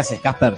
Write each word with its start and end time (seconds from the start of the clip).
¿Qué 0.00 0.02
haces, 0.02 0.20
Casper? 0.22 0.54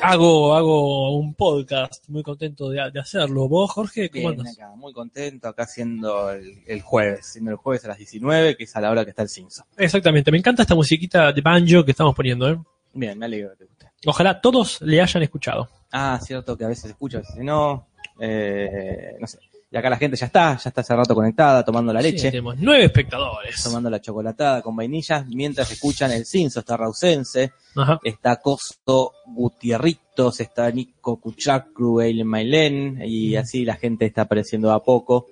Hago, 0.00 0.54
hago 0.54 1.18
un 1.18 1.34
podcast, 1.34 2.08
muy 2.08 2.22
contento 2.22 2.70
de, 2.70 2.90
de 2.90 3.00
hacerlo. 3.00 3.48
¿Vos, 3.50 3.70
Jorge, 3.70 4.08
cómo 4.08 4.28
Bien, 4.30 4.40
andas? 4.40 4.56
acá, 4.56 4.70
muy 4.76 4.94
contento, 4.94 5.46
acá 5.46 5.64
haciendo 5.64 6.30
el, 6.30 6.62
el 6.66 6.80
jueves, 6.80 7.26
siendo 7.26 7.50
el 7.50 7.58
jueves 7.58 7.84
a 7.84 7.88
las 7.88 7.98
19, 7.98 8.56
que 8.56 8.64
es 8.64 8.74
a 8.74 8.80
la 8.80 8.90
hora 8.90 9.04
que 9.04 9.10
está 9.10 9.20
el 9.20 9.28
Simpson. 9.28 9.66
Exactamente, 9.76 10.32
me 10.32 10.38
encanta 10.38 10.62
esta 10.62 10.74
musiquita 10.74 11.30
de 11.34 11.42
banjo 11.42 11.84
que 11.84 11.90
estamos 11.90 12.14
poniendo. 12.14 12.48
¿eh? 12.48 12.58
Bien, 12.94 13.18
me 13.18 13.26
alegro 13.26 13.50
que 13.50 13.56
te 13.56 13.64
guste. 13.66 13.90
Ojalá 14.06 14.40
todos 14.40 14.80
le 14.80 15.02
hayan 15.02 15.22
escuchado. 15.22 15.68
Ah, 15.92 16.18
cierto 16.22 16.56
que 16.56 16.64
a 16.64 16.68
veces 16.68 16.92
escucho, 16.92 17.18
a 17.18 17.20
veces 17.20 17.36
no. 17.44 17.88
Eh, 18.18 19.16
no 19.20 19.26
sé. 19.26 19.38
Y 19.70 19.76
acá 19.76 19.90
la 19.90 19.98
gente 19.98 20.16
ya 20.16 20.24
está, 20.26 20.56
ya 20.56 20.70
está 20.70 20.80
hace 20.80 20.96
rato 20.96 21.14
conectada, 21.14 21.62
tomando 21.62 21.92
la 21.92 22.00
Sí, 22.00 22.12
leche, 22.12 22.30
tenemos 22.30 22.56
nueve 22.58 22.84
espectadores. 22.86 23.62
tomando 23.62 23.90
la 23.90 24.00
chocolatada 24.00 24.62
con 24.62 24.74
vainillas, 24.74 25.26
mientras 25.28 25.70
escuchan 25.70 26.10
el 26.12 26.24
Simpson, 26.24 26.60
está 26.60 26.76
Rausense, 26.78 27.52
Ajá. 27.76 28.00
está 28.02 28.36
Costo 28.36 29.12
Gutierritos, 29.26 30.40
está 30.40 30.70
Nico 30.70 31.20
Kuchakru, 31.20 32.00
Eileen 32.00 32.26
Mailén, 32.26 33.02
y 33.04 33.36
así 33.36 33.64
la 33.66 33.76
gente 33.76 34.06
está 34.06 34.22
apareciendo 34.22 34.72
a 34.72 34.82
poco. 34.82 35.26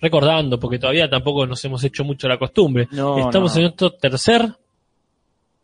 Recordando, 0.00 0.60
porque 0.60 0.78
todavía 0.78 1.10
tampoco 1.10 1.44
nos 1.44 1.64
hemos 1.64 1.82
hecho 1.82 2.04
mucho 2.04 2.28
la 2.28 2.38
costumbre. 2.38 2.86
No, 2.92 3.18
Estamos 3.18 3.52
no. 3.54 3.58
en 3.58 3.62
nuestro 3.64 3.92
tercer 3.94 4.42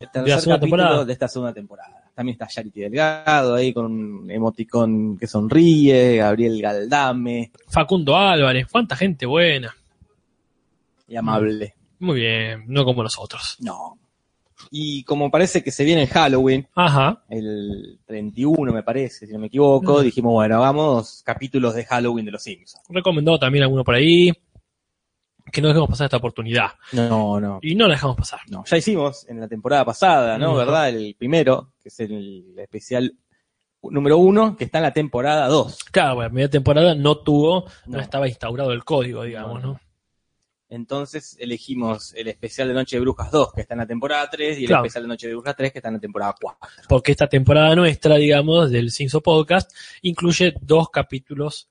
El 0.01 0.08
¿De 0.25 0.31
la 0.31 0.41
segunda 0.41 0.58
temporada? 0.61 1.05
de 1.05 1.12
esta 1.12 1.29
segunda 1.29 1.53
temporada. 1.55 2.04
También 2.15 2.34
está 2.34 2.47
Charity 2.47 2.81
Delgado 2.83 3.55
ahí 3.57 3.73
con 3.73 3.87
un 3.87 4.31
emoticón 4.31 5.19
que 5.19 5.27
sonríe, 5.27 6.17
Gabriel 6.19 6.61
Galdame 6.62 7.51
Facundo 7.69 8.17
Álvarez. 8.17 8.67
Cuánta 8.70 8.95
gente 8.97 9.27
buena. 9.27 9.75
y 11.08 11.17
amable. 11.17 11.75
Muy 11.98 12.20
bien, 12.20 12.64
no 12.69 12.85
como 12.85 13.02
nosotros. 13.02 13.57
No. 13.61 13.98
Y 14.70 15.02
como 15.05 15.30
parece 15.30 15.63
que 15.63 15.70
se 15.70 15.85
viene 15.85 16.02
el 16.02 16.08
Halloween, 16.08 16.67
Ajá. 16.75 17.23
el 17.29 17.98
31 18.07 18.73
me 18.73 18.83
parece, 18.83 19.27
si 19.27 19.33
no 19.33 19.39
me 19.39 19.48
equivoco, 19.48 20.01
Mm. 20.01 20.05
dijimos, 20.05 20.33
bueno, 20.33 20.57
hagamos 20.57 21.23
capítulos 21.25 21.75
de 21.75 21.85
Halloween 21.85 22.25
de 22.25 22.33
los 22.33 22.42
Simpsons. 22.42 22.83
Recomendado 22.89 23.39
también 23.39 23.64
alguno 23.64 23.85
por 23.85 23.95
ahí. 23.96 24.33
Que 25.55 25.63
no 25.63 25.69
dejemos 25.69 25.89
pasar 25.89 26.07
esta 26.07 26.17
oportunidad. 26.17 26.73
No, 26.92 27.39
no, 27.41 27.61
Y 27.63 27.77
no 27.77 27.87
la 27.87 27.95
dejamos 27.95 28.17
pasar. 28.17 28.41
no. 28.48 28.65
Ya 28.67 28.77
hicimos 28.77 29.25
en 29.29 29.39
la 29.41 29.47
temporada 29.47 29.85
pasada, 29.85 30.37
¿no? 30.37 30.57
¿Verdad? 30.57 30.89
El 30.89 31.15
primero, 31.17 31.70
que 31.81 31.91
es 31.91 32.01
el 32.01 32.55
especial 32.59 33.15
número 33.81 34.19
uno, 34.19 34.57
que 34.57 34.64
está 34.64 34.79
en 34.79 34.83
la 34.85 34.93
temporada 34.93 35.47
2. 35.47 35.79
Claro, 35.93 36.17
bueno, 36.17 36.31
media 36.35 36.51
temporada 36.51 36.97
no 36.97 37.19
tuvo, 37.19 37.67
no, 37.87 37.98
No. 37.98 38.01
estaba 38.01 38.27
instaurado 38.27 38.73
el 38.73 38.83
código, 38.85 39.23
digamos, 39.23 39.63
No. 39.63 39.81
Entonces 40.70 41.37
elegimos 41.39 42.13
el 42.14 42.27
especial 42.27 42.67
de 42.69 42.75
Noche 42.75 42.97
de 42.97 43.01
Brujas 43.01 43.31
2, 43.31 43.53
que 43.53 43.61
está 43.61 43.75
en 43.75 43.79
la 43.81 43.87
temporada 43.87 44.29
3, 44.29 44.59
y 44.59 44.64
el 44.64 44.73
especial 44.73 45.05
de 45.05 45.09
Noche 45.09 45.29
de 45.29 45.35
Brujas 45.35 45.55
3, 45.55 45.70
que 45.70 45.79
está 45.79 45.89
en 45.89 45.95
la 45.95 46.01
temporada 46.01 46.35
4. 46.41 46.59
Porque 46.89 47.13
esta 47.13 47.29
temporada 47.29 47.77
nuestra, 47.77 48.17
digamos, 48.17 48.70
del 48.73 48.91
Cinso 48.91 49.20
Podcast, 49.20 49.70
incluye 50.03 50.55
dos 50.63 50.89
capítulos. 50.91 51.69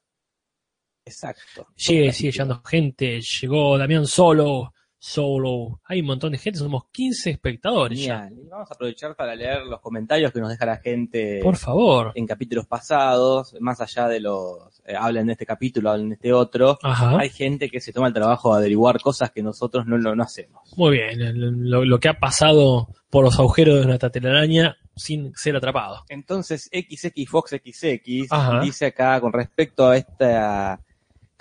Exacto. 1.05 1.67
Sigue, 1.75 2.11
sigue 2.11 2.31
llegando 2.31 2.61
gente, 2.63 3.21
llegó 3.21 3.77
Damián 3.77 4.07
Solo, 4.07 4.73
Solo, 5.05 5.81
hay 5.83 5.99
un 5.99 6.05
montón 6.05 6.31
de 6.31 6.37
gente, 6.37 6.59
somos 6.59 6.85
15 6.89 7.31
espectadores 7.31 7.99
ya. 7.99 8.23
Genial. 8.23 8.45
Y 8.45 8.47
vamos 8.47 8.71
a 8.71 8.73
aprovechar 8.73 9.13
para 9.17 9.35
leer 9.35 9.63
los 9.63 9.81
comentarios 9.81 10.31
que 10.31 10.39
nos 10.39 10.49
deja 10.49 10.65
la 10.65 10.77
gente 10.77 11.41
Por 11.43 11.57
favor. 11.57 12.13
en 12.15 12.25
capítulos 12.25 12.67
pasados, 12.67 13.53
más 13.59 13.81
allá 13.81 14.07
de 14.07 14.21
los, 14.21 14.81
eh, 14.85 14.95
hablan 14.97 15.25
de 15.25 15.33
este 15.33 15.45
capítulo, 15.45 15.89
hablan 15.89 16.07
de 16.07 16.15
este 16.15 16.31
otro. 16.31 16.79
Ajá. 16.81 17.17
Hay 17.19 17.27
gente 17.31 17.69
que 17.69 17.81
se 17.81 17.91
toma 17.91 18.07
el 18.07 18.13
trabajo 18.13 18.53
de 18.53 18.59
averiguar 18.59 19.01
cosas 19.01 19.31
que 19.31 19.43
nosotros 19.43 19.85
no, 19.85 19.97
no 19.97 20.23
hacemos. 20.23 20.71
Muy 20.77 20.91
bien, 20.91 21.69
lo, 21.69 21.83
lo 21.83 21.99
que 21.99 22.07
ha 22.07 22.17
pasado 22.17 22.87
por 23.09 23.25
los 23.25 23.37
agujeros 23.37 23.81
de 23.81 23.85
una 23.85 23.97
telaraña 23.97 24.77
sin 24.95 25.35
ser 25.35 25.57
atrapado. 25.57 26.05
Entonces, 26.07 26.69
XX 26.71 27.29
Fox 27.29 27.51
XX 27.51 28.31
Ajá. 28.31 28.61
dice 28.61 28.85
acá 28.85 29.19
con 29.19 29.33
respecto 29.33 29.85
a 29.85 29.97
ah, 30.21 30.79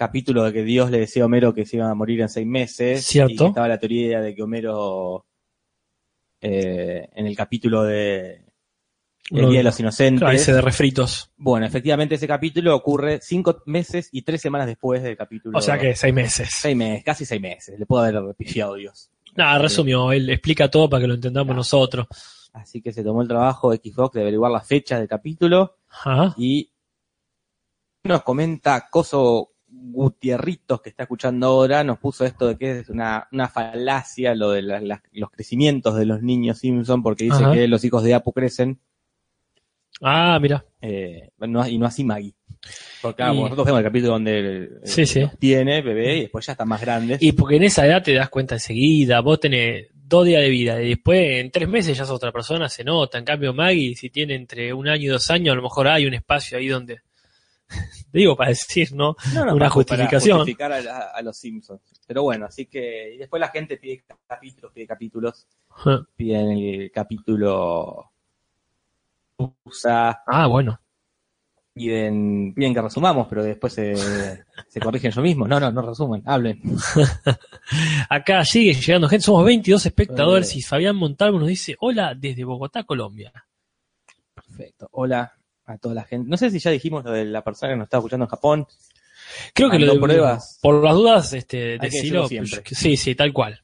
capítulo 0.06 0.42
de 0.44 0.52
que 0.52 0.62
Dios 0.64 0.90
le 0.90 0.98
decía 1.00 1.22
a 1.22 1.26
Homero 1.26 1.54
que 1.54 1.64
se 1.64 1.76
iba 1.76 1.88
a 1.88 1.94
morir 1.94 2.20
en 2.20 2.28
seis 2.28 2.46
meses. 2.46 3.04
Cierto. 3.04 3.32
Y 3.32 3.36
que 3.36 3.46
estaba 3.46 3.68
la 3.68 3.78
teoría 3.78 4.20
de 4.20 4.34
que 4.34 4.42
Homero, 4.42 5.26
eh, 6.40 7.08
en 7.14 7.26
el 7.26 7.36
capítulo 7.36 7.84
de 7.84 8.44
El 9.30 9.48
Día 9.48 9.58
de 9.58 9.62
los 9.64 9.78
Inocentes. 9.78 10.20
Claro, 10.20 10.34
ese 10.34 10.52
de 10.52 10.60
refritos. 10.60 11.30
Bueno, 11.36 11.64
efectivamente 11.66 12.16
ese 12.16 12.26
capítulo 12.26 12.74
ocurre 12.74 13.20
cinco 13.22 13.62
meses 13.66 14.08
y 14.12 14.22
tres 14.22 14.40
semanas 14.40 14.66
después 14.66 15.02
del 15.02 15.16
capítulo. 15.16 15.56
O 15.56 15.62
sea 15.62 15.78
que 15.78 15.94
seis 15.94 16.12
meses. 16.12 16.48
Seis 16.52 16.76
meses, 16.76 17.04
casi 17.04 17.24
seis 17.24 17.40
meses. 17.40 17.78
Le 17.78 17.86
puedo 17.86 18.02
haber 18.02 18.34
pifiado 18.34 18.74
Dios. 18.74 19.10
Nada, 19.36 19.58
resumió, 19.58 20.10
él 20.12 20.28
explica 20.30 20.68
todo 20.70 20.90
para 20.90 21.02
que 21.02 21.06
lo 21.08 21.14
entendamos 21.14 21.46
Claro. 21.46 21.56
nosotros. 21.58 22.06
Así 22.52 22.82
que 22.82 22.92
se 22.92 23.02
tomó 23.02 23.22
el 23.22 23.28
trabajo 23.28 23.72
Xbox 23.72 24.14
de 24.14 24.20
averiguar 24.22 24.50
las 24.52 24.66
fechas 24.66 24.98
del 24.98 25.08
capítulo 25.08 25.76
Ajá. 25.88 26.34
y 26.36 26.70
nos 28.04 28.22
comenta 28.24 28.88
Coso 28.90 29.51
Gutierritos 29.84 30.80
que 30.80 30.90
está 30.90 31.02
escuchando 31.04 31.46
ahora, 31.48 31.82
nos 31.82 31.98
puso 31.98 32.24
esto 32.24 32.46
de 32.48 32.56
que 32.56 32.78
es 32.80 32.88
una, 32.88 33.26
una 33.32 33.48
falacia 33.48 34.34
lo 34.34 34.50
de 34.52 34.62
la- 34.62 34.80
la- 34.80 35.02
los 35.12 35.30
crecimientos 35.30 35.96
de 35.96 36.06
los 36.06 36.22
niños 36.22 36.58
Simpson 36.58 37.02
porque 37.02 37.24
dice 37.24 37.42
Ajá. 37.42 37.52
que 37.52 37.66
los 37.68 37.84
hijos 37.84 38.02
de 38.04 38.14
Apu 38.14 38.32
crecen 38.32 38.78
Ah, 40.00 40.38
mira. 40.40 40.64
eh, 40.80 41.30
no- 41.38 41.66
y 41.68 41.78
no 41.78 41.86
así 41.86 42.04
Maggie. 42.04 42.34
Porque 43.00 43.22
Y- 43.24 43.40
nosotros 43.40 43.66
vemos 43.66 43.78
el 43.80 43.84
capítulo 43.84 44.12
donde 44.12 44.68
Sí, 44.84 45.04
tiene 45.38 45.82
bebé 45.82 46.16
y 46.16 46.20
después 46.22 46.46
ya 46.46 46.52
están 46.52 46.68
más 46.68 46.80
grandes. 46.80 47.20
Y 47.22 47.32
porque 47.32 47.56
en 47.56 47.64
esa 47.64 47.86
edad 47.86 48.02
te 48.02 48.14
das 48.14 48.28
cuenta 48.28 48.54
enseguida, 48.54 49.20
vos 49.20 49.40
tenés 49.40 49.88
dos 49.94 50.24
días 50.26 50.42
de 50.42 50.48
vida 50.48 50.80
y 50.82 50.90
después 50.90 51.40
en 51.40 51.50
tres 51.50 51.68
meses 51.68 51.96
ya 51.96 52.04
sos 52.04 52.16
otra 52.16 52.30
persona, 52.32 52.68
se 52.68 52.84
nota. 52.84 53.18
En 53.18 53.24
cambio, 53.24 53.52
Maggie, 53.52 53.94
si 53.96 54.10
tiene 54.10 54.34
entre 54.34 54.72
un 54.72 54.88
año 54.88 55.02
y 55.04 55.06
dos 55.06 55.30
años, 55.30 55.52
a 55.52 55.56
lo 55.56 55.62
mejor 55.62 55.88
hay 55.88 56.06
un 56.06 56.14
espacio 56.14 56.58
ahí 56.58 56.68
donde. 56.68 57.00
Digo, 58.12 58.36
para 58.36 58.50
decir, 58.50 58.92
¿no? 58.94 59.16
No, 59.34 59.44
no, 59.46 59.54
una 59.54 59.70
justificación. 59.70 60.38
Para 60.38 60.44
justificar 60.44 60.72
a, 60.72 61.22
los 61.22 61.36
Simpsons. 61.36 61.80
Pero 62.06 62.22
bueno, 62.22 62.46
así 62.46 62.66
que 62.66 63.14
y 63.14 63.18
después 63.18 63.40
la 63.40 63.48
gente 63.48 63.76
pide 63.76 64.04
capítulos, 64.26 64.72
pide 64.72 64.86
capítulos, 64.86 65.46
piden 66.16 66.50
el 66.50 66.90
capítulo 66.92 68.10
USA, 69.64 70.22
Ah, 70.26 70.46
bueno. 70.46 70.78
piden, 71.72 72.52
piden 72.54 72.74
que 72.74 72.82
resumamos, 72.82 73.26
pero 73.28 73.42
después 73.42 73.72
se, 73.72 73.94
se 74.68 74.80
corrigen 74.80 75.10
ellos 75.10 75.22
mismos. 75.24 75.48
No, 75.48 75.58
no, 75.58 75.72
no 75.72 75.82
resumen, 75.82 76.22
hablen. 76.26 76.60
Acá 78.10 78.44
sigue 78.44 78.74
llegando 78.74 79.08
gente, 79.08 79.24
somos 79.24 79.44
22 79.44 79.86
espectadores 79.86 80.54
Eh. 80.54 80.58
y 80.58 80.62
Fabián 80.62 80.96
Montalvo 80.96 81.38
nos 81.38 81.48
dice, 81.48 81.76
hola 81.80 82.14
desde 82.14 82.44
Bogotá, 82.44 82.84
Colombia. 82.84 83.32
Perfecto. 84.34 84.88
Hola 84.92 85.32
a 85.66 85.78
toda 85.78 85.94
la 85.94 86.04
gente. 86.04 86.28
No 86.28 86.36
sé 86.36 86.50
si 86.50 86.58
ya 86.58 86.70
dijimos 86.70 87.04
lo 87.04 87.12
de 87.12 87.24
la 87.24 87.42
persona 87.42 87.72
que 87.72 87.76
nos 87.76 87.84
está 87.86 87.98
escuchando 87.98 88.24
en 88.24 88.30
Japón. 88.30 88.66
Creo 89.54 89.70
que 89.70 89.78
lo 89.78 89.94
de 89.94 90.00
pruebas. 90.00 90.58
Por 90.60 90.82
las 90.84 90.94
dudas, 90.94 91.32
este, 91.32 91.78
decirlo 91.78 92.28
pues, 92.28 92.62
Sí, 92.72 92.96
sí, 92.96 93.14
tal 93.14 93.32
cual. 93.32 93.54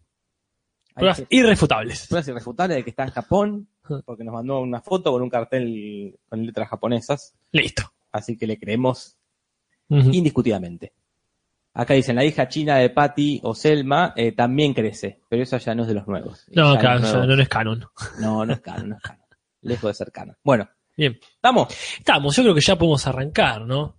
Hay 0.94 1.00
Pruebas 1.02 1.18
que- 1.20 1.26
irrefutables. 1.30 2.06
pruebas 2.08 2.28
irrefutables 2.28 2.76
de 2.78 2.84
que 2.84 2.90
está 2.90 3.04
en 3.04 3.10
Japón, 3.10 3.68
porque 4.04 4.24
nos 4.24 4.34
mandó 4.34 4.60
una 4.60 4.80
foto 4.80 5.12
con 5.12 5.22
un 5.22 5.30
cartel 5.30 6.16
con 6.28 6.44
letras 6.44 6.68
japonesas. 6.68 7.34
Listo. 7.52 7.92
Así 8.12 8.36
que 8.36 8.46
le 8.46 8.58
creemos 8.58 9.16
Ujú. 9.88 10.10
indiscutidamente. 10.12 10.92
Acá 11.74 11.94
dicen, 11.94 12.16
la 12.16 12.24
hija 12.24 12.48
china 12.48 12.76
de 12.78 12.90
Patty 12.90 13.40
o 13.44 13.54
Selma 13.54 14.12
eh, 14.16 14.32
también 14.32 14.74
crece, 14.74 15.20
pero 15.28 15.42
eso 15.44 15.58
ya 15.58 15.74
no 15.74 15.82
es 15.82 15.88
de 15.88 15.94
los 15.94 16.08
nuevos. 16.08 16.44
No, 16.48 16.74
Ya 16.74 16.80
claro, 16.80 17.00
nuevos- 17.00 17.26
no 17.28 17.42
es 17.42 17.48
canon. 17.48 17.84
no, 18.18 18.44
no 18.46 18.52
es 18.52 18.60
canon, 18.60 18.88
no 18.90 18.96
es 18.96 19.02
canon. 19.02 19.24
Lejos 19.60 19.90
de 19.90 19.94
ser 19.94 20.10
canon. 20.10 20.36
Bueno, 20.42 20.68
Bien. 20.98 21.18
¿estamos? 21.36 21.68
Estamos, 21.96 22.34
yo 22.36 22.42
creo 22.42 22.54
que 22.56 22.60
ya 22.60 22.76
podemos 22.76 23.06
arrancar, 23.06 23.62
¿no? 23.62 23.94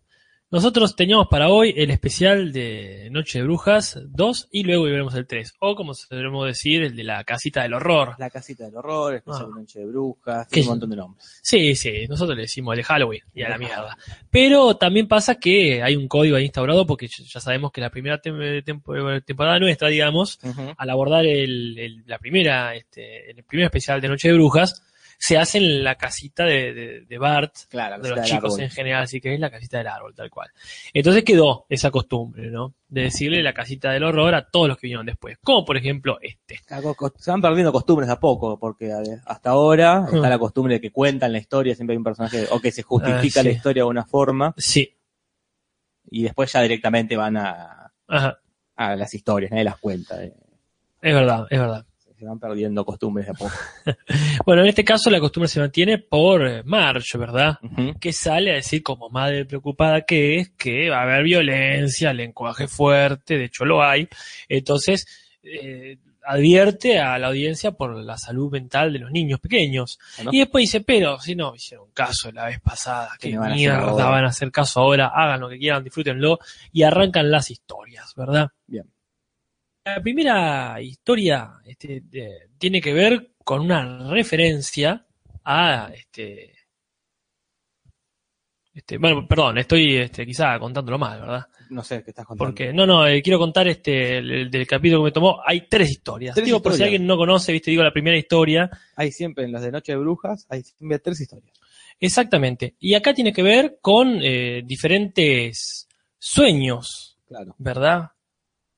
Nosotros 0.52 0.96
teníamos 0.96 1.28
para 1.30 1.50
hoy 1.50 1.74
el 1.78 1.92
especial 1.92 2.52
de 2.52 3.08
Noche 3.12 3.38
de 3.38 3.46
Brujas 3.46 4.00
2 4.04 4.48
y 4.52 4.64
luego 4.64 4.84
veremos 4.86 5.14
el 5.14 5.28
3. 5.28 5.54
O 5.60 5.76
como 5.76 5.94
debemos 6.10 6.46
decir, 6.48 6.82
el 6.82 6.96
de 6.96 7.04
la 7.04 7.24
casita 7.24 7.62
del 7.62 7.76
horror. 7.76 8.16
La 8.18 8.30
casita 8.32 8.66
del 8.66 8.76
horror, 8.76 9.14
especial 9.14 9.46
Ah. 9.46 9.54
de 9.56 9.62
Noche 9.62 9.80
de 9.80 9.86
Brujas, 9.86 10.48
¿Qué 10.52 10.62
un 10.62 10.66
montón 10.68 10.90
de 10.90 10.96
nombres. 10.98 11.40
Sí, 11.44 11.76
sí, 11.76 12.06
nosotros 12.10 12.36
le 12.36 12.42
decimos 12.42 12.74
el 12.74 12.78
de 12.80 12.84
Halloween 12.84 13.22
y 13.34 13.44
a 13.44 13.50
la 13.50 13.58
mierda. 13.60 13.96
Pero 14.32 14.76
también 14.76 15.08
pasa 15.08 15.36
que 15.36 15.82
hay 15.84 15.96
un 15.96 16.08
código 16.10 16.36
ahí 16.36 16.46
instaurado 16.46 16.86
porque 16.86 17.08
ya 17.08 17.40
sabemos 17.40 17.72
que 17.72 17.80
la 17.82 17.92
primera 17.92 18.20
tem- 18.22 18.62
tempo- 18.66 19.22
temporada 19.24 19.58
nuestra, 19.60 19.88
digamos, 19.88 20.40
al 20.76 20.90
abordar 20.90 21.26
el, 21.28 21.78
el- 21.78 22.04
la 22.08 22.18
primera, 22.18 22.76
este, 22.76 23.30
el 23.32 23.44
primer 23.44 23.66
especial 23.68 24.02
de 24.02 24.10
Noche 24.10 24.28
de 24.30 24.34
Brujas, 24.34 24.84
se 25.22 25.38
hace 25.38 25.58
en 25.58 25.84
la 25.84 25.96
casita 25.96 26.46
de, 26.46 26.74
de- 26.74 27.02
de 27.02 27.18
Bart, 27.18 27.54
Claro, 27.70 27.98
la 27.98 28.04
de 28.04 28.10
los 28.16 28.22
chicos 28.26 28.54
árbol. 28.54 28.62
en 28.62 28.70
general, 28.72 29.04
así 29.04 29.20
que 29.20 29.34
es 29.34 29.40
la 29.40 29.50
casita 29.52 29.78
del 29.78 29.88
árbol, 29.88 30.16
tal 30.16 30.30
cual. 30.30 30.50
Entonces 30.94 31.26
quedó 31.26 31.66
esa 31.68 31.92
costumbre, 31.92 32.50
¿no? 32.50 32.74
De 32.88 33.02
decirle 33.04 33.44
la 33.44 33.54
casita 33.54 33.92
del 33.92 34.04
horror 34.06 34.34
a 34.34 34.50
todos 34.50 34.70
los 34.70 34.78
que 34.78 34.88
vinieron 34.88 35.06
después. 35.06 35.38
Como 35.44 35.66
por 35.66 35.76
ejemplo 35.76 36.18
este. 36.22 36.58
Se 37.18 37.32
van 37.32 37.42
perdiendo 37.42 37.74
costumbres 37.74 38.10
a 38.10 38.18
poco, 38.20 38.58
porque 38.58 38.92
hasta 39.26 39.50
ahora 39.50 40.02
Hmm. 40.10 40.16
está 40.16 40.30
la 40.30 40.40
costumbre 40.40 40.76
de 40.76 40.82
que 40.82 40.92
cuentan 40.92 41.34
la 41.34 41.40
historia, 41.40 41.76
siempre 41.76 41.94
hay 41.94 41.98
un 41.98 42.04
personaje, 42.06 42.46
o 42.50 42.60
que 42.62 42.72
se 42.72 42.82
justifica 42.84 43.42
Ah, 43.42 43.44
sí. 43.44 43.50
la 43.50 43.54
historia 43.54 43.84
de 43.84 43.90
una 43.90 44.06
forma, 44.06 44.54
Sí. 44.58 44.96
y 46.10 46.24
después 46.24 46.52
ya 46.52 46.62
directamente 46.62 47.18
van 47.18 47.36
a, 47.38 47.92
Ajá. 48.08 48.40
a 48.78 48.96
las 48.96 49.14
historias, 49.14 49.52
nadie 49.52 49.66
las 49.66 49.78
cuenta. 49.80 50.24
eh. 50.24 50.34
Es 51.02 51.14
verdad, 51.14 51.46
es 51.50 51.60
verdad. 51.60 51.86
Se 52.20 52.26
van 52.26 52.38
perdiendo 52.38 52.84
costumbres 52.84 53.28
de 53.28 53.32
a 53.32 53.34
poco. 53.34 53.56
Bueno, 54.46 54.64
en 54.64 54.70
este 54.70 54.84
caso 54.84 55.10
la 55.10 55.20
costumbre 55.20 55.48
se 55.48 55.60
mantiene 55.60 56.00
por 56.00 56.46
eh, 56.46 56.64
Marge, 56.64 57.18
¿verdad? 57.18 57.58
Que 58.00 58.12
sale 58.12 58.52
a 58.52 58.56
decir, 58.56 58.84
como 58.84 59.10
madre 59.10 59.46
preocupada 59.46 60.02
que 60.02 60.40
es, 60.40 60.50
que 60.50 60.90
va 60.90 61.00
a 61.00 61.04
haber 61.04 61.24
violencia, 61.24 62.12
lenguaje 62.14 62.68
fuerte, 62.68 63.38
de 63.38 63.46
hecho 63.46 63.64
lo 63.64 63.82
hay. 63.82 64.08
Entonces, 64.50 65.06
eh, 65.44 65.98
advierte 66.26 67.00
a 67.00 67.18
la 67.18 67.28
audiencia 67.28 67.72
por 67.72 67.96
la 67.96 68.18
salud 68.18 68.52
mental 68.52 68.92
de 68.92 69.00
los 69.00 69.12
niños 69.12 69.40
pequeños. 69.40 69.98
¿no? 70.24 70.32
Y 70.34 70.40
después 70.40 70.64
dice, 70.64 70.82
pero 70.82 71.20
si 71.20 71.36
no 71.36 71.56
hicieron 71.56 71.90
caso 71.92 72.32
la 72.32 72.46
vez 72.46 72.60
pasada, 72.60 73.12
¿Qué 73.20 73.30
qué 73.30 73.34
me 73.34 73.40
van 73.40 73.52
a 73.52 73.54
hacer 73.54 73.70
mierda 73.70 74.10
van 74.10 74.26
a 74.26 74.28
hacer 74.28 74.52
caso 74.52 74.82
ahora, 74.82 75.08
hagan 75.08 75.40
lo 75.40 75.50
que 75.50 75.58
quieran, 75.58 75.84
disfrútenlo, 75.84 76.40
y 76.72 76.84
arrancan 76.84 77.32
las 77.32 77.50
historias, 77.50 78.14
¿verdad? 78.16 78.50
Bien. 78.68 78.86
La 79.96 80.02
primera 80.02 80.82
historia 80.82 81.54
este, 81.66 82.02
de- 82.06 82.50
tiene 82.58 82.82
que 82.82 82.94
ver 82.94 83.32
con 83.44 83.62
una 83.62 84.10
referencia 84.12 85.06
a 85.44 85.90
este. 85.94 86.54
este 88.74 88.98
bueno, 88.98 89.28
perdón, 89.28 89.58
estoy 89.58 89.98
este, 89.98 90.26
quizá 90.26 90.58
contándolo 90.60 90.98
mal, 90.98 91.20
¿verdad? 91.22 91.46
No 91.70 91.84
sé 91.84 92.04
qué 92.04 92.12
estás 92.12 92.26
contando. 92.26 92.50
Porque, 92.52 92.74
no, 92.74 92.86
no, 92.86 93.06
eh, 93.08 93.22
quiero 93.22 93.38
contar 93.38 93.68
este 93.68 94.18
el, 94.18 94.32
el 94.32 94.52
del 94.52 94.66
capítulo 94.66 95.02
que 95.02 95.06
me 95.06 95.12
tomó. 95.12 95.40
Hay 95.46 95.68
tres 95.68 95.92
historias. 95.92 96.34
Tres 96.36 96.46
digo, 96.46 96.62
por 96.62 96.72
si 96.72 96.78
historias. 96.78 96.94
alguien 96.94 97.08
no 97.08 97.18
conoce, 97.18 97.52
viste, 97.52 97.72
digo 97.72 97.84
la 97.84 97.94
primera 97.94 98.18
historia. 98.18 98.70
Hay 98.96 99.12
siempre 99.12 99.44
en 99.46 99.52
las 99.52 99.62
de 99.62 99.72
Noche 99.72 99.92
de 99.92 99.98
Brujas, 100.00 100.46
hay 100.50 100.64
siempre 100.64 101.00
tres 101.00 101.22
historias. 101.22 101.54
Exactamente. 102.00 102.76
Y 102.80 102.94
acá 102.96 103.14
tiene 103.14 103.34
que 103.34 103.44
ver 103.44 103.78
con 103.82 104.20
eh, 104.22 104.64
diferentes 104.66 105.88
sueños, 106.18 107.18
Claro. 107.28 107.54
¿verdad? 107.60 108.12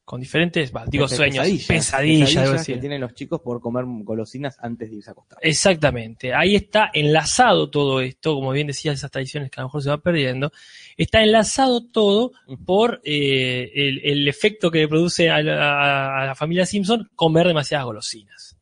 Con 0.04 0.20
diferentes, 0.20 0.76
va, 0.76 0.84
digo 0.86 1.08
sueños, 1.08 1.48
pesadillas, 1.68 2.30
pesadillas, 2.30 2.66
que 2.66 2.78
tienen 2.78 3.00
los 3.00 3.14
chicos 3.14 3.40
por 3.40 3.62
comer 3.62 3.86
golosinas 3.88 4.58
antes 4.60 4.90
de 4.90 4.98
irse 4.98 5.10
a 5.10 5.14
acostar. 5.14 5.40
Exactamente. 5.42 6.34
Ahí 6.34 6.56
está 6.56 6.90
enlazado 6.94 7.70
todo 7.70 8.02
esto, 8.02 8.36
como 8.36 8.52
bien 8.52 8.68
decías, 8.68 8.96
esas 8.96 9.12
tradiciones 9.12 9.50
que 9.50 9.60
a 9.60 9.64
lo 9.64 9.68
mejor 9.68 9.84
se 9.84 9.90
van 9.90 10.02
perdiendo. 10.02 10.52
Está 10.98 11.24
enlazado 11.24 11.86
todo 11.86 12.34
por 12.66 13.00
eh, 13.06 13.72
el, 13.74 14.02
el 14.04 14.28
efecto 14.28 14.70
que 14.70 14.80
le 14.80 14.88
produce 14.88 15.30
a 15.30 15.42
la, 15.42 16.24
a 16.24 16.26
la 16.26 16.36
familia 16.36 16.66
Simpson 16.66 17.10
comer 17.16 17.48
demasiadas 17.48 17.86
golosinas. 17.86 18.58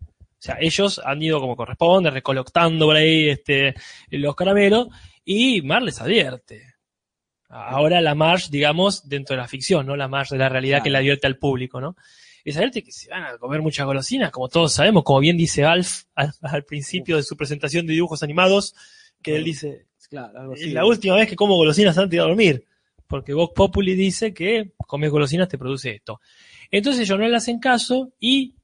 O 0.00 0.46
sea, 0.46 0.58
ellos 0.60 1.00
han 1.02 1.22
ido 1.22 1.40
como 1.40 1.56
corresponde, 1.56 2.10
recolectando 2.10 2.86
por 2.86 2.96
ahí 2.96 3.30
este, 3.30 3.74
los 4.10 4.36
caramelos, 4.36 4.88
y 5.24 5.62
Mar 5.62 5.82
les 5.82 5.98
advierte. 6.02 6.73
Ahora 7.56 8.00
la 8.00 8.14
Marge, 8.14 8.48
digamos, 8.50 9.08
dentro 9.08 9.36
de 9.36 9.42
la 9.42 9.48
ficción, 9.48 9.86
¿no? 9.86 9.96
La 9.96 10.08
Marge 10.08 10.34
de 10.34 10.38
la 10.40 10.48
realidad 10.48 10.78
que 10.78 10.90
Claro. 10.90 10.92
le 10.92 10.98
advierte 10.98 11.26
al 11.26 11.38
público, 11.38 11.80
¿no? 11.80 11.96
Es 12.44 12.56
advierte 12.56 12.82
que 12.82 12.92
se 12.92 13.08
van 13.08 13.22
a 13.22 13.38
comer 13.38 13.62
muchas 13.62 13.86
golosinas, 13.86 14.30
como 14.30 14.48
todos 14.48 14.72
sabemos, 14.72 15.04
como 15.04 15.20
bien 15.20 15.36
dice 15.36 15.64
Alf 15.64 16.04
al, 16.14 16.32
al 16.42 16.64
principio 16.64 17.16
de 17.16 17.22
su 17.22 17.36
presentación 17.36 17.86
de 17.86 17.92
dibujos 17.94 18.22
animados, 18.22 18.74
que 19.22 19.36
él 19.36 19.44
dice, 19.44 19.86
Claro, 20.10 20.38
algo 20.38 20.54
es 20.54 20.72
la 20.72 20.84
última 20.84 21.16
vez 21.16 21.28
que 21.28 21.36
como 21.36 21.54
golosinas 21.56 21.96
antes 21.96 22.10
de 22.18 22.18
dormir. 22.18 22.66
Porque 23.06 23.34
Vox 23.34 23.52
Populi 23.54 23.94
dice 23.94 24.32
que 24.34 24.72
comer 24.86 25.10
golosinas 25.10 25.48
te 25.48 25.58
produce 25.58 25.90
esto. 25.92 26.20
Entonces 26.70 27.02
ellos 27.02 27.18
no 27.18 27.28
le 27.28 27.36
hacen 27.36 27.58
caso 27.60 28.12
y 28.18 28.54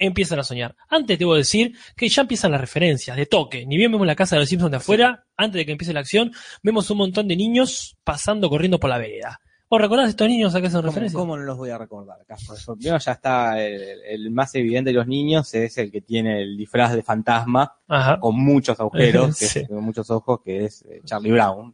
empiezan 0.00 0.38
a 0.40 0.42
soñar. 0.42 0.74
Antes 0.88 1.18
debo 1.18 1.34
decir 1.36 1.76
que 1.96 2.08
ya 2.08 2.22
empiezan 2.22 2.50
las 2.50 2.60
referencias 2.60 3.16
de 3.16 3.26
toque. 3.26 3.64
Ni 3.66 3.76
bien 3.76 3.92
vemos 3.92 4.06
la 4.06 4.16
casa 4.16 4.34
de 4.36 4.40
los 4.40 4.48
Simpsons 4.48 4.70
de 4.72 4.78
afuera, 4.78 5.24
antes 5.36 5.58
de 5.60 5.66
que 5.66 5.72
empiece 5.72 5.92
la 5.92 6.00
acción, 6.00 6.32
vemos 6.62 6.90
un 6.90 6.98
montón 6.98 7.28
de 7.28 7.36
niños 7.36 7.96
pasando 8.02 8.50
corriendo 8.50 8.80
por 8.80 8.90
la 8.90 8.98
vereda. 8.98 9.40
¿Vos 9.68 9.80
recordás 9.80 10.08
estos 10.08 10.26
niños 10.26 10.52
a 10.56 10.60
qué 10.60 10.68
son 10.68 10.80
¿Cómo, 10.80 10.88
referencias? 10.90 11.16
cómo 11.20 11.36
no 11.36 11.44
los 11.44 11.56
voy 11.56 11.70
a 11.70 11.78
recordar, 11.78 12.16
Casper? 12.26 12.56
Yo- 12.66 12.74
Primero 12.74 12.98
ya 12.98 13.12
está 13.12 13.64
el, 13.64 14.00
el 14.04 14.30
más 14.32 14.52
evidente 14.56 14.90
de 14.90 14.94
los 14.94 15.06
niños, 15.06 15.54
es 15.54 15.78
el 15.78 15.92
que 15.92 16.00
tiene 16.00 16.42
el 16.42 16.56
disfraz 16.56 16.92
de 16.92 17.04
fantasma 17.04 17.76
Ajá. 17.86 18.18
con 18.18 18.34
muchos 18.36 18.80
agujeros, 18.80 19.38
que 19.38 19.44
es- 19.44 19.68
con 19.68 19.84
muchos 19.84 20.10
ojos, 20.10 20.40
que 20.44 20.64
es 20.64 20.82
eh, 20.90 21.02
Charlie 21.04 21.30
Brown 21.30 21.72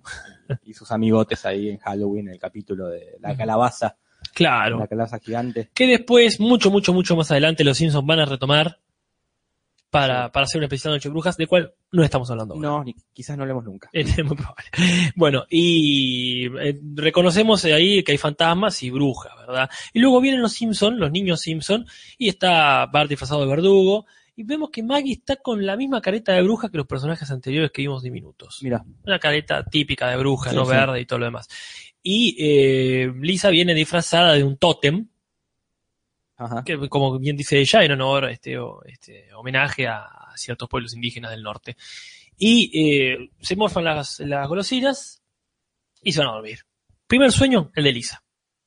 y 0.65 0.75
sus 0.75 0.93
amigotes 0.93 1.47
ahí 1.47 1.71
en 1.71 1.79
Halloween, 1.79 2.29
el 2.29 2.39
capítulo 2.39 2.89
de 2.89 3.17
la 3.21 3.35
calabaza, 3.35 3.97
Claro. 4.37 4.79
la 4.79 4.87
calabaza 4.87 5.19
gigante. 5.19 5.71
que 5.75 5.87
después, 5.87 6.39
mucho, 6.41 6.71
mucho, 6.71 6.93
mucho 6.93 7.17
más 7.17 7.31
adelante, 7.31 7.65
los 7.65 7.79
Simpsons 7.79 8.07
van 8.07 8.21
a 8.21 8.27
retomar 8.27 8.79
para, 9.91 10.31
para 10.31 10.45
hacer 10.45 10.59
una 10.59 10.67
especial 10.67 10.93
Noche 10.93 11.09
de 11.09 11.13
Brujas, 11.13 11.37
de 11.39 11.47
cual 11.47 11.73
no 11.93 12.03
estamos 12.03 12.31
hablando 12.31 12.55
ahora. 12.55 12.69
No, 12.69 12.85
ni- 12.85 12.95
quizás 13.15 13.37
no 13.37 13.45
hablemos 13.45 13.65
nunca. 13.65 13.89
Es 13.93 14.15
muy 14.25 14.37
probable. 14.37 14.65
Bueno, 15.15 15.45
y 15.49 16.47
eh, 16.59 16.79
reconocemos 16.97 17.65
ahí 17.65 18.03
que 18.05 18.13
hay 18.13 18.19
fantasmas 18.19 18.83
y 18.83 18.91
brujas, 18.91 19.33
¿verdad? 19.47 19.71
Y 19.95 20.01
luego 20.01 20.21
vienen 20.21 20.43
los 20.43 20.53
Simpson, 20.53 20.99
los 20.99 21.11
niños 21.11 21.41
Simpson, 21.41 21.87
y 22.19 22.29
está 22.29 22.85
Bart 22.87 23.09
disfrazado 23.09 23.41
de 23.41 23.47
verdugo, 23.47 24.05
y 24.35 24.43
vemos 24.43 24.69
que 24.71 24.83
Maggie 24.83 25.13
está 25.15 25.37
con 25.37 25.65
la 25.65 25.77
misma 25.77 26.03
careta 26.03 26.33
de 26.35 26.43
bruja 26.43 26.69
que 26.69 26.77
los 26.77 26.87
personajes 26.87 27.31
anteriores 27.31 27.71
que 27.71 27.81
vimos 27.81 28.03
diminutos. 28.03 28.59
Mira, 28.63 28.85
Una 29.07 29.19
careta 29.19 29.65
típica 29.65 30.11
de 30.11 30.17
bruja, 30.19 30.51
Sí, 30.51 30.57
¿no? 30.57 30.67
sí. 30.67 30.73
Verde 30.73 31.01
y 31.01 31.07
todo 31.07 31.21
lo 31.21 31.25
demás. 31.25 31.49
Y 32.09 32.37
eh, 32.39 33.13
Lisa 33.21 33.51
viene 33.51 33.75
disfrazada 33.75 34.35
de 34.35 34.45
un 34.45 34.59
tótem, 34.59 35.09
ajá. 36.37 36.63
que 36.65 36.89
como 36.89 37.19
bien 37.19 37.37
dice 37.37 37.59
ella, 37.59 37.83
en 37.83 37.91
honor, 37.93 38.31
este, 38.31 38.57
o- 38.59 38.81
este 38.85 39.33
homenaje 39.35 39.89
a 39.89 40.07
ciertos 40.37 40.69
pueblos 40.69 40.95
indígenas 40.95 41.33
del 41.33 41.43
norte. 41.43 41.77
Y 42.39 42.71
eh, 42.81 43.31
se 43.41 43.57
morfan 43.57 43.83
las, 43.85 44.21
las 44.21 44.47
golosinas 44.47 45.21
y 46.01 46.13
se 46.13 46.21
van 46.21 46.29
a 46.29 46.33
dormir. 46.35 46.61
Primer 47.09 47.33
sueño, 47.33 47.73
el 47.75 47.83
de 47.85 47.93
Lisa. 47.93 48.23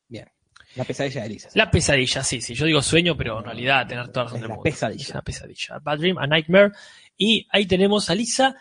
Bien. 0.08 0.28
La 0.76 0.84
pesadilla 0.84 1.22
de 1.22 1.28
Elisa. 1.28 1.50
La 1.56 1.72
pesadilla, 1.72 2.24
sí, 2.24 2.42
sí. 2.42 2.54
Yo 2.56 2.66
digo 2.66 2.82
sueño, 2.82 3.16
pero 3.16 3.40
en 3.40 3.46
realidad 3.46 3.88
tener 3.88 4.08
toda 4.10 4.26
la 4.26 4.32
razón 4.32 4.38
Es 4.38 4.42
del 4.42 4.50
la 4.50 4.56
mundo. 4.56 4.64
pesadilla. 4.64 5.02
Es 5.04 5.10
una 5.12 5.22
pesadilla. 5.22 5.76
A 5.76 5.80
Bad 5.80 5.98
Dream, 6.00 6.18
a 6.18 6.28
Nightmare. 6.28 6.72
Y 7.18 7.48
ahí 7.52 7.66
tenemos 7.66 8.10
a 8.10 8.16
Lisa 8.16 8.56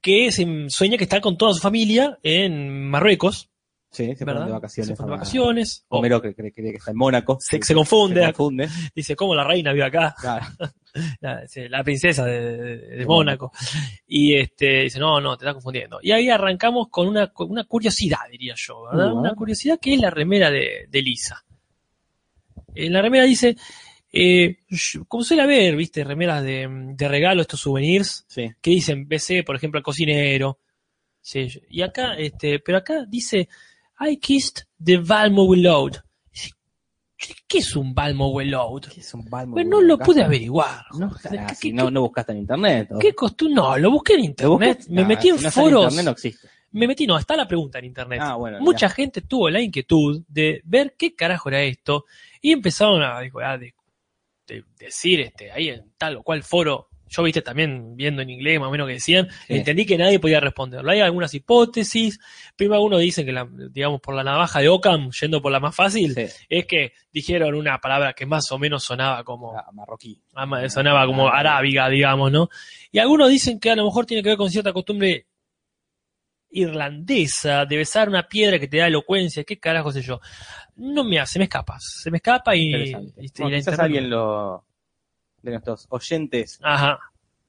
que 0.00 0.32
se 0.32 0.46
sueña 0.70 0.96
que 0.96 1.04
está 1.04 1.20
con 1.20 1.36
toda 1.36 1.52
su 1.52 1.60
familia 1.60 2.18
en 2.22 2.88
Marruecos, 2.88 3.47
Sí, 3.90 4.14
se 4.14 4.24
¿verdad? 4.24 4.46
de 4.46 4.52
vacaciones. 4.52 4.96
Se 4.98 5.02
de 5.02 5.08
a- 5.08 5.12
vacaciones. 5.12 5.84
O 5.88 5.98
Homero 5.98 6.20
que 6.20 6.34
cree, 6.34 6.52
cree 6.52 6.70
que 6.72 6.76
está 6.76 6.90
en 6.90 6.96
Mónaco. 6.98 7.38
Se- 7.40 7.60
se 7.62 7.74
confunde. 7.74 8.20
Se 8.20 8.26
confunde. 8.32 8.68
dice, 8.94 9.16
¿cómo 9.16 9.34
la 9.34 9.44
reina 9.44 9.72
vive 9.72 9.86
acá? 9.86 10.14
Claro. 10.20 10.46
la, 11.70 11.84
princesa 11.84 12.24
de, 12.26 12.56
de- 12.58 12.76
de 12.98 13.06
Mónaco. 13.06 13.50
Y 14.06 14.34
este 14.36 14.82
dice, 14.82 14.98
no, 14.98 15.20
no, 15.20 15.36
te 15.36 15.44
estás 15.44 15.54
confundiendo. 15.54 16.00
Y 16.02 16.12
ahí 16.12 16.28
arrancamos 16.28 16.88
con 16.90 17.08
una, 17.08 17.28
con 17.28 17.50
una 17.50 17.64
curiosidad, 17.64 18.18
diría 18.30 18.54
yo, 18.56 18.84
¿verdad? 18.90 19.12
Uh, 19.12 19.18
Una 19.20 19.34
curiosidad 19.34 19.78
que 19.80 19.94
es 19.94 20.00
la 20.00 20.10
remera 20.10 20.50
de, 20.50 20.86
de 20.88 21.02
Lisa. 21.02 21.42
En 22.74 22.92
la 22.92 23.00
remera 23.02 23.24
dice, 23.24 23.56
eh, 24.12 24.58
como 25.08 25.24
suele 25.24 25.42
haber, 25.42 25.76
viste, 25.76 26.04
remeras 26.04 26.42
de, 26.44 26.68
de 26.94 27.08
regalo, 27.08 27.40
estos 27.42 27.60
souvenirs, 27.60 28.24
Sí. 28.28 28.50
que 28.60 28.70
dicen, 28.70 29.08
BC, 29.08 29.42
por 29.44 29.56
ejemplo, 29.56 29.78
al 29.78 29.84
cocinero. 29.84 30.58
Sí, 31.20 31.48
y 31.70 31.82
acá, 31.82 32.14
este, 32.14 32.60
pero 32.60 32.78
acá 32.78 33.04
dice, 33.06 33.48
I 34.00 34.16
kissed 34.18 34.64
the 34.82 34.98
Balmowell 34.98 35.62
Load. 35.62 35.92
¿Qué 37.48 37.58
es 37.58 37.74
un 37.74 37.94
Balmowell 37.94 38.50
Load? 38.50 38.82
¿Qué 38.94 39.00
es 39.00 39.12
un 39.12 39.24
balmo? 39.28 39.54
Pues 39.54 39.66
no 39.66 39.80
lo 39.80 39.98
pude 39.98 40.22
averiguar. 40.22 40.84
No, 40.96 41.10
¿Qué- 41.10 41.36
ah, 41.38 41.46
qué- 41.48 41.54
si 41.56 41.68
qué- 41.70 41.74
no, 41.74 41.90
no 41.90 42.02
buscaste 42.02 42.30
en 42.32 42.38
internet. 42.38 42.88
¿o? 42.92 42.98
¿Qué 43.00 43.12
costumbre? 43.12 43.56
No, 43.56 43.76
lo 43.76 43.90
busqué 43.90 44.12
en 44.14 44.20
¿Lo 44.20 44.24
internet. 44.26 44.86
Me 44.88 45.04
metí 45.04 45.28
en 45.30 45.38
si 45.38 45.42
no 45.42 45.48
está 45.48 45.60
foros. 45.60 45.82
internet 45.84 46.04
no 46.04 46.10
existe. 46.12 46.48
Me 46.70 46.86
metí, 46.86 47.06
no, 47.08 47.18
está 47.18 47.34
la 47.34 47.48
pregunta 47.48 47.78
en 47.80 47.86
internet. 47.86 48.20
Ah, 48.22 48.36
bueno. 48.36 48.60
Mucha 48.60 48.88
gente 48.90 49.22
tuvo 49.22 49.50
la 49.50 49.60
inquietud 49.60 50.22
de 50.28 50.60
ver 50.64 50.94
qué 50.96 51.14
carajo 51.16 51.48
era 51.48 51.62
esto 51.62 52.04
y 52.40 52.52
empezaron 52.52 53.02
a, 53.02 53.18
a 53.18 53.58
de- 53.58 53.74
de- 54.46 54.64
decir 54.78 55.20
este, 55.20 55.50
ahí 55.50 55.70
en 55.70 55.92
tal 55.96 56.18
o 56.18 56.22
cual 56.22 56.42
foro. 56.44 56.88
Yo 57.08 57.22
viste 57.22 57.42
también 57.42 57.96
viendo 57.96 58.22
en 58.22 58.30
inglés 58.30 58.58
más 58.60 58.68
o 58.68 58.70
menos 58.70 58.86
que 58.86 58.94
decían, 58.94 59.28
Sí. 59.46 59.54
entendí 59.54 59.86
que 59.86 59.96
nadie 59.98 60.18
podía 60.20 60.40
responderlo. 60.40 60.90
Hay 60.90 61.00
algunas 61.00 61.32
hipótesis. 61.34 62.18
Primero 62.56 62.76
algunos 62.76 63.00
dicen 63.00 63.24
que 63.26 63.32
la, 63.32 63.48
digamos 63.70 64.00
por 64.00 64.14
la 64.14 64.22
navaja 64.24 64.60
de 64.60 64.68
Ockham, 64.68 65.10
yendo 65.10 65.40
por 65.42 65.50
la 65.52 65.60
más 65.60 65.74
fácil, 65.74 66.14
Sí, 66.14 66.26
es 66.48 66.66
que 66.66 66.92
dijeron 67.12 67.54
una 67.54 67.78
palabra 67.80 68.12
que 68.12 68.26
más 68.26 68.50
o 68.52 68.58
menos 68.58 68.84
sonaba 68.84 69.24
como 69.24 69.56
ah, 69.56 69.70
marroquí. 69.72 70.20
ama- 70.34 70.68
sonaba 70.68 71.06
como 71.06 71.28
Ah, 71.28 71.38
arábiga, 71.38 71.88
digamos, 71.88 72.30
¿no? 72.30 72.48
Y 72.92 72.98
algunos 72.98 73.28
dicen 73.30 73.58
que 73.58 73.70
a 73.70 73.76
lo 73.76 73.84
mejor 73.84 74.06
tiene 74.06 74.22
que 74.22 74.28
ver 74.30 74.38
con 74.38 74.50
cierta 74.50 74.72
costumbre 74.72 75.26
irlandesa 76.50 77.66
de 77.66 77.76
besar 77.76 78.08
una 78.08 78.26
piedra 78.26 78.58
que 78.58 78.68
te 78.68 78.78
da 78.78 78.86
elocuencia, 78.86 79.44
qué 79.44 79.58
carajo 79.58 79.92
sé 79.92 80.00
yo. 80.02 80.20
No 80.76 81.04
me 81.04 81.18
hace, 81.20 81.34
se 81.34 81.38
me 81.40 81.44
escapa, 81.44 81.76
se 81.78 82.10
me 82.10 82.16
escapa 82.18 82.56
y, 82.56 82.74
y- 82.74 83.30
Bueno, 83.38 83.56
quizás 83.56 83.78
alguien 83.78 84.08
lo, 84.08 84.64
de 85.42 85.50
nuestros 85.52 85.86
oyentes 85.90 86.58
Ajá. 86.62 86.98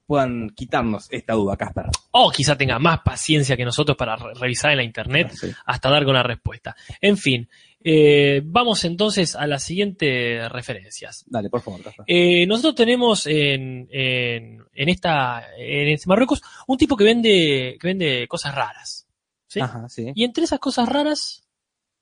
puedan 0.05 0.50
quitarnos 0.51 1.08
esta 1.12 1.34
duda, 1.34 1.55
Casper. 1.58 1.86
O 2.12 2.31
quizá 2.31 2.58
tenga 2.58 2.79
más 2.79 3.01
paciencia 3.01 3.55
que 3.58 3.65
nosotros 3.65 3.96
para 3.98 4.15
re- 4.15 4.34
revisar 4.36 4.72
en 4.72 4.77
la 4.77 4.84
internet 4.84 5.31
Sí. 5.34 5.51
hasta 5.65 5.89
dar 5.89 6.03
con 6.05 6.13
la 6.15 6.24
respuesta. 6.24 6.75
En 7.01 7.17
fin, 7.17 7.48
eh, 7.84 8.41
vamos 8.43 8.84
entonces 8.86 9.36
a 9.36 9.46
las 9.48 9.63
siguientes 9.63 10.50
referencias. 10.51 11.24
Dale, 11.27 11.50
por 11.50 11.62
favor. 11.62 11.81
Eh, 12.08 12.46
nosotros 12.48 12.75
tenemos 12.75 13.25
en, 13.27 13.88
en, 13.91 14.63
en 14.74 14.89
esta 14.89 15.43
en 15.58 15.88
este 15.89 16.08
Marruecos 16.10 16.41
un 16.67 16.77
tipo 16.77 16.98
que 16.98 17.03
vende 17.03 17.77
que 17.79 17.88
vende 17.88 18.27
cosas 18.27 18.53
raras. 18.55 19.08
¿sí? 19.48 19.60
Ajá, 19.62 19.88
sí. 19.89 20.12
Y 20.15 20.24
entre 20.25 20.43
esas 20.43 20.60
cosas 20.60 20.89
raras, 20.89 21.48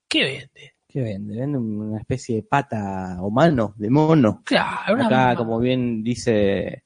¿qué 0.08 0.24
vende? 0.24 0.74
¿Qué 0.98 1.04
vende? 1.04 1.36
Vende 1.36 1.58
una 1.58 1.98
especie 2.00 2.34
de 2.36 2.42
pata 2.42 3.18
o 3.20 3.30
mano 3.30 3.72
de 3.76 3.88
mono. 3.88 4.42
Claro, 4.44 4.94
una- 4.94 5.06
Acá, 5.06 5.36
como 5.36 5.60
bien 5.60 6.02
dice, 6.02 6.82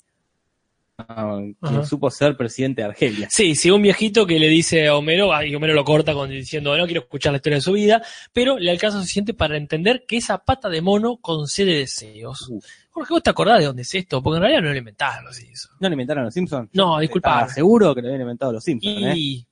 ah, 0.99 1.38
quien 1.38 1.57
Ajá. 1.76 1.87
supo 1.87 2.11
ser 2.11 2.37
presidente 2.37 2.83
de 2.83 2.88
Argelia. 2.88 3.28
Sí, 3.31 3.54
sí, 3.54 3.71
un 3.71 3.81
viejito 3.81 4.26
que 4.26 4.38
le 4.38 4.49
dice 4.49 4.87
a 4.88 4.97
Homero, 4.97 5.33
ah, 5.33 5.47
y 5.47 5.54
Homero 5.54 5.73
lo 5.73 5.83
corta 5.83 6.12
con, 6.12 6.28
diciendo, 6.28 6.76
no 6.76 6.85
quiero 6.85 7.00
escuchar 7.00 7.33
la 7.33 7.37
historia 7.37 7.57
de 7.57 7.62
su 7.62 7.73
vida, 7.73 8.02
pero 8.35 8.59
le 8.59 8.71
alcanza 8.71 8.99
suficiente 9.00 9.33
para 9.33 9.57
entender 9.57 10.04
que 10.07 10.19
esa 10.19 10.37
pata 10.45 10.69
de 10.69 10.83
mono 10.83 11.16
concede 11.16 11.78
deseos. 11.78 12.50
Uf. 12.50 12.62
Jorge, 12.90 13.14
¿vos 13.14 13.23
te 13.23 13.31
acordás 13.31 13.61
de 13.61 13.64
dónde 13.64 13.81
es 13.81 13.95
esto? 13.95 14.23
Porque 14.23 14.37
en 14.37 14.42
realidad 14.42 14.61
no 14.62 14.73
lo 14.73 14.76
inventaron 14.76 15.25
los 15.25 15.37
Simpsons. 15.37 15.75
¿No 15.81 15.88
le 15.88 15.95
inventaron 15.95 16.25
los 16.25 16.35
Simpsons? 16.35 16.69
No, 16.75 16.99
disculpame. 17.00 17.45
Ah, 17.45 17.49
seguro 17.49 17.95
que 17.95 18.02
lo 18.02 18.09
habían 18.09 18.21
inventado 18.21 18.52
los 18.52 18.62
Simpsons, 18.62 18.95
¿eh? 19.16 19.47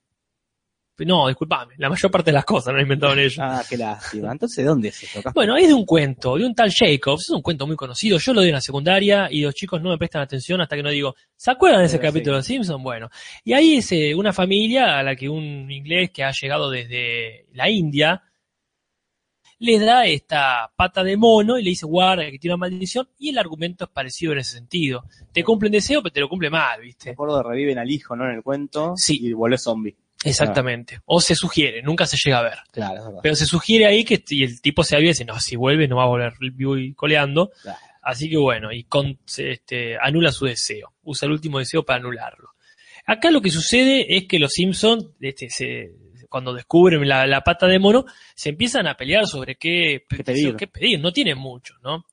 No, 1.05 1.27
disculpame, 1.27 1.75
la 1.77 1.89
mayor 1.89 2.11
parte 2.11 2.31
de 2.31 2.35
las 2.35 2.45
cosas 2.45 2.71
no 2.71 2.77
lo 2.77 2.83
inventaron 2.83 3.19
ellos. 3.19 3.37
Ah, 3.39 3.63
qué 3.67 3.77
lástima. 3.77 4.31
Entonces, 4.31 4.65
¿dónde 4.65 4.89
es 4.89 5.03
eso? 5.03 5.21
Casper? 5.21 5.33
Bueno, 5.33 5.57
es 5.57 5.67
de 5.67 5.73
un 5.73 5.85
cuento, 5.85 6.37
de 6.37 6.45
un 6.45 6.53
tal 6.55 6.71
Jacobs, 6.71 7.23
es 7.23 7.29
un 7.29 7.41
cuento 7.41 7.65
muy 7.67 7.75
conocido, 7.75 8.17
yo 8.17 8.33
lo 8.33 8.41
di 8.41 8.49
en 8.49 8.55
la 8.55 8.61
secundaria 8.61 9.27
y 9.31 9.41
los 9.41 9.53
chicos 9.55 9.81
no 9.81 9.89
me 9.89 9.97
prestan 9.97 10.21
atención 10.21 10.61
hasta 10.61 10.75
que 10.75 10.83
no 10.83 10.89
digo, 10.89 11.15
¿se 11.35 11.51
acuerdan 11.51 11.81
de 11.81 11.87
ese 11.87 11.97
Pero 11.97 12.09
capítulo 12.11 12.35
de 12.35 12.39
Los 12.39 12.45
Simpsons? 12.45 12.83
Bueno, 12.83 13.09
y 13.43 13.53
ahí 13.53 13.77
es 13.77 13.91
eh, 13.91 14.13
una 14.15 14.33
familia 14.33 14.97
a 14.99 15.03
la 15.03 15.15
que 15.15 15.29
un 15.29 15.71
inglés 15.71 16.11
que 16.11 16.23
ha 16.23 16.31
llegado 16.31 16.69
desde 16.69 17.45
la 17.53 17.69
India 17.69 18.21
le 19.59 19.77
da 19.77 20.07
esta 20.07 20.71
pata 20.75 21.03
de 21.03 21.15
mono 21.15 21.57
y 21.59 21.63
le 21.63 21.69
dice, 21.69 21.85
guarda 21.85 22.23
que 22.31 22.39
tiene 22.39 22.55
una 22.55 22.61
maldición, 22.61 23.07
y 23.19 23.29
el 23.29 23.37
argumento 23.37 23.85
es 23.85 23.91
parecido 23.91 24.31
en 24.33 24.39
ese 24.39 24.55
sentido. 24.57 25.03
Te 25.31 25.43
cumple 25.43 25.67
un 25.67 25.73
deseo, 25.73 26.01
pero 26.01 26.11
te 26.11 26.19
lo 26.19 26.27
cumple 26.29 26.49
mal, 26.49 26.79
Me 26.79 26.85
¿viste? 26.85 27.11
acuerdo 27.11 27.37
de 27.37 27.43
reviven 27.43 27.77
al 27.77 27.91
hijo, 27.91 28.15
¿no? 28.15 28.25
En 28.25 28.37
el 28.37 28.41
cuento. 28.41 28.93
Sí. 28.95 29.19
Y 29.21 29.33
vuelve 29.33 29.59
zombie. 29.59 29.95
Exactamente. 30.23 30.99
O 31.05 31.19
se 31.19 31.35
sugiere, 31.35 31.81
nunca 31.81 32.05
se 32.05 32.17
llega 32.17 32.39
a 32.39 32.43
ver. 32.43 32.57
Claro. 32.71 33.19
Pero 33.23 33.35
se 33.35 33.45
sugiere 33.45 33.85
ahí 33.85 34.03
que 34.03 34.23
y 34.29 34.43
el 34.43 34.61
tipo 34.61 34.83
se 34.83 34.95
avisa 34.95 35.09
y 35.09 35.13
dice, 35.13 35.25
no, 35.25 35.39
si 35.39 35.55
vuelve 35.55 35.87
no 35.87 35.97
va 35.97 36.03
a 36.03 36.07
volver 36.07 36.33
vivo 36.53 36.77
y 36.77 36.93
coleando. 36.93 37.51
Claro. 37.61 37.79
Así 38.03 38.29
que 38.29 38.37
bueno, 38.37 38.71
y 38.71 38.83
con, 38.83 39.19
este, 39.37 39.97
anula 39.99 40.31
su 40.31 40.45
deseo. 40.45 40.93
Usa 41.03 41.27
el 41.27 41.33
último 41.33 41.59
deseo 41.59 41.83
para 41.83 41.99
anularlo. 41.99 42.49
Acá 43.05 43.31
lo 43.31 43.41
que 43.41 43.51
sucede 43.51 44.15
es 44.15 44.27
que 44.27 44.39
los 44.39 44.51
Simpsons, 44.53 45.07
este, 45.19 45.49
se, 45.49 45.91
cuando 46.29 46.53
descubren 46.53 47.07
la, 47.07 47.27
la 47.27 47.41
pata 47.41 47.67
de 47.67 47.79
mono, 47.79 48.05
se 48.35 48.49
empiezan 48.49 48.87
a 48.87 48.95
pelear 48.95 49.27
sobre 49.27 49.55
qué, 49.55 50.05
Qué 50.09 50.23
pedir. 50.23 50.55
qué 50.55 50.67
pedir. 50.67 50.99
No 50.99 51.11
tienen 51.11 51.37
mucho, 51.37 51.75
¿no? 51.83 52.05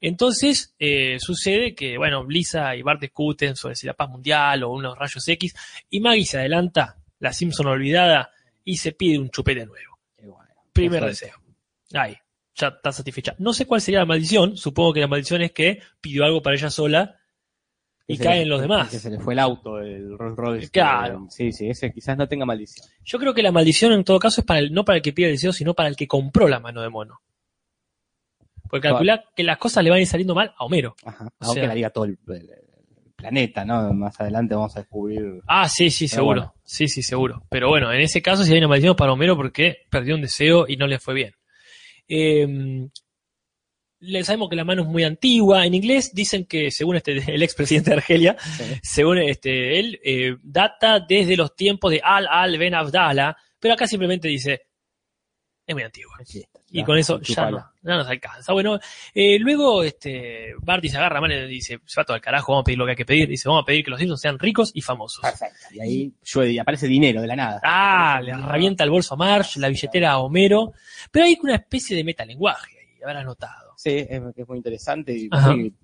Entonces, 0.00 0.74
eh, 0.78 1.18
sucede 1.20 1.74
que, 1.74 1.96
bueno, 1.96 2.26
Lisa 2.28 2.74
y 2.74 2.82
Bart 2.82 3.00
discuten 3.00 3.54
sobre 3.54 3.76
si 3.76 3.86
la 3.86 3.94
paz 3.94 4.10
mundial 4.10 4.64
o 4.64 4.70
unos 4.72 4.98
rayos 4.98 5.26
X, 5.28 5.54
y 5.88 6.00
Maggie 6.00 6.26
se 6.26 6.38
adelanta, 6.38 6.96
la 7.22 7.32
Simpson 7.32 7.66
olvidada, 7.68 8.30
y 8.64 8.76
se 8.76 8.92
pide 8.92 9.18
un 9.18 9.30
chupete 9.30 9.64
nuevo. 9.64 9.98
Bueno. 10.18 10.54
Primer 10.72 11.04
deseo. 11.04 11.34
Ahí, 11.94 12.16
ya 12.54 12.68
está 12.68 12.90
satisfecha. 12.92 13.34
No 13.38 13.52
sé 13.52 13.66
cuál 13.66 13.80
sería 13.80 14.00
la 14.00 14.06
maldición, 14.06 14.56
supongo 14.56 14.92
que 14.92 15.00
la 15.00 15.06
maldición 15.08 15.40
es 15.42 15.52
que 15.52 15.80
pidió 16.00 16.24
algo 16.24 16.42
para 16.42 16.56
ella 16.56 16.70
sola 16.70 17.16
y 18.06 18.16
Que 18.18 18.24
caen 18.24 18.40
le- 18.42 18.46
los 18.46 18.60
demás. 18.60 18.90
Que 18.90 18.98
se 18.98 19.08
le 19.10 19.18
fue 19.20 19.34
el 19.34 19.38
auto, 19.38 19.78
el 19.78 20.18
Rolls 20.18 20.36
Royce. 20.36 20.70
Claro. 20.70 21.26
Sí, 21.30 21.52
sí, 21.52 21.68
ese 21.68 21.92
quizás 21.92 22.16
no 22.18 22.26
tenga 22.28 22.44
maldición. 22.44 22.86
Yo 23.04 23.18
creo 23.18 23.32
que 23.34 23.42
la 23.42 23.52
maldición 23.52 23.92
en 23.92 24.04
todo 24.04 24.18
caso 24.18 24.40
es 24.40 24.46
para 24.46 24.60
el, 24.60 24.72
no 24.72 24.84
para 24.84 24.96
el 24.96 25.02
que 25.02 25.12
pide 25.12 25.26
el 25.28 25.32
deseo, 25.34 25.52
sino 25.52 25.74
para 25.74 25.88
el 25.88 25.96
que 25.96 26.08
compró 26.08 26.48
la 26.48 26.58
mano 26.60 26.82
de 26.82 26.88
mono. 26.88 27.20
Porque 28.68 28.88
calcula 28.88 29.24
que 29.36 29.42
las 29.44 29.58
cosas 29.58 29.84
le 29.84 29.90
van 29.90 29.98
a 29.98 30.00
ir 30.00 30.06
saliendo 30.06 30.34
mal 30.34 30.52
a 30.56 30.64
Homero. 30.64 30.96
Ajá. 31.04 31.26
O 31.26 31.30
Aunque 31.44 31.60
sea- 31.60 31.68
la 31.68 31.74
diga 31.74 31.90
todo 31.90 32.04
el 32.06 32.16
planeta, 33.22 33.64
¿no? 33.64 33.92
Más 33.94 34.20
adelante 34.20 34.54
vamos 34.54 34.76
a 34.76 34.80
descubrir. 34.80 35.40
Ah, 35.46 35.68
sí, 35.68 35.90
sí, 35.90 36.06
Pero 36.06 36.14
seguro. 36.16 36.40
bueno. 36.40 36.54
Sí, 36.64 36.88
sí, 36.88 37.02
seguro. 37.02 37.42
Pero 37.50 37.68
bueno, 37.68 37.92
en 37.92 38.00
ese 38.00 38.20
caso 38.22 38.44
sí 38.44 38.52
hay 38.52 38.58
una 38.58 38.68
maldición 38.68 38.96
para 38.96 39.12
Homero 39.12 39.36
porque 39.36 39.78
perdió 39.90 40.14
un 40.14 40.22
deseo 40.22 40.66
y 40.68 40.76
no 40.76 40.86
le 40.86 40.98
fue 40.98 41.14
bien. 41.14 41.32
Eh, 42.08 42.88
le 44.00 44.24
sabemos 44.24 44.48
que 44.50 44.56
la 44.56 44.64
mano 44.64 44.82
es 44.82 44.88
muy 44.88 45.04
antigua. 45.04 45.64
En 45.64 45.74
inglés 45.74 46.12
dicen 46.12 46.44
que, 46.46 46.70
según 46.70 46.96
este, 46.96 47.12
el 47.34 47.42
expresidente 47.42 47.90
de 47.90 47.96
Argelia, 47.96 48.36
Sí. 48.38 48.64
según 48.82 49.18
este, 49.18 49.78
él, 49.78 50.00
eh, 50.04 50.36
data 50.42 50.98
desde 51.00 51.36
los 51.36 51.54
tiempos 51.54 51.90
de 51.92 52.00
Al 52.02 52.26
Al 52.28 52.58
Ben 52.58 52.74
Abdallah, 52.74 53.36
pero 53.60 53.74
acá 53.74 53.86
simplemente 53.86 54.26
dice, 54.28 54.62
es 55.66 55.74
muy 55.74 55.84
antigua. 55.84 56.16
Sí, 56.24 56.42
Y 56.72 56.78
ya, 56.78 56.84
con 56.86 56.96
eso 56.96 57.20
ya 57.20 57.50
no, 57.50 57.58
ya 57.82 57.96
nos 57.96 58.06
alcanza. 58.08 58.50
Bueno, 58.54 58.78
eh, 59.14 59.38
luego 59.38 59.82
este, 59.82 60.54
Barty 60.62 60.88
se 60.88 60.96
agarra 60.96 61.20
mano 61.20 61.34
y 61.34 61.46
dice, 61.46 61.78
se 61.84 62.00
va 62.00 62.04
todo 62.04 62.14
al 62.14 62.22
carajo, 62.22 62.52
vamos 62.52 62.62
a 62.62 62.64
pedir 62.64 62.78
lo 62.78 62.86
que 62.86 62.92
hay 62.92 62.96
que 62.96 63.04
pedir. 63.04 63.28
Dice, 63.28 63.46
vamos 63.46 63.62
a 63.62 63.66
pedir 63.66 63.84
que 63.84 63.90
los 63.90 64.00
Simpsons 64.00 64.20
sean 64.22 64.38
ricos 64.38 64.70
y 64.72 64.80
famosos. 64.80 65.20
Perfecto. 65.20 65.66
Y 65.70 65.80
ahí 65.80 66.12
llueve 66.24 66.52
y 66.52 66.58
aparece 66.58 66.86
dinero 66.86 67.20
de 67.20 67.26
la 67.26 67.36
nada. 67.36 67.60
Ah, 67.62 68.20
le 68.22 68.34
revienta 68.34 68.84
el 68.84 68.90
bolso 68.90 69.12
a 69.14 69.16
Marge, 69.18 69.60
la 69.60 69.68
billetera 69.68 70.12
a 70.12 70.18
Homero, 70.18 70.72
pero 71.10 71.26
hay 71.26 71.36
una 71.42 71.56
especie 71.56 71.94
de 71.94 72.04
metalenguaje 72.04 72.78
ahí, 72.78 73.02
habrás 73.02 73.26
notado. 73.26 73.74
Sí, 73.76 73.90
es, 73.90 74.22
es 74.34 74.48
muy 74.48 74.56
interesante 74.56 75.14
y 75.14 75.28
muy 75.28 75.74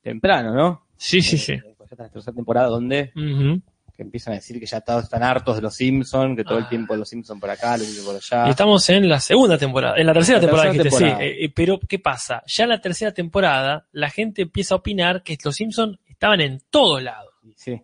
temprano, 0.00 0.54
¿no? 0.54 0.86
Sí, 0.96 1.20
sí, 1.20 1.36
sí. 1.36 1.52
Eh, 1.52 1.74
pues 1.76 1.90
ya 1.90 1.94
está 1.94 2.04
la 2.04 2.08
tercera 2.08 2.34
temporada 2.34 2.68
donde 2.68 3.12
Ujú. 3.14 3.60
Que 3.94 4.02
empiezan 4.02 4.32
a 4.32 4.36
decir 4.36 4.58
que 4.58 4.66
ya 4.66 4.80
todos 4.80 5.04
están 5.04 5.22
hartos 5.22 5.56
de 5.56 5.62
los 5.62 5.74
Simpsons, 5.74 6.36
que 6.36 6.44
todo 6.44 6.58
el 6.58 6.68
tiempo 6.68 6.96
los 6.96 7.08
Simpsons 7.08 7.40
por 7.40 7.50
acá, 7.50 7.76
los 7.76 7.86
Simpsons 7.86 8.06
por 8.06 8.16
allá. 8.16 8.46
Y 8.48 8.50
estamos 8.50 8.88
en 8.90 9.08
la 9.08 9.20
segunda 9.20 9.58
temporada, 9.58 9.96
en 9.98 10.06
la 10.06 10.12
tercera 10.14 10.38
La 10.38 10.40
temporada, 10.42 10.72
tercera 10.72 10.84
dijiste, 10.84 11.04
temporada. 11.06 11.18
sí. 11.30 11.40
eh, 11.42 11.44
eh, 11.44 11.52
pero, 11.54 11.80
¿qué 11.88 11.98
pasa? 11.98 12.42
Ya 12.46 12.64
en 12.64 12.70
la 12.70 12.80
tercera 12.80 13.12
temporada, 13.12 13.86
la 13.92 14.10
gente 14.10 14.42
empieza 14.42 14.74
a 14.74 14.78
opinar 14.78 15.22
que 15.22 15.36
los 15.44 15.54
Simpsons 15.54 15.98
estaban 16.08 16.40
en 16.40 16.60
todos 16.70 17.02
lados. 17.02 17.32
Sí, 17.56 17.80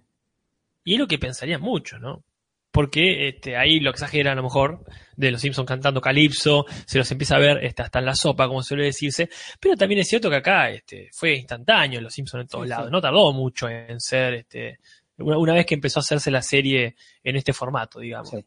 Y 0.85 0.95
es 0.95 0.99
lo 0.99 1.07
que 1.07 1.19
pensarían 1.19 1.61
mucho, 1.61 1.99
¿no? 1.99 2.25
Porque 2.71 3.29
este, 3.29 3.57
ahí 3.57 3.81
lo 3.81 3.91
exageran 3.91 4.35
a 4.35 4.37
lo 4.37 4.43
mejor 4.45 4.85
de 5.17 5.31
los 5.33 5.41
Simpsons 5.41 5.67
cantando 5.67 6.01
Calipso, 6.01 6.65
se 6.87 6.99
los 6.99 7.11
empieza 7.11 7.37
a 7.37 7.39
ver 7.41 7.65
este, 7.65 7.83
hasta 7.83 7.99
en 7.99 8.05
la 8.05 8.15
sopa, 8.15 8.47
como 8.47 8.63
suele 8.63 8.85
decirse. 8.85 9.29
Pero 9.59 9.75
también 9.75 10.01
es 10.03 10.09
cierto 10.09 10.29
que 10.31 10.37
acá 10.37 10.71
este, 10.71 11.09
fue 11.13 11.35
instantáneo 11.37 12.01
los 12.01 12.13
Simpsons 12.15 12.43
en 12.43 12.49
todos 12.49 12.65
Sí, 12.65 12.71
lados. 12.71 12.87
sí. 12.87 12.93
No 12.93 13.01
tardó 13.01 13.33
mucho 13.33 13.69
en 13.69 13.99
ser, 14.01 14.35
este, 14.35 14.79
una, 15.19 15.55
vez 15.55 15.67
que 15.67 15.75
empezó 15.75 16.01
a 16.01 16.03
hacerse 16.03 16.31
la 16.31 16.43
serie 16.43 16.97
en 17.23 17.37
este 17.37 17.53
formato, 17.53 18.01
digamos. 18.01 18.31
sí. 18.31 18.45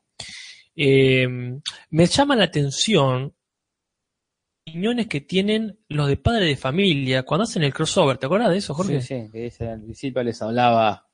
Eh, 0.76 1.28
me 1.90 2.06
llama 2.06 2.36
la 2.36 2.46
atención 2.46 3.34
opiniones 4.66 5.08
que 5.08 5.22
tienen 5.22 5.80
los 5.90 6.08
de 6.08 6.18
padre 6.18 6.46
de 6.46 6.56
familia 6.56 7.24
cuando 7.24 7.44
hacen 7.44 7.64
el 7.64 7.74
crossover. 7.74 8.18
¿Te 8.18 8.28
acuerdas 8.28 8.52
de 8.52 8.58
eso, 8.58 8.74
Jorge? 8.74 9.02
Sí, 9.02 9.08
sí, 9.08 9.32
que 9.32 9.40
dice, 9.40 9.70
al 9.70 9.82
principio 9.82 10.24
les 10.24 10.42
hablaba, 10.42 11.08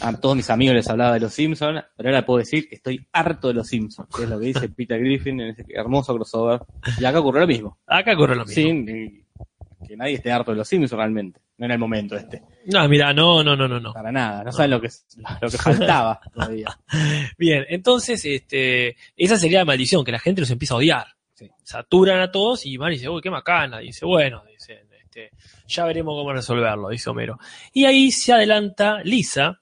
a 0.00 0.20
todos 0.20 0.36
mis 0.36 0.50
amigos 0.50 0.76
les 0.76 0.88
hablaba 0.88 1.14
de 1.14 1.20
los 1.20 1.32
Simpsons, 1.32 1.82
pero 1.96 2.08
ahora 2.10 2.24
puedo 2.24 2.38
decir 2.38 2.68
que 2.68 2.76
estoy 2.76 3.06
harto 3.12 3.48
de 3.48 3.54
los 3.54 3.66
Simpsons, 3.66 4.08
que 4.14 4.24
es 4.24 4.28
lo 4.28 4.38
que 4.38 4.46
dice 4.46 4.68
Peter 4.76 5.00
Griffin 5.00 5.40
en 5.40 5.48
ese 5.50 5.64
hermoso 5.70 6.14
crossover. 6.14 6.60
Y 6.98 7.04
acá 7.04 7.20
ocurrió 7.20 7.40
lo 7.40 7.46
mismo. 7.46 7.78
Acá 7.86 8.14
ocurre 8.14 8.36
lo 8.36 8.44
mismo. 8.44 8.90
Eh, 8.90 9.24
que 9.86 9.96
nadie 9.96 10.14
esté 10.14 10.30
harto 10.32 10.50
de 10.50 10.58
los 10.58 10.68
Simpsons 10.68 10.98
realmente. 10.98 11.40
No 11.58 11.64
era 11.64 11.74
el 11.74 11.80
momento 11.80 12.16
este, 12.16 12.42
No, 12.66 12.86
mira, 12.88 13.12
no, 13.14 13.42
no, 13.42 13.56
no, 13.56 13.66
no, 13.66 13.80
no. 13.80 13.92
para 13.94 14.12
nada. 14.12 14.44
No 14.44 14.52
saben 14.52 14.72
lo 14.72 14.80
que, 14.80 14.88
lo 15.40 15.48
que 15.48 15.56
faltaba 15.58 16.20
todavía. 16.34 16.68
Bien, 17.38 17.64
entonces, 17.68 18.22
este, 18.24 18.96
esa 19.16 19.36
sería 19.38 19.60
la 19.60 19.64
maldición, 19.64 20.04
que 20.04 20.12
la 20.12 20.18
gente 20.18 20.42
los 20.42 20.50
empieza 20.50 20.74
a 20.74 20.78
odiar. 20.78 21.06
Sí. 21.34 21.50
Saturan 21.62 22.20
a 22.20 22.30
todos 22.30 22.64
y 22.66 22.76
van 22.76 22.92
y 22.92 22.96
dice, 22.96 23.08
uy, 23.08 23.20
qué 23.22 23.30
macana. 23.30 23.78
Dice, 23.78 24.04
bueno, 24.04 24.42
dicen, 24.46 24.86
este, 25.02 25.30
ya 25.66 25.84
veremos 25.86 26.14
cómo 26.14 26.32
resolverlo, 26.32 26.88
dice 26.90 27.08
Homero. 27.10 27.38
Y 27.72 27.84
ahí 27.86 28.10
se 28.10 28.32
adelanta 28.34 29.00
Lisa, 29.02 29.60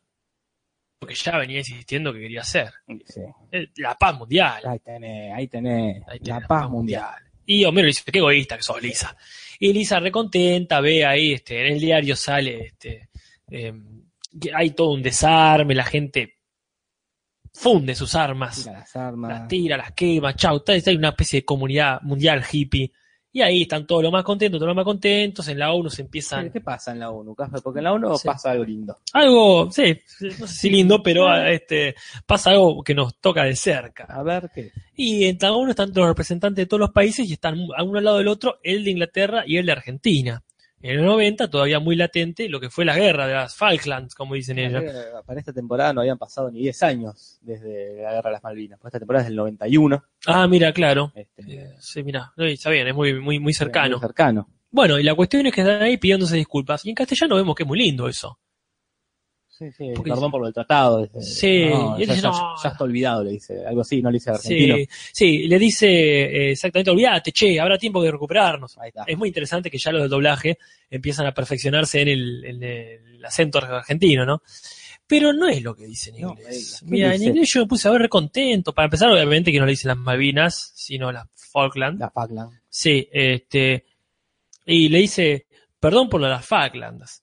porque 0.99 1.15
ya 1.15 1.37
venía 1.39 1.59
insistiendo 1.59 2.13
que 2.13 2.21
quería 2.21 2.41
hacer. 2.41 2.73
Sí. 3.07 3.21
Eh, 3.53 3.69
La 3.77 3.95
paz 3.95 4.17
mundial. 4.19 4.63
Ahí 4.67 4.79
tenés, 4.81 5.33
ahí 5.35 5.49
tenés, 5.49 6.03
Ahí 6.09 6.19
tenés 6.19 6.43
la 6.43 6.47
paz 6.49 6.69
mundial. 6.71 7.15
Y 7.47 7.65
Homero 7.65 7.87
dice, 7.87 8.03
qué 8.11 8.19
egoísta 8.19 8.57
que 8.57 8.63
sos, 8.63 8.83
Lisa. 8.83 9.17
Y 9.59 9.73
Lisa 9.73 10.01
recontenta, 10.01 10.81
ve 10.81 11.05
ahí, 11.05 11.33
este, 11.33 11.61
en 11.61 11.75
el 11.75 11.81
diario 11.81 12.17
sale, 12.17 12.67
este, 12.67 13.09
eh, 13.51 13.73
que 14.41 14.51
hay 14.55 14.71
todo 14.71 14.93
un 14.93 15.03
desarme, 15.03 15.75
la 15.75 15.85
gente 15.85 16.39
funde 17.53 17.95
sus 17.95 18.15
armas, 18.15 18.65
Tira 18.65 18.73
las 18.79 18.97
armas. 18.97 19.31
las 19.31 19.49
tira, 19.49 19.77
las 19.77 19.93
quema, 19.93 20.35
chau, 20.35 20.63
hay 20.67 20.97
una 20.97 21.11
especie 21.11 21.41
de 21.41 21.45
comunidad 21.45 22.01
mundial 22.03 22.45
hippie. 22.51 22.93
Y 23.37 23.43
ahí 23.43 23.63
están 23.63 23.85
todos 23.85 24.01
los 24.01 24.13
más 24.13 24.23
contentos, 24.23 24.61
todos 24.61 24.69
los 24.69 24.77
más 24.77 24.85
contentos, 24.85 25.49
en 25.49 25.59
la 25.59 25.73
ONU 25.73 25.91
se 25.91 26.03
empiezan... 26.03 26.53
¿Qué 26.53 26.61
pasa 26.61 26.93
en 26.93 27.01
la 27.01 27.11
ONU, 27.11 27.35
Café? 27.35 27.61
Porque 27.61 27.81
en 27.81 27.85
la 27.85 27.93
ONU 27.93 28.17
Sí. 28.17 28.29
pasa 28.29 28.53
algo 28.53 28.65
lindo. 28.65 28.97
Algo, 29.13 29.73
sí, 29.73 30.01
no 30.39 30.47
sé 30.47 30.55
si 30.55 30.71
lindo, 30.71 31.03
pero 31.03 31.35
este, 31.45 31.97
pasa 32.27 32.51
algo 32.51 32.81
que 32.85 32.95
nos 32.95 33.17
toca 33.17 33.43
de 33.43 33.57
cerca. 33.57 34.05
A 34.05 34.23
ver 34.23 34.53
qué. 34.55 34.71
Y 34.95 35.25
en 35.25 35.37
cada 35.37 35.57
uno 35.57 35.71
están 35.71 35.91
los 35.93 36.07
representantes 36.07 36.63
de 36.63 36.67
todos 36.67 36.79
los 36.81 36.93
países 36.93 37.29
y 37.29 37.33
están 37.33 37.57
a 37.77 37.83
uno 37.83 37.99
al 37.99 38.05
lado 38.05 38.19
del 38.19 38.29
otro, 38.29 38.61
el 38.63 38.85
de 38.85 38.93
Inglaterra 38.93 39.43
y 39.45 39.57
el 39.57 39.67
de 39.67 39.73
Argentina. 39.73 40.41
En 40.87 40.99
los 40.99 41.07
90 41.07 41.49
todavía 41.49 41.81
muy 41.81 41.97
latente 41.97 42.47
lo 42.47 42.61
que 42.61 42.69
fue 42.69 42.85
la 42.85 42.95
guerra 42.95 43.27
de 43.27 43.33
las 43.33 43.57
Falklands, 43.57 44.15
como 44.15 44.35
dicen 44.35 44.59
ellos. 44.59 44.83
Eh, 44.85 44.93
Para 45.25 45.41
esta 45.41 45.51
temporada 45.55 45.95
no 45.95 46.03
habían 46.03 46.19
pasado 46.19 46.51
ni 46.51 46.61
10 46.61 46.83
años 46.83 47.39
desde 47.41 48.03
la 48.03 48.13
guerra 48.13 48.29
de 48.29 48.33
las 48.35 48.43
Malvinas. 48.43 48.79
Pues 48.79 48.91
esta 48.91 48.99
temporada 48.99 49.23
es 49.23 49.29
del 49.29 49.37
91. 49.37 50.05
Ah, 50.27 50.47
mira, 50.47 50.75
claro. 50.75 51.11
Este, 51.15 51.43
Eh, 51.49 51.75
sí, 51.79 52.03
mira, 52.03 52.35
está 52.37 52.69
bien, 52.69 52.87
es 52.87 52.95
muy, 52.95 53.19
muy, 53.19 53.41
muy 53.41 53.55
cercano. 53.55 53.97
muy 53.97 54.01
cercano. 54.07 54.47
Bueno, 54.71 54.99
y 54.99 55.05
la 55.05 55.15
cuestión 55.15 55.47
es 55.47 55.55
que 55.55 55.63
están 55.63 55.81
ahí 55.81 55.97
pidiéndose 55.97 56.37
disculpas. 56.37 56.85
Y 56.85 56.91
en 56.91 56.97
castellano 56.97 57.37
vemos 57.37 57.55
que 57.55 57.63
es 57.63 57.67
muy 57.67 57.79
lindo 57.79 58.07
eso. 58.07 58.39
Sí, 59.57 59.71
sí, 59.71 59.93
Porque 59.95 60.11
perdón 60.11 60.33
por 60.33 60.41
lo 60.41 60.47
del 60.47 60.55
tratado. 60.55 61.07
dice. 61.07 61.21
Sí, 61.23 61.65
No, 61.67 61.97
ya, 61.97 62.07
dice, 62.07 62.21
ya- 62.23 62.29
no. 62.29 62.55
ya 62.61 62.69
está 62.71 62.83
olvidado, 62.85 63.23
le 63.23 63.31
dice. 63.31 63.65
Algo 63.65 63.83
así, 63.83 64.03
no 64.03 64.11
le 64.11 64.17
dice 64.17 64.31
argentino. 64.31 64.77
Sí, 64.77 64.89
sí, 65.13 65.39
le 65.47 65.59
dice 65.61 65.87
eh, 65.89 66.51
exactamente, 66.51 66.91
olvídate, 66.91 67.31
che, 67.31 67.61
habrá 67.61 67.79
tiempo 67.79 68.03
de 68.03 68.11
recuperarnos. 68.11 68.77
Ahí 68.79 68.89
está. 68.89 69.05
Es 69.07 69.17
muy 69.17 69.29
interesante 69.29 69.71
que 69.71 69.79
ya 69.79 69.93
los 69.93 70.01
del 70.03 70.11
doblaje 70.11 70.59
empiezan 70.91 71.27
a 71.27 71.33
perfeccionarse 71.33 72.01
en 72.01 72.09
el, 72.09 72.45
en 72.45 72.63
el 72.65 73.25
acento 73.25 73.59
argentino, 73.59 74.27
¿no? 74.27 74.43
Pero 75.07 75.33
no 75.33 75.47
es 75.49 75.63
lo 75.63 75.75
que 75.77 75.87
dice 75.87 76.11
en 76.11 76.21
inglés. 76.21 76.79
¿qué 76.81 76.91
Mira, 76.91 77.15
en 77.15 77.23
inglés 77.23 77.53
yo 77.53 77.61
me 77.61 77.67
puse 77.67 77.87
a 77.87 77.91
ver 77.93 78.03
re 78.03 78.09
contento. 78.09 78.73
Para 78.75 78.87
empezar, 78.87 79.11
obviamente 79.11 79.53
que 79.53 79.59
no 79.61 79.67
le 79.67 79.73
dicen 79.73 79.89
las 79.91 79.99
Malvinas, 79.99 80.73
sino 80.75 81.13
las 81.13 81.29
Falkland. 81.35 82.01
La 82.01 82.11
Falkland. 82.11 82.51
Sí, 82.69 83.09
este. 83.13 83.85
Y 84.67 84.89
le 84.89 84.99
dice, 84.99 85.47
perdón 85.79 86.09
por 86.09 86.21
lo 86.21 86.27
de 86.27 86.33
las 86.33 86.47
Falklands. 86.47 87.23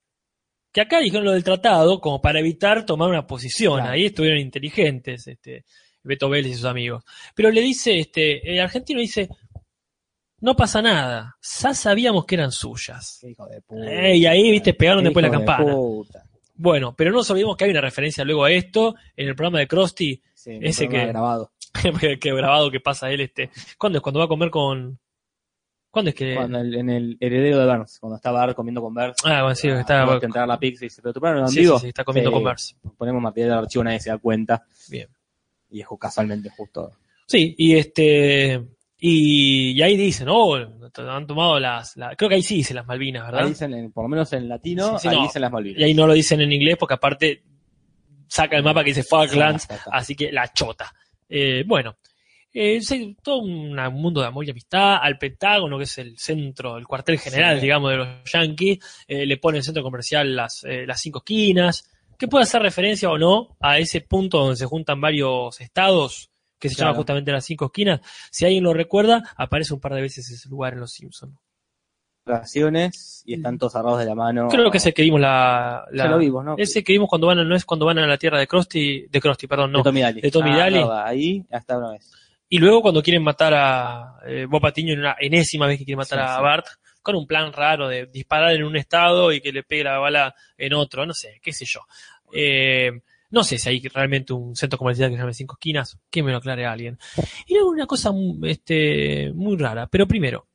Que 0.71 0.81
acá 0.81 0.99
dijeron 0.99 1.25
lo 1.25 1.31
del 1.33 1.43
tratado 1.43 1.99
como 1.99 2.21
para 2.21 2.39
evitar 2.39 2.85
tomar 2.85 3.09
una 3.09 3.27
posición. 3.27 3.75
Claro. 3.79 3.91
Ahí 3.91 4.05
estuvieron 4.05 4.39
inteligentes, 4.39 5.27
este, 5.27 5.65
Beto 6.03 6.29
Vélez 6.29 6.51
y 6.51 6.55
sus 6.55 6.65
amigos. 6.65 7.03
Pero 7.35 7.51
le 7.51 7.61
dice, 7.61 7.99
este, 7.99 8.53
el 8.53 8.59
argentino 8.61 8.99
dice, 9.01 9.29
no 10.39 10.55
pasa 10.55 10.81
nada. 10.81 11.35
Ya 11.61 11.73
sabíamos 11.73 12.25
que 12.25 12.35
eran 12.35 12.51
suyas. 12.51 13.19
Qué 13.21 13.31
hijo 13.31 13.45
de 13.47 13.61
puta. 13.61 13.91
Eh, 13.91 14.17
y 14.17 14.25
ahí, 14.25 14.49
viste, 14.51 14.73
pegaron 14.73 15.03
después 15.03 15.23
la 15.23 15.29
de 15.29 15.37
campana. 15.37 15.73
puta. 15.73 16.23
Bueno, 16.55 16.95
pero 16.95 17.11
no 17.11 17.17
nos 17.17 17.29
olvidemos 17.31 17.57
que 17.57 17.65
hay 17.65 17.71
una 17.71 17.81
referencia 17.81 18.23
luego 18.23 18.43
a 18.45 18.51
esto 18.51 18.95
en 19.15 19.27
el 19.27 19.35
programa 19.35 19.59
de 19.59 19.67
Krusty, 19.67 20.21
Sí, 20.33 20.57
Ese 20.61 20.87
que- 20.89 21.05
grabado. 21.07 21.51
que 22.19 22.33
grabado 22.33 22.71
que 22.71 22.79
pasa 22.79 23.11
él, 23.11 23.21
este. 23.21 23.49
¿Cuándo 23.77 23.99
es? 23.99 24.01
Cuando 24.01 24.19
va 24.19 24.25
a 24.25 24.29
comer 24.29 24.49
con. 24.49 24.99
¿Cuándo 25.91 26.09
es 26.09 26.15
que.? 26.15 26.35
Cuando 26.35 26.59
el- 26.59 26.73
en 26.73 26.89
el 26.89 27.17
heredero 27.19 27.59
de 27.59 27.65
Burns, 27.67 27.99
cuando 27.99 28.15
está 28.15 28.31
Bart 28.31 28.55
comiendo 28.55 28.81
con 28.81 28.93
Burns. 28.93 29.17
Ah, 29.25 29.41
bueno, 29.41 29.55
sí, 29.55 29.67
que 29.67 29.79
está. 29.81 30.05
Que 30.19 30.25
entrar 30.25 30.45
a 30.45 30.47
la 30.47 30.57
pizza 30.57 30.85
y 30.85 30.87
dice, 30.87 31.01
pero 31.01 31.13
tu 31.13 31.19
programa 31.19 31.41
no 31.41 31.47
en 31.47 31.53
Sí, 31.53 31.59
vivo. 31.59 31.77
sí, 31.77 31.81
sí, 31.83 31.87
está 31.89 32.03
comiendo 32.05 32.29
Sí. 32.31 32.33
con 32.33 32.43
Bers. 32.45 32.75
Ponemos 32.97 33.21
material 33.21 33.51
de 33.51 33.57
archivo, 33.57 33.83
nadie 33.83 33.99
se 33.99 34.09
da 34.09 34.17
cuenta. 34.17 34.63
Bien. 34.89 35.07
Y 35.69 35.81
es 35.81 35.85
ju- 35.87 35.97
casualmente 35.99 36.49
justo. 36.49 36.91
Sí, 37.27 37.53
y 37.57 37.75
este. 37.75 38.61
Y, 39.03 39.71
y 39.71 39.81
ahí 39.81 39.97
dicen, 39.97 40.27
oh, 40.29 40.55
han 40.55 41.27
tomado 41.27 41.59
las. 41.59 41.97
la- 41.97 42.15
creo 42.15 42.29
que 42.29 42.35
ahí 42.35 42.43
sí 42.43 42.55
dice 42.57 42.73
las 42.73 42.85
Malvinas, 42.85 43.25
¿verdad? 43.25 43.41
Ahí 43.43 43.49
dicen, 43.49 43.73
en- 43.73 43.91
por 43.91 44.03
lo 44.05 44.09
menos 44.09 44.31
en 44.33 44.47
latino, 44.47 44.97
Sí, 44.99 45.03
sí, 45.03 45.07
ahí 45.09 45.17
no. 45.17 45.23
dicen 45.23 45.41
las 45.41 45.51
Malvinas. 45.51 45.79
Y 45.81 45.83
ahí 45.83 45.93
no 45.93 46.07
lo 46.07 46.13
dicen 46.13 46.39
en 46.41 46.51
inglés 46.53 46.77
porque 46.79 46.93
aparte 46.93 47.43
saca 48.27 48.55
el 48.55 48.63
mapa 48.63 48.81
que 48.83 48.91
dice 48.91 49.03
Falklands, 49.03 49.63
está, 49.63 49.75
está. 49.75 49.89
así 49.91 50.15
que 50.15 50.31
la 50.31 50.47
chota. 50.53 50.93
Eh, 51.27 51.63
bueno, 51.65 51.95
eh, 52.53 52.79
todo 53.21 53.37
un 53.39 53.75
mundo 53.93 54.21
de 54.21 54.27
amor 54.27 54.45
y 54.45 54.51
amistad. 54.51 54.97
Al 55.01 55.17
Pentágono, 55.17 55.77
que 55.77 55.85
es 55.85 55.97
el 55.97 56.17
centro, 56.17 56.77
el 56.77 56.85
cuartel 56.87 57.17
general, 57.19 57.55
Sí. 57.57 57.61
digamos, 57.63 57.91
de 57.91 57.97
los 57.97 58.07
Yankees, 58.31 58.79
eh, 59.07 59.25
le 59.25 59.37
pone 59.37 59.57
el 59.59 59.63
centro 59.63 59.83
comercial 59.83 60.35
las, 60.35 60.63
eh, 60.63 60.85
las 60.85 60.99
cinco 61.01 61.19
esquinas, 61.19 61.89
que 62.19 62.27
puede 62.27 62.43
hacer 62.43 62.61
referencia 62.61 63.09
o 63.09 63.17
no 63.17 63.55
a 63.59 63.79
ese 63.79 64.01
punto 64.01 64.39
donde 64.39 64.55
se 64.55 64.65
juntan 64.65 64.99
varios 65.01 65.59
estados, 65.61 66.29
que 66.59 66.69
se 66.69 66.75
llama 66.75 66.89
Claro. 66.91 66.97
justamente 66.97 67.31
las 67.31 67.45
cinco 67.45 67.65
esquinas. 67.65 68.01
Si 68.29 68.45
alguien 68.45 68.63
lo 68.63 68.73
recuerda, 68.73 69.23
aparece 69.37 69.73
un 69.73 69.79
par 69.79 69.95
de 69.95 70.01
veces 70.01 70.29
ese 70.29 70.47
lugar 70.49 70.73
en 70.73 70.81
Los 70.81 70.91
Simpsons. 70.91 71.33
Relaciones 72.23 73.23
y 73.25 73.33
están 73.33 73.57
todos 73.57 73.75
agarrados 73.75 73.99
de 74.01 74.05
la 74.05 74.13
mano. 74.13 74.47
Creo 74.49 74.69
que 74.69 74.77
es 74.77 74.85
el 74.85 74.93
que 74.93 75.01
vimos 75.01 75.19
la, 75.19 75.85
la- 75.91 76.05
lo 76.07 76.19
vimos, 76.19 76.45
¿no? 76.45 76.55
ese 76.55 76.83
que 76.83 76.93
vimos 76.93 77.09
cuando 77.09 77.25
van, 77.25 77.39
a- 77.39 77.43
no 77.43 77.55
es 77.55 77.65
cuando 77.65 77.87
van 77.87 77.97
a 77.97 78.05
la 78.05 78.17
tierra 78.17 78.37
de 78.37 78.45
Krusty, 78.45 79.07
de 79.07 79.19
Krusty, 79.19 79.47
perdón, 79.47 79.71
no. 79.71 79.79
de 79.79 79.83
Tommy 79.85 80.01
Daly. 80.01 80.21
de 80.21 80.29
Tommy 80.31 80.51
Ah, 80.51 80.57
Daly. 80.57 80.77
verdad, 80.77 81.07
Ahí, 81.07 81.43
hasta 81.51 81.77
una 81.79 81.91
vez. 81.93 82.11
Y 82.53 82.57
luego 82.59 82.81
cuando 82.81 83.01
quieren 83.01 83.23
matar 83.23 83.53
a 83.55 84.17
eh, 84.27 84.45
Bob 84.45 84.61
Patiño 84.61 84.91
en 84.93 84.99
una 84.99 85.15
enésima 85.17 85.67
vez 85.67 85.79
que 85.79 85.85
quieren 85.85 85.99
matar 85.99 86.19
Sí, 86.19 86.25
a 86.27 86.35
sí. 86.35 86.41
Bart, 86.43 86.65
con 87.01 87.15
un 87.15 87.25
plan 87.25 87.53
raro 87.53 87.87
de 87.87 88.07
disparar 88.07 88.51
en 88.53 88.63
un 88.63 88.75
estado 88.75 89.31
y 89.31 89.39
que 89.39 89.53
le 89.53 89.63
pegue 89.63 89.85
la 89.85 89.99
bala 89.99 90.35
en 90.57 90.73
otro, 90.73 91.05
no 91.05 91.13
sé, 91.13 91.39
qué 91.41 91.53
sé 91.53 91.63
yo. 91.65 91.79
Eh, 92.33 92.91
no 93.29 93.45
sé 93.45 93.57
si 93.57 93.69
hay 93.69 93.79
realmente 93.87 94.33
un 94.33 94.53
centro 94.57 94.77
comercial 94.77 95.09
que 95.09 95.15
se 95.15 95.21
llame 95.21 95.33
Cinco 95.33 95.55
Esquinas, 95.55 95.97
que 96.09 96.21
me 96.23 96.31
lo 96.31 96.39
aclare 96.39 96.65
alguien. 96.65 96.99
Y 97.47 97.53
luego 97.53 97.69
una 97.69 97.87
cosa 97.87 98.11
mm, 98.11 98.43
este, 98.43 99.31
muy 99.33 99.55
rara, 99.55 99.87
pero 99.87 100.05
primero, 100.05 100.45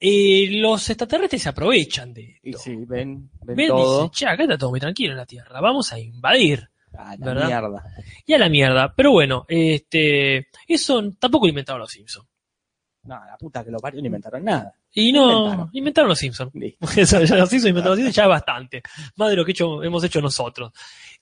eh, 0.00 0.48
los 0.52 0.88
extraterrestres 0.88 1.42
se 1.42 1.48
aprovechan 1.50 2.14
de 2.14 2.38
Y 2.42 2.50
esto. 2.50 2.62
sí, 2.62 2.74
ven, 2.86 3.30
ven, 3.42 3.56
Ven 3.56 3.66
y 3.66 3.68
todo. 3.68 3.96
dicen, 4.04 4.10
che, 4.12 4.26
acá 4.26 4.44
está 4.44 4.56
todo 4.56 4.70
muy 4.70 4.80
tranquilo 4.80 5.10
en 5.12 5.18
la 5.18 5.26
Tierra, 5.26 5.60
vamos 5.60 5.92
a 5.92 5.98
invadir. 5.98 6.68
La 6.98 7.16
¿verdad? 7.26 7.46
mierda. 7.46 7.84
Y 8.26 8.32
a 8.34 8.38
la 8.38 8.48
mierda. 8.48 8.94
Pero 8.94 9.12
bueno, 9.12 9.44
este, 9.48 10.48
eso 10.66 11.02
tampoco 11.18 11.46
lo 11.46 11.50
inventaron 11.50 11.80
los 11.80 11.90
Simpsons. 11.90 12.26
No, 13.04 13.14
la 13.24 13.36
puta 13.38 13.64
que 13.64 13.70
lo 13.70 13.78
parió 13.78 14.00
no 14.00 14.06
inventaron 14.06 14.44
nada. 14.44 14.74
Y 14.92 15.12
no, 15.12 15.30
Inventaron. 15.44 15.70
inventaron, 15.72 16.08
los 16.10 16.18
Simpsons. 16.18 16.54
Listo. 16.54 16.86
Eso, 17.00 17.22
ya 17.24 17.36
los 17.36 17.48
Simpsons 17.48 17.70
inventaron 17.70 17.96
los 17.96 17.96
Simpsons 18.04 18.16
ya 18.16 18.22
es 18.24 18.28
bastante. 18.28 18.82
Más 19.16 19.30
de 19.30 19.36
lo 19.36 19.44
que 19.44 19.52
hecho- 19.52 19.82
hemos 19.82 20.02
hecho 20.04 20.20
nosotros. 20.20 20.72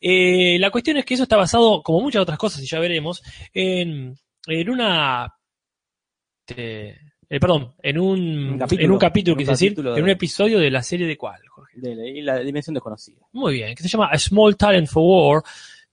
Eh, 0.00 0.56
la 0.58 0.70
cuestión 0.70 0.96
es 0.96 1.04
que 1.04 1.14
eso 1.14 1.22
está 1.24 1.36
basado, 1.36 1.82
como 1.82 2.00
muchas 2.00 2.22
otras 2.22 2.38
cosas, 2.38 2.62
y 2.62 2.66
ya 2.66 2.78
veremos, 2.80 3.22
en, 3.52 4.16
en 4.46 4.70
una. 4.70 5.32
este, 6.46 6.98
eh, 7.28 7.40
perdón, 7.40 7.74
en 7.82 7.98
un, 7.98 8.58
capítulo. 8.58 8.84
en 8.84 8.90
un 8.92 8.98
capítulo, 8.98 9.36
quise 9.36 9.50
decir, 9.50 9.74
de- 9.74 9.98
en 9.98 10.02
un 10.02 10.10
episodio 10.10 10.58
de 10.58 10.70
la 10.70 10.82
serie 10.82 11.06
de 11.06 11.16
cuál, 11.16 11.40
Jorge. 11.48 11.72
De 11.80 12.22
la, 12.22 12.38
dimensión 12.38 12.74
desconocida. 12.74 13.20
Muy 13.32 13.54
bien, 13.54 13.74
que 13.74 13.82
se 13.82 13.88
llama 13.88 14.08
A 14.10 14.18
Small 14.18 14.56
Talent 14.56 14.88
for 14.88 15.02
War, 15.02 15.42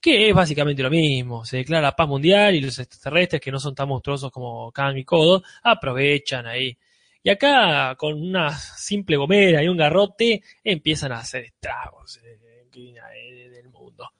que 0.00 0.28
es 0.28 0.34
básicamente 0.34 0.82
lo 0.82 0.90
mismo. 0.90 1.44
Se 1.44 1.56
declara 1.58 1.92
paz 1.92 2.08
mundial 2.08 2.54
y 2.54 2.60
los 2.60 2.78
extraterrestres, 2.78 3.40
que 3.40 3.50
no 3.50 3.58
son 3.58 3.74
tan 3.74 3.88
monstruosos 3.88 4.30
como 4.30 4.70
Kang 4.70 4.96
y 4.96 5.04
Kodo, 5.04 5.42
aprovechan 5.62 6.46
ahí. 6.46 6.76
Y 7.22 7.30
acá, 7.30 7.94
con 7.96 8.20
una 8.20 8.50
simple 8.50 9.16
gomera 9.16 9.62
y 9.62 9.68
un 9.68 9.78
garrote, 9.78 10.42
empiezan 10.62 11.12
a 11.12 11.20
hacer 11.20 11.44
estragos 11.44 12.20
eh, 12.22 12.38
eh, 12.74 13.48
del 13.48 13.70
mundo. 13.70 14.10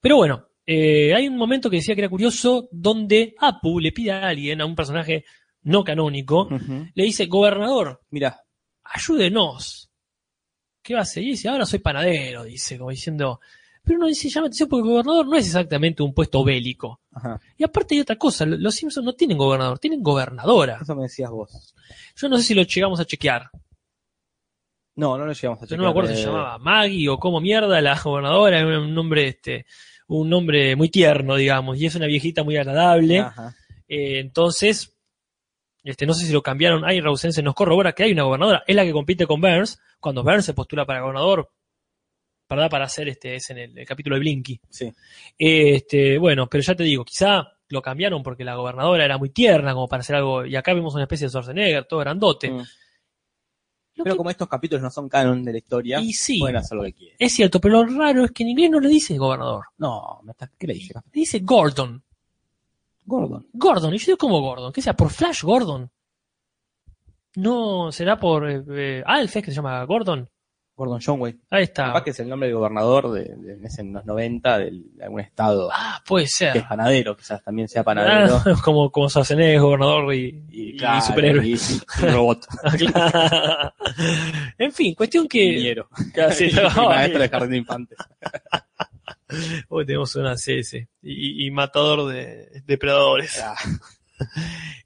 Pero 0.00 0.16
bueno, 0.16 0.48
eh, 0.64 1.14
hay 1.14 1.28
un 1.28 1.36
momento 1.36 1.68
que 1.68 1.76
decía 1.76 1.94
que 1.94 2.00
era 2.00 2.08
curioso, 2.08 2.68
donde 2.72 3.34
Apu 3.38 3.78
le 3.80 3.92
pide 3.92 4.12
a 4.12 4.28
alguien, 4.28 4.60
a 4.60 4.64
un 4.66 4.74
personaje 4.74 5.24
no 5.62 5.84
canónico, 5.84 6.48
le 6.94 7.04
dice, 7.04 7.26
gobernador, 7.26 8.00
Mirá, 8.10 8.40
ayúdenos. 8.84 9.90
¿Qué 10.82 10.94
va 10.94 11.00
a 11.00 11.02
hacer? 11.02 11.22
Y 11.22 11.30
dice, 11.30 11.48
ahora 11.48 11.64
soy 11.64 11.78
panadero, 11.78 12.42
dice, 12.44 12.76
como 12.76 12.90
diciendo. 12.90 13.40
Pero 13.84 13.98
uno 13.98 14.06
dice, 14.08 14.28
llama 14.28 14.46
atención 14.48 14.68
porque 14.68 14.82
el 14.86 14.90
gobernador 14.92 15.26
no 15.26 15.36
es 15.36 15.46
exactamente 15.46 16.02
un 16.02 16.12
puesto 16.14 16.42
bélico. 16.44 17.00
ajá. 17.12 17.40
Y 17.56 17.64
aparte 17.64 17.94
hay 17.94 18.00
otra 18.00 18.16
cosa, 18.16 18.44
lo- 18.46 18.56
los 18.56 18.74
Simpsons 18.74 19.04
no 19.04 19.12
tienen 19.12 19.36
gobernador, 19.38 19.78
tienen 19.78 20.02
gobernadora. 20.02 20.78
Eso 20.82 20.94
me 20.96 21.02
decías 21.02 21.30
vos. 21.30 21.74
Yo 22.16 22.28
no 22.28 22.36
sé 22.36 22.42
si 22.44 22.54
lo 22.54 22.62
llegamos 22.62 22.98
a 23.00 23.04
chequear. 23.04 23.48
No, 24.94 25.16
no 25.16 25.24
lo 25.26 25.32
llegamos 25.32 25.58
a 25.58 25.62
Yo 25.62 25.66
chequear. 25.68 25.78
no 25.78 25.84
me 25.84 25.90
acuerdo 25.90 26.10
si 26.10 26.16
se 26.16 26.22
eh, 26.22 26.26
llamaba 26.26 26.58
Maggie 26.58 27.08
o 27.08 27.18
como 27.18 27.40
mierda 27.40 27.80
la 27.80 27.98
gobernadora, 28.00 28.58
era 28.58 28.80
un 28.80 28.94
nombre, 28.94 29.26
este, 29.28 29.66
un 30.08 30.28
nombre 30.28 30.76
muy 30.76 30.88
tierno, 30.90 31.36
digamos, 31.36 31.78
y 31.80 31.86
es 31.86 31.94
una 31.94 32.06
viejita 32.06 32.42
muy 32.44 32.56
agradable. 32.56 33.20
Ajá. 33.20 33.54
Eh, 33.88 34.18
entonces, 34.20 34.91
este, 35.84 36.06
no 36.06 36.14
sé 36.14 36.26
si 36.26 36.32
lo 36.32 36.42
cambiaron. 36.42 36.84
Ahí 36.84 37.00
Rausense 37.00 37.42
nos 37.42 37.54
corrobora 37.54 37.92
que 37.92 38.04
hay 38.04 38.12
una 38.12 38.22
gobernadora. 38.24 38.62
Es 38.66 38.76
la 38.76 38.84
que 38.84 38.92
compite 38.92 39.26
con 39.26 39.40
Burns. 39.40 39.80
Cuando 40.00 40.22
Burns 40.22 40.44
se 40.44 40.54
postula 40.54 40.84
para 40.86 41.00
gobernador, 41.00 41.50
¿verdad? 42.48 42.70
Para 42.70 42.84
hacer 42.84 43.08
este, 43.08 43.34
es 43.36 43.50
en 43.50 43.58
el, 43.58 43.78
el 43.78 43.86
capítulo 43.86 44.16
de 44.16 44.20
Blinky. 44.20 44.60
Sí. 44.68 44.92
Este, 45.38 46.18
bueno, 46.18 46.48
pero 46.48 46.62
ya 46.62 46.74
te 46.74 46.82
digo, 46.84 47.04
quizá 47.04 47.42
lo 47.68 47.80
cambiaron 47.80 48.22
porque 48.22 48.44
la 48.44 48.54
gobernadora 48.56 49.04
era 49.04 49.16
muy 49.18 49.30
tierna 49.30 49.72
como 49.74 49.88
para 49.88 50.00
hacer 50.02 50.16
algo. 50.16 50.44
Y 50.44 50.54
acá 50.56 50.74
vemos 50.74 50.94
una 50.94 51.04
especie 51.04 51.26
de 51.26 51.30
Schwarzenegger, 51.30 51.84
todo 51.86 52.00
grandote. 52.00 52.50
Mm. 52.50 52.62
Pero 53.94 54.14
que- 54.14 54.16
como 54.16 54.30
estos 54.30 54.48
capítulos 54.48 54.82
no 54.82 54.90
son 54.90 55.08
canon 55.08 55.42
de 55.44 55.52
la 55.52 55.58
historia, 55.58 56.00
y 56.00 56.12
sí, 56.12 56.38
pueden 56.38 56.56
hacer 56.56 56.76
lo 56.78 56.84
que 56.84 56.92
quieren. 56.94 57.16
es 57.18 57.32
cierto, 57.32 57.60
pero 57.60 57.82
lo 57.84 57.98
raro 57.98 58.24
es 58.24 58.30
que 58.32 58.42
en 58.42 58.48
inglés 58.50 58.70
no 58.70 58.80
le 58.80 58.88
dice 58.88 59.16
gobernador. 59.18 59.64
No, 59.78 60.20
¿qué 60.58 60.66
le 60.66 60.74
dije? 60.74 60.94
Le 60.94 61.20
dice 61.20 61.40
Gordon. 61.40 62.02
Gordon. 63.04 63.46
Gordon. 63.52 63.94
Y 63.94 63.98
yo 63.98 64.06
digo, 64.06 64.18
¿cómo 64.18 64.40
Gordon? 64.40 64.72
¿Qué 64.72 64.80
sea? 64.82 64.94
¿Por 64.94 65.10
Flash 65.10 65.42
Gordon? 65.42 65.90
No, 67.36 67.90
será 67.92 68.18
por 68.18 68.48
eh, 68.50 68.62
eh, 68.70 69.02
Alf, 69.06 69.36
es 69.36 69.44
que 69.44 69.50
se 69.50 69.56
llama 69.56 69.82
Gordon. 69.84 70.28
Gordon 70.74 71.00
Johnway. 71.04 71.38
Ahí 71.50 71.64
está. 71.64 71.86
Capaz 71.86 72.02
que 72.04 72.10
es 72.10 72.20
el 72.20 72.28
nombre 72.28 72.48
del 72.48 72.56
gobernador 72.56 73.12
de, 73.12 73.24
de, 73.36 73.52
en 73.54 73.64
ese- 73.66 73.82
en 73.82 73.92
los 73.92 74.04
90 74.06 74.58
del- 74.58 74.96
de 74.96 75.04
algún 75.04 75.20
estado 75.20 75.68
Ah, 75.72 76.02
puede 76.06 76.24
que 76.24 76.30
ser. 76.30 76.56
es 76.56 76.62
panadero, 76.64 77.14
quizás 77.16 77.42
también 77.44 77.68
sea 77.68 77.84
panadero. 77.84 78.36
Ah, 78.44 78.54
como, 78.64 78.90
como 78.90 79.08
Schwarzenegger, 79.08 79.60
gobernador 79.60 80.14
y, 80.14 80.44
y, 80.50 80.76
claro, 80.76 81.02
superhéroe. 81.02 81.46
Y, 81.46 81.52
y 81.54 82.06
robot. 82.06 82.46
Claro. 82.78 83.72
en 84.58 84.72
fin, 84.72 84.94
cuestión 84.94 85.28
que. 85.28 85.44
Niñero. 85.56 85.88
Casi- 86.14 86.46
y 86.50 86.52
maestro 86.54 87.20
de 87.20 87.28
jardín 87.28 87.50
de 87.50 87.56
infantes. 87.58 87.98
Hoy 89.68 89.86
tenemos 89.86 90.14
una 90.16 90.34
CS 90.36 90.74
y, 91.02 91.46
y 91.46 91.50
matador 91.50 92.12
de 92.12 92.62
depredadores. 92.66 93.38
Ah, 93.42 93.54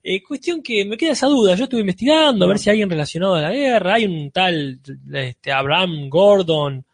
Eh, 0.02 0.22
cuestión 0.22 0.62
que 0.62 0.84
me 0.86 0.96
queda 0.96 1.12
esa 1.12 1.26
duda. 1.26 1.54
Yo 1.56 1.64
estuve 1.64 1.80
investigando 1.80 2.44
a 2.44 2.48
ver 2.48 2.58
si 2.58 2.70
hay 2.70 2.74
alguien 2.74 2.88
relacionado 2.90 3.34
a 3.34 3.42
la 3.42 3.50
guerra. 3.52 3.94
Hay 3.94 4.06
un 4.06 4.30
tal 4.30 4.80
este, 5.12 5.52
Abraham 5.52 6.08
Gordon 6.08 6.84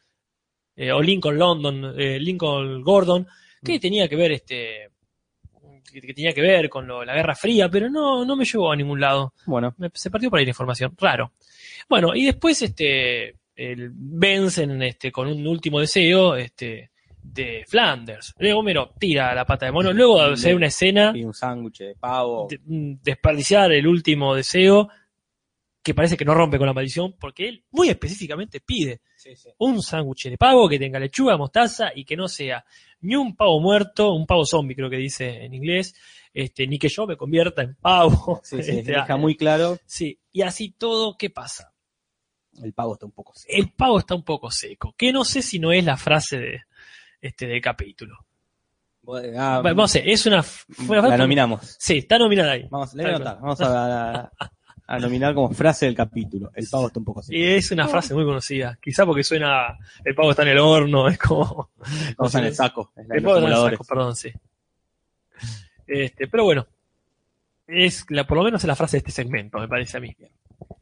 eh, 0.74 0.90
o 0.90 1.00
Lincoln 1.00 1.38
London, 1.38 1.94
eh, 1.96 2.18
Lincoln 2.18 2.82
Gordon, 2.82 3.26
que 3.62 3.78
tenía 3.78 4.08
que 4.08 4.16
ver 4.16 4.32
este 4.32 4.88
que, 5.92 6.00
que 6.00 6.14
tenía 6.14 6.32
que 6.32 6.40
ver 6.40 6.68
con 6.70 6.86
lo- 6.86 7.04
la 7.04 7.14
Guerra 7.14 7.36
Fría, 7.36 7.68
pero 7.68 7.88
no, 7.90 8.24
no 8.24 8.34
me 8.34 8.44
llevó 8.46 8.72
a 8.72 8.76
ningún 8.76 8.98
lado. 8.98 9.34
bueno, 9.46 9.74
Me- 9.76 9.90
se 9.94 10.10
perdió 10.10 10.30
por 10.30 10.38
ahí 10.38 10.46
la 10.46 10.50
información. 10.50 10.94
Raro. 10.98 11.32
Bueno, 11.88 12.14
y 12.16 12.24
después 12.24 12.60
este 12.62 13.36
el- 13.54 13.90
vencen 13.92 14.82
este, 14.82 15.12
con 15.12 15.28
un 15.28 15.46
último 15.46 15.78
deseo 15.80 16.34
este, 16.34 16.90
de 17.22 17.64
Flanders. 17.68 18.34
Luego 18.38 18.60
Homero 18.60 18.92
tira 18.98 19.34
la 19.34 19.44
pata 19.44 19.66
de 19.66 19.72
mono. 19.72 19.92
Luego 19.92 20.36
se 20.36 20.48
ve 20.50 20.54
una 20.56 20.66
escena 20.66 21.12
Y 21.14 21.24
un 21.24 21.32
sándwich 21.34 21.78
de 21.78 21.94
pavo. 21.94 22.48
de- 22.50 22.58
mm, 22.64 22.98
desperdiciar 23.02 23.72
el 23.72 23.86
último 23.86 24.34
deseo 24.34 24.88
que 25.82 25.94
parece 25.94 26.16
que 26.16 26.24
no 26.24 26.34
rompe 26.34 26.58
con 26.58 26.66
la 26.68 26.72
maldición 26.72 27.16
porque 27.18 27.48
él 27.48 27.64
muy 27.72 27.88
específicamente 27.88 28.60
pide 28.60 29.00
Sí, 29.16 29.34
sí. 29.34 29.48
un 29.58 29.82
sándwich 29.82 30.28
de 30.30 30.38
pavo 30.38 30.68
que 30.68 30.78
tenga 30.78 31.00
lechuga, 31.00 31.36
mostaza 31.36 31.90
y 31.94 32.04
que 32.04 32.16
no 32.16 32.28
sea 32.28 32.64
ni 33.00 33.16
un 33.16 33.34
pavo 33.34 33.60
muerto, 33.60 34.12
un 34.12 34.24
pavo 34.26 34.44
zombie 34.46 34.76
creo 34.76 34.88
que 34.88 34.96
dice 34.98 35.44
en 35.44 35.54
inglés, 35.54 35.94
este, 36.32 36.68
ni 36.68 36.78
que 36.78 36.88
yo 36.88 37.04
me 37.06 37.16
convierta 37.16 37.62
en 37.62 37.74
pavo. 37.76 38.40
Sí, 38.44 38.62
sí, 38.62 38.70
Este, 38.78 38.92
deja 38.92 39.16
muy 39.16 39.36
claro. 39.36 39.76
sí. 39.84 40.18
y 40.30 40.42
así 40.42 40.70
todo, 40.70 41.16
¿qué 41.16 41.30
pasa? 41.30 41.72
El 42.62 42.74
pavo 42.74 42.92
está 42.94 43.06
un 43.06 43.12
poco 43.12 43.32
seco. 43.34 43.52
El 43.52 43.72
pavo 43.72 43.98
está 43.98 44.14
un 44.14 44.24
poco 44.24 44.50
seco, 44.52 44.94
que 44.96 45.10
no 45.12 45.24
sé 45.24 45.42
si 45.42 45.58
no 45.58 45.72
es 45.72 45.84
la 45.84 45.96
frase 45.96 46.38
de, 46.38 46.60
este, 47.22 47.46
del 47.46 47.62
capítulo. 47.62 48.18
Ah, 49.36 49.60
Vamos 49.64 49.96
a 49.96 49.98
ver, 49.98 50.08
es 50.10 50.26
una, 50.26 50.36
la 50.36 50.44
frase- 50.44 51.16
nominamos. 51.18 51.76
Sí, 51.78 51.98
está 51.98 52.18
nominada 52.18 52.52
ahí. 52.52 52.68
Vamos, 52.70 52.92
le 52.94 53.02
voy 53.04 53.12
a 53.12 53.16
anotar. 53.16 53.38
Vamos 53.40 53.60
a, 53.62 54.30
a 54.86 54.98
nominar 55.00 55.34
como 55.34 55.50
frase 55.54 55.86
del 55.86 55.94
capítulo. 55.96 56.50
El 56.54 56.68
pavo 56.70 56.86
está 56.88 56.98
un 57.00 57.04
poco. 57.06 57.22
Y 57.28 57.42
es 57.42 57.70
una 57.72 57.88
frase 57.88 58.14
muy 58.14 58.24
conocida. 58.24 58.78
Quizá 58.80 59.04
porque 59.06 59.24
suena 59.24 59.76
el 60.04 60.14
pavo 60.14 60.30
está 60.30 60.42
en 60.42 60.48
el 60.50 60.58
horno, 60.58 61.08
es 61.08 61.18
como. 61.18 61.70
Vamos 62.18 62.34
en 62.36 62.44
el 62.44 62.54
saco. 62.54 62.92
es 62.96 63.06
El 63.10 63.22
pavo 63.22 63.36
está 63.38 63.46
en 63.48 63.52
el 63.54 63.70
saco, 63.70 63.84
perdón, 63.84 64.14
sí. 64.16 64.30
Este, 65.86 66.28
pero 66.28 66.44
bueno. 66.44 66.66
Es 67.66 68.04
la, 68.10 68.26
por 68.26 68.36
lo 68.36 68.44
menos 68.44 68.62
es 68.62 68.68
la 68.68 68.76
frase 68.76 68.96
de 68.96 68.98
este 68.98 69.12
segmento, 69.12 69.58
me 69.58 69.68
parece 69.68 69.96
a 69.96 70.00
mí. 70.00 70.14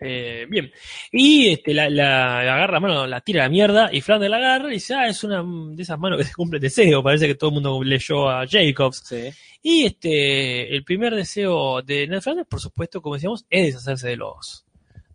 Eh, 0.01 0.47
bien. 0.49 0.71
Y 1.13 1.49
este, 1.49 1.75
la, 1.75 1.91
la, 1.91 2.43
la 2.45 2.55
agarra 2.55 2.73
la 2.75 2.81
mano, 2.81 3.07
la 3.07 3.21
tira 3.21 3.43
a 3.43 3.47
la 3.47 3.51
mierda, 3.51 3.91
y 3.93 4.01
Flanders 4.01 4.31
la 4.31 4.37
agarra 4.39 4.69
y 4.71 4.75
dice, 4.75 4.95
ah, 4.95 5.07
es 5.09 5.23
una 5.25 5.43
de 5.75 5.83
esas 5.83 5.99
manos 5.99 6.19
que 6.19 6.25
se 6.25 6.33
cumple 6.35 6.59
deseo. 6.59 7.03
Parece 7.03 7.27
que 7.27 7.35
todo 7.35 7.51
el 7.51 7.55
mundo 7.55 7.83
leyó 7.83 8.29
a 8.29 8.47
Jacobs. 8.47 9.03
Sí. 9.07 9.31
Y 9.63 9.85
este, 9.87 10.75
el 10.75 10.85
primer 10.85 11.15
deseo 11.15 11.83
de 11.83 12.07
Ned 12.07 12.21
Flanders, 12.21 12.49
por 12.49 12.61
supuesto, 12.61 13.03
como 13.03 13.17
decíamos, 13.17 13.45
es 13.51 13.67
deshacerse 13.67 14.09
de 14.09 14.17
los, 14.17 14.65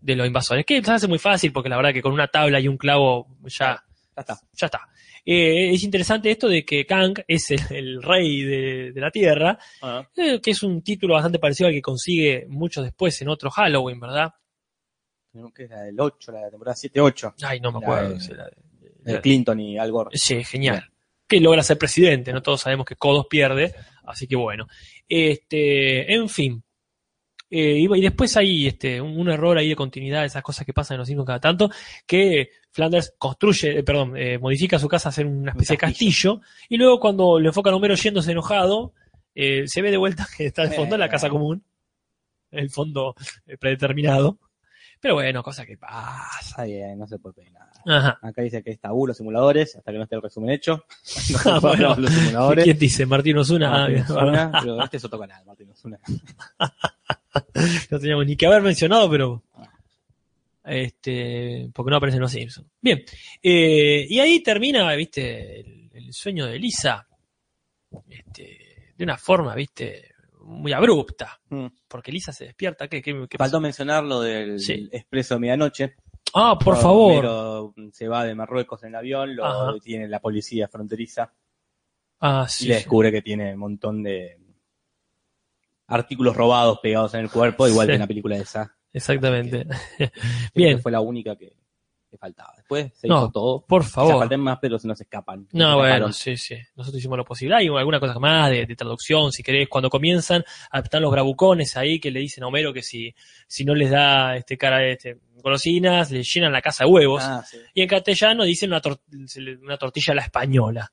de 0.01 0.15
los 0.15 0.27
invasores. 0.27 0.65
Que 0.65 0.83
se 0.83 0.91
hace 0.91 1.07
muy 1.07 1.19
fácil 1.19 1.51
porque 1.51 1.69
la 1.69 1.77
verdad 1.77 1.93
que 1.93 2.01
con 2.01 2.13
una 2.13 2.27
tabla 2.27 2.59
y 2.59 2.67
un 2.67 2.77
clavo 2.77 3.27
ya, 3.45 3.83
Ya 4.15 4.21
está. 4.21 4.39
ya 4.53 4.65
está. 4.67 4.81
Eh, 5.27 5.73
es 5.73 5.83
interesante 5.83 6.29
esto 6.29 6.47
de 6.47 6.63
que 6.63 6.85
Kang 6.85 7.15
es 7.27 7.49
el, 7.49 7.59
el 7.71 8.03
rey 8.03 8.43
de, 8.43 8.91
de 8.91 9.01
la 9.01 9.09
Tierra, 9.09 9.57
Ah, 9.81 10.07
eh, 10.15 10.39
que 10.39 10.51
es 10.51 10.61
un 10.61 10.83
título 10.83 11.15
bastante 11.15 11.39
parecido 11.39 11.67
al 11.67 11.73
que 11.73 11.81
consigue 11.81 12.45
mucho 12.47 12.83
después 12.83 13.19
en 13.23 13.29
otro 13.29 13.49
Halloween, 13.49 13.99
¿verdad? 13.99 14.31
Creo 15.41 15.53
que 15.53 15.63
es 15.65 15.69
la 15.69 15.81
del 15.83 15.99
8, 15.99 16.31
la 16.31 16.37
de 16.39 16.43
la 16.45 16.49
temporada 16.51 16.75
7-8. 16.75 17.33
Ay, 17.43 17.59
no 17.59 17.71
me 17.71 17.79
La 17.79 17.85
acuerdo. 17.85 18.17
de- 18.17 19.13
la- 19.13 19.21
Clinton 19.21 19.59
y 19.59 19.77
Al 19.77 19.91
Gore. 19.91 20.17
Sí, 20.17 20.43
genial. 20.43 20.89
Que 21.27 21.39
logra 21.39 21.61
ser 21.63 21.77
presidente, 21.77 22.31
no 22.33 22.41
todos 22.41 22.61
sabemos 22.61 22.85
que 22.85 22.95
Codos 22.95 23.27
pierde, 23.29 23.73
así 24.03 24.27
que 24.27 24.35
bueno. 24.35 24.67
Este, 25.07 26.13
en 26.13 26.29
fin. 26.29 26.63
Eh, 27.49 27.77
y, 27.79 27.97
y 27.97 28.01
después 28.01 28.35
hay 28.37 28.67
este, 28.67 28.99
un, 28.99 29.19
un 29.19 29.29
error 29.29 29.57
ahí 29.57 29.69
de 29.69 29.75
continuidad, 29.75 30.25
esas 30.25 30.41
cosas 30.43 30.65
que 30.65 30.73
pasan 30.73 30.95
en 30.95 30.99
los 30.99 31.07
Simpsons 31.07 31.27
cada 31.27 31.39
tanto, 31.39 31.69
que 32.07 32.49
Flanders 32.71 33.13
construye, 33.17 33.79
eh, 33.79 33.83
perdón, 33.83 34.17
eh, 34.17 34.37
modifica 34.39 34.79
su 34.79 34.87
casa 34.87 35.09
a 35.09 35.11
hacer 35.11 35.25
una 35.27 35.51
especie 35.51 35.75
de 35.75 35.77
castillo. 35.77 36.39
castillo, 36.39 36.41
y 36.69 36.77
luego 36.77 36.99
cuando 36.99 37.39
le 37.39 37.47
enfocan 37.49 37.73
a 37.73 37.77
Homero 37.77 37.95
yéndose 37.95 38.31
enojado, 38.31 38.93
eh, 39.35 39.67
se 39.67 39.81
ve 39.81 39.91
de 39.91 39.97
vuelta 39.97 40.27
que 40.37 40.47
está 40.47 40.63
de 40.63 40.71
fondo 40.75 40.95
en 40.95 41.01
la 41.01 41.09
casa 41.09 41.29
común, 41.29 41.63
el 42.51 42.69
fondo 42.71 43.15
predeterminado. 43.59 44.39
Pero 44.99 45.15
bueno, 45.15 45.43
cosa 45.43 45.65
que 45.65 45.77
pasa. 45.77 46.63
Bien, 46.63 46.97
no 46.97 47.07
se 47.07 47.19
puede 47.19 47.33
pedir 47.35 47.51
nada. 47.51 47.71
Ajá. 47.85 48.19
Acá 48.21 48.41
dice 48.41 48.63
que 48.63 48.71
es 48.71 48.79
tabú 48.79 49.05
los 49.05 49.15
simuladores, 49.17 49.75
hasta 49.75 49.91
que 49.91 49.97
no 49.97 50.03
esté 50.05 50.15
el 50.15 50.21
resumen 50.21 50.49
hecho. 50.51 50.85
No 51.31 51.39
Ah, 51.55 51.59
bueno. 51.59 51.95
los 51.97 52.11
simuladores. 52.11 52.63
¿Quién 52.63 52.79
dice? 52.79 53.05
Martín 53.05 53.37
Osuna. 53.37 53.69
Martín 53.69 53.99
Ah, 53.99 54.03
Osuna, 54.13 54.51
pero 54.61 54.83
este 54.83 54.97
es 54.97 55.05
otro 55.05 55.19
canal, 55.19 55.45
Martín 55.45 55.69
Osuna. 55.69 55.99
no 57.91 57.99
teníamos 57.99 58.25
ni 58.25 58.35
que 58.35 58.45
haber 58.47 58.61
mencionado, 58.61 59.09
pero. 59.09 59.43
Este. 60.63 61.69
Porque 61.73 61.91
no 61.91 61.97
aparecen 61.97 62.21
los 62.21 62.31
Simpsons. 62.31 62.67
Bien. 62.81 63.03
eh, 63.43 64.05
y 64.09 64.19
ahí 64.19 64.41
termina, 64.41 64.91
viste, 64.95 65.59
el, 65.59 65.89
el 65.93 66.13
sueño 66.13 66.45
de 66.47 66.57
Lisa. 66.57 67.07
Este. 68.09 68.93
De 68.97 69.03
una 69.03 69.17
forma, 69.17 69.53
viste, 69.55 70.14
muy 70.45 70.71
abrupta. 70.73 71.39
Mm. 71.49 71.67
Porque 71.87 72.11
Lisa 72.11 72.31
se 72.31 72.45
despierta. 72.45 72.87
¿Qué, 72.87 73.01
qué, 73.01 73.27
qué 73.29 73.37
Faltó 73.37 73.59
mencionar 73.59 74.03
lo 74.03 74.21
del 74.21 74.59
Sí. 74.59 74.87
expreso 74.91 75.35
de 75.35 75.39
medianoche. 75.41 75.95
Ah, 76.33 76.57
por 76.57 76.75
Cuando 76.79 76.81
favor. 76.81 77.73
Se 77.93 78.07
va 78.07 78.23
de 78.25 78.35
Marruecos 78.35 78.83
en 78.83 78.89
el 78.89 78.95
avión, 78.95 79.35
lo 79.35 79.45
Ajá. 79.45 79.73
detiene 79.73 80.07
la 80.07 80.19
policía 80.19 80.67
fronteriza 80.67 81.33
Ah, 82.19 82.45
y 82.47 82.51
sí. 82.51 82.67
le 82.67 82.73
sí. 82.75 82.79
descubre 82.79 83.11
que 83.11 83.21
tiene 83.21 83.53
un 83.53 83.59
montón 83.59 84.03
de 84.03 84.37
artículos 85.87 86.35
robados 86.35 86.79
pegados 86.79 87.13
en 87.13 87.21
el 87.21 87.29
cuerpo, 87.29 87.67
igual 87.67 87.85
Sí. 87.87 87.89
que 87.91 87.95
en 87.95 88.01
la 88.01 88.07
película 88.07 88.37
esa. 88.37 88.75
Exactamente. 88.91 89.65
Bien. 90.55 90.77
que 90.77 90.81
Fue 90.81 90.91
la 90.91 91.01
única 91.01 91.35
que, 91.35 91.53
que 92.15 92.19
faltaba. 92.19 92.53
Después 92.57 92.91
se 92.95 93.07
No, 93.07 93.17
hizo 93.17 93.31
todo. 93.31 93.65
Por 93.67 93.83
favor. 93.83 94.19
falten 94.19 94.39
más, 94.39 94.57
pero 94.61 94.79
se 94.79 94.87
nos 94.87 94.99
escapan. 94.99 95.47
No, 95.51 95.69
Se 95.69 95.75
bueno, 95.75 95.85
escaparon. 95.87 96.13
sí, 96.13 96.37
sí. 96.37 96.55
Nosotros 96.75 96.99
hicimos 96.99 97.17
lo 97.17 97.25
posible. 97.25 97.55
Hay 97.55 97.67
alguna 97.67 97.99
cosa 97.99 98.17
más 98.19 98.49
de, 98.49 98.65
de 98.65 98.75
traducción, 98.75 99.31
si 99.31 99.43
querés. 99.43 99.67
Cuando 99.69 99.89
comienzan, 99.89 100.43
están 100.73 101.01
los 101.01 101.11
bravucones 101.11 101.77
ahí 101.77 101.99
que 101.99 102.11
le 102.11 102.19
dicen 102.21 102.43
a 102.43 102.47
Homero 102.47 102.73
que 102.73 102.81
si, 102.81 103.13
si 103.47 103.65
no 103.65 103.75
les 103.75 103.91
da 103.91 104.35
este 104.35 104.57
cara 104.57 104.77
de 104.79 104.91
este, 104.93 105.17
golosinas, 105.43 106.11
le 106.11 106.23
llenan 106.23 106.51
la 106.51 106.61
casa 106.61 106.85
de 106.85 106.89
huevos. 106.91 107.23
Ah, 107.23 107.43
sí. 107.49 107.57
Y 107.73 107.81
en 107.81 107.87
castellano 107.87 108.43
dicen 108.43 108.69
una, 108.71 108.81
tor- 108.81 108.99
se 109.27 109.41
una 109.57 109.77
tortilla 109.77 110.13
a 110.13 110.15
la 110.15 110.21
española. 110.23 110.91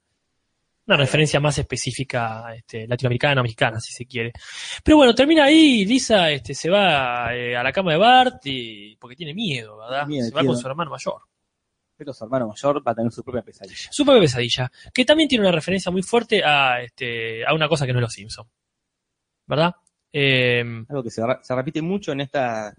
Una 0.86 0.96
referencia 0.96 1.38
más 1.38 1.56
específica 1.58 2.52
este, 2.54 2.88
latinoamericana 2.88 3.40
o 3.40 3.44
mexicana, 3.44 3.78
si 3.80 3.92
se 3.92 4.04
quiere. 4.04 4.32
Pero 4.82 4.96
bueno, 4.96 5.14
termina 5.14 5.44
ahí, 5.44 5.84
Lisa 5.84 6.30
este, 6.30 6.54
se 6.54 6.68
va 6.68 7.34
eh, 7.34 7.56
a 7.56 7.62
la 7.62 7.72
cama 7.72 7.92
de 7.92 7.98
Bart 7.98 8.46
y, 8.46 8.96
porque 8.96 9.14
tiene 9.14 9.32
miedo, 9.32 9.78
¿verdad? 9.78 10.06
Miedo, 10.06 10.26
se 10.28 10.34
va 10.34 10.44
con 10.44 10.56
su 10.56 10.66
hermano 10.66 10.90
mayor. 10.90 11.22
Pero 11.96 12.12
su 12.12 12.24
hermano 12.24 12.48
mayor 12.48 12.86
va 12.86 12.92
a 12.92 12.94
tener 12.96 13.12
su 13.12 13.22
propia 13.22 13.42
pesadilla. 13.42 13.88
Su 13.92 14.04
propia 14.04 14.22
pesadilla, 14.22 14.72
que 14.92 15.04
también 15.04 15.28
tiene 15.28 15.44
una 15.44 15.52
referencia 15.52 15.92
muy 15.92 16.02
fuerte 16.02 16.42
a, 16.44 16.82
este, 16.82 17.46
a 17.46 17.54
una 17.54 17.68
cosa 17.68 17.86
que 17.86 17.92
no 17.92 18.00
es 18.00 18.02
los 18.02 18.12
Simpsons. 18.12 18.50
¿Verdad? 19.46 19.74
Eh, 20.12 20.64
Algo 20.88 21.02
que 21.02 21.10
se 21.10 21.54
repite 21.54 21.80
mucho 21.80 22.12
en 22.12 22.22
esta 22.22 22.74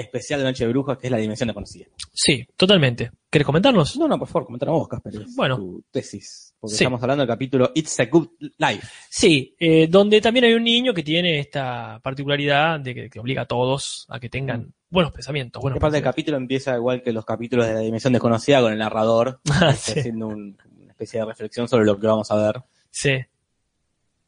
especial 0.00 0.40
de 0.40 0.46
Noche 0.46 0.64
de 0.64 0.70
Brujas, 0.72 0.98
que 0.98 1.06
es 1.06 1.10
la 1.10 1.18
dimensión 1.18 1.46
desconocida. 1.48 1.86
sí, 2.12 2.46
totalmente. 2.56 3.10
¿Querés 3.30 3.46
comentarnos? 3.46 3.96
No, 3.96 4.08
no, 4.08 4.18
por 4.18 4.26
favor, 4.26 4.46
comentanos 4.46 4.74
vos, 4.74 4.88
Casper. 4.88 5.12
Bueno. 5.36 5.56
Tu 5.56 5.84
tesis. 5.90 6.54
Porque 6.58 6.74
Sí. 6.76 6.82
estamos 6.84 7.00
hablando 7.02 7.22
del 7.22 7.28
capítulo 7.28 7.70
It's 7.74 7.98
a 8.00 8.06
Good 8.06 8.28
Life. 8.58 8.86
Sí, 9.08 9.54
eh, 9.58 9.86
donde 9.88 10.20
también 10.20 10.44
hay 10.46 10.52
un 10.54 10.64
niño 10.64 10.92
que 10.92 11.02
tiene 11.04 11.38
esta 11.38 12.00
particularidad 12.02 12.80
de 12.80 12.94
que, 12.94 13.08
que 13.10 13.20
obliga 13.20 13.42
a 13.42 13.46
todos 13.46 14.04
a 14.08 14.18
que 14.18 14.28
tengan 14.28 14.74
buenos 14.90 15.12
pensamientos. 15.12 15.62
Buenos 15.62 15.78
parte 15.80 15.96
del 15.98 16.04
capítulo 16.04 16.36
empieza 16.36 16.74
igual 16.74 17.02
que 17.02 17.12
los 17.12 17.24
capítulos 17.24 17.66
de 17.68 17.74
la 17.74 17.80
dimensión 17.80 18.12
desconocida 18.12 18.60
con 18.60 18.72
el 18.72 18.78
narrador 18.78 19.40
Ah, 19.52 19.70
este, 19.70 19.92
sí. 19.92 19.98
haciendo 20.00 20.26
un- 20.26 20.58
una 20.80 20.90
especie 20.90 21.20
de 21.20 21.26
reflexión 21.26 21.68
sobre 21.68 21.84
lo 21.86 21.98
que 21.98 22.06
vamos 22.08 22.30
a 22.32 22.36
ver. 22.36 22.62
Sí. 22.90 23.12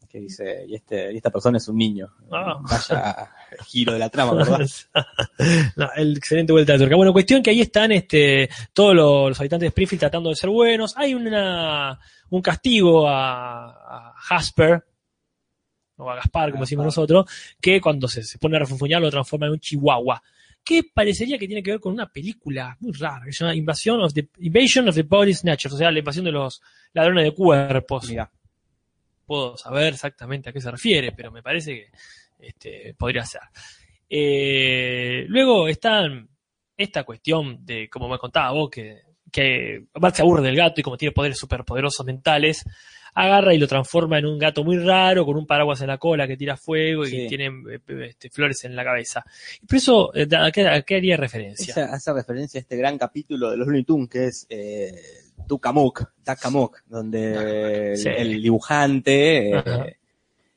Que 0.08 0.20
dice, 0.20 0.64
y, 0.68 0.74
este, 0.74 1.12
y 1.12 1.16
esta 1.16 1.30
persona 1.30 1.56
es 1.58 1.66
un 1.68 1.76
niño. 1.76 2.06
Ah. 2.30 2.60
Vaya 2.62 3.30
giro 3.66 3.92
de 3.92 3.98
la 3.98 4.08
trama, 4.08 4.34
¿verdad? 4.34 4.60
No, 5.76 5.88
el 5.96 6.16
excelente 6.16 6.52
vuelta 6.52 6.72
de 6.72 6.78
tuerca. 6.78 6.96
Bueno, 6.96 7.12
cuestión 7.12 7.42
que 7.42 7.50
ahí 7.50 7.60
están 7.60 7.92
este, 7.92 8.48
todos 8.72 8.94
los, 8.94 9.28
los 9.30 9.40
habitantes 9.40 9.64
de 9.64 9.68
Springfield 9.68 10.00
tratando 10.00 10.30
de 10.30 10.36
ser 10.36 10.50
buenos. 10.50 10.96
Hay 10.96 11.14
una, 11.14 11.98
un 12.30 12.42
castigo 12.42 13.08
a, 13.08 13.70
a 13.70 14.14
Jasper, 14.16 14.84
o 15.96 16.10
a 16.10 16.16
Gaspar, 16.16 16.50
como 16.50 16.64
decimos 16.64 16.84
nosotros, 16.84 17.26
que 17.60 17.80
cuando 17.80 18.08
se, 18.08 18.22
se 18.22 18.38
pone 18.38 18.56
a 18.56 18.60
refunfuñar 18.60 19.00
lo 19.00 19.10
transforma 19.10 19.46
en 19.46 19.52
un 19.52 19.60
chihuahua. 19.60 20.22
Que 20.64 20.82
parecería 20.94 21.38
que 21.38 21.46
tiene 21.46 21.62
que 21.62 21.72
ver 21.72 21.80
con 21.80 21.92
una 21.92 22.06
película 22.06 22.76
muy 22.80 22.92
rara, 22.92 23.24
que 23.24 23.32
se 23.32 23.44
llama 23.44 23.54
Invasion 23.54 24.00
of 24.00 24.12
the, 24.14 24.28
Invasion 24.38 24.88
of 24.88 24.94
the 24.94 25.02
Body 25.02 25.34
Snatchers, 25.34 25.74
o 25.74 25.78
sea, 25.78 25.90
la 25.90 25.98
invasión 25.98 26.24
de 26.24 26.32
los 26.32 26.62
ladrones 26.92 27.24
de 27.24 27.32
cuerpos 27.32 28.08
Mira, 28.08 28.30
puedo 29.26 29.56
saber 29.56 29.94
exactamente 29.94 30.50
a 30.50 30.52
qué 30.52 30.60
se 30.60 30.70
refiere, 30.70 31.12
pero 31.12 31.32
me 31.32 31.42
parece 31.42 31.74
que 31.74 31.90
este, 32.42 32.94
podría 32.98 33.24
ser. 33.24 33.40
Eh, 34.08 35.24
luego 35.28 35.68
está 35.68 36.02
esta 36.76 37.04
cuestión 37.04 37.64
de, 37.64 37.88
como 37.88 38.08
me 38.08 38.18
contaba 38.18 38.50
vos, 38.52 38.68
que, 38.70 39.00
que 39.30 39.84
Bart 39.94 40.16
se 40.16 40.22
aburre 40.22 40.42
del 40.42 40.56
gato 40.56 40.80
y 40.80 40.84
como 40.84 40.96
tiene 40.98 41.12
poderes 41.12 41.38
superpoderosos 41.38 42.04
mentales, 42.04 42.64
agarra 43.14 43.54
y 43.54 43.58
lo 43.58 43.66
transforma 43.66 44.18
en 44.18 44.26
un 44.26 44.38
gato 44.38 44.64
muy 44.64 44.78
raro, 44.78 45.24
con 45.24 45.36
un 45.36 45.46
paraguas 45.46 45.80
en 45.82 45.86
la 45.88 45.98
cola 45.98 46.26
que 46.26 46.36
tira 46.36 46.56
fuego 46.56 47.04
y 47.04 47.10
Sí. 47.10 47.26
tiene 47.28 47.46
eh, 47.70 48.06
este, 48.08 48.30
flores 48.30 48.64
en 48.64 48.74
la 48.74 48.84
cabeza. 48.84 49.24
Pero 49.66 49.78
eso, 49.78 50.14
eh, 50.14 50.26
¿a 50.36 50.50
qué, 50.50 50.66
a 50.66 50.82
qué 50.82 50.96
haría 50.96 51.16
referencia? 51.16 51.72
esa, 51.72 51.92
hace 51.92 52.12
referencia 52.12 52.58
a 52.58 52.62
este 52.62 52.76
gran 52.76 52.98
capítulo 52.98 53.50
de 53.50 53.56
los 53.58 53.66
Looney 53.66 53.84
Tunes 53.84 54.08
que 54.08 54.24
es 54.26 54.46
eh, 54.50 54.92
Tucamuk, 55.46 56.04
Takamuk, 56.24 56.82
donde 56.86 57.92
el, 57.92 57.96
Sí. 57.96 58.08
el 58.08 58.42
dibujante 58.42 59.50
eh. 59.58 59.96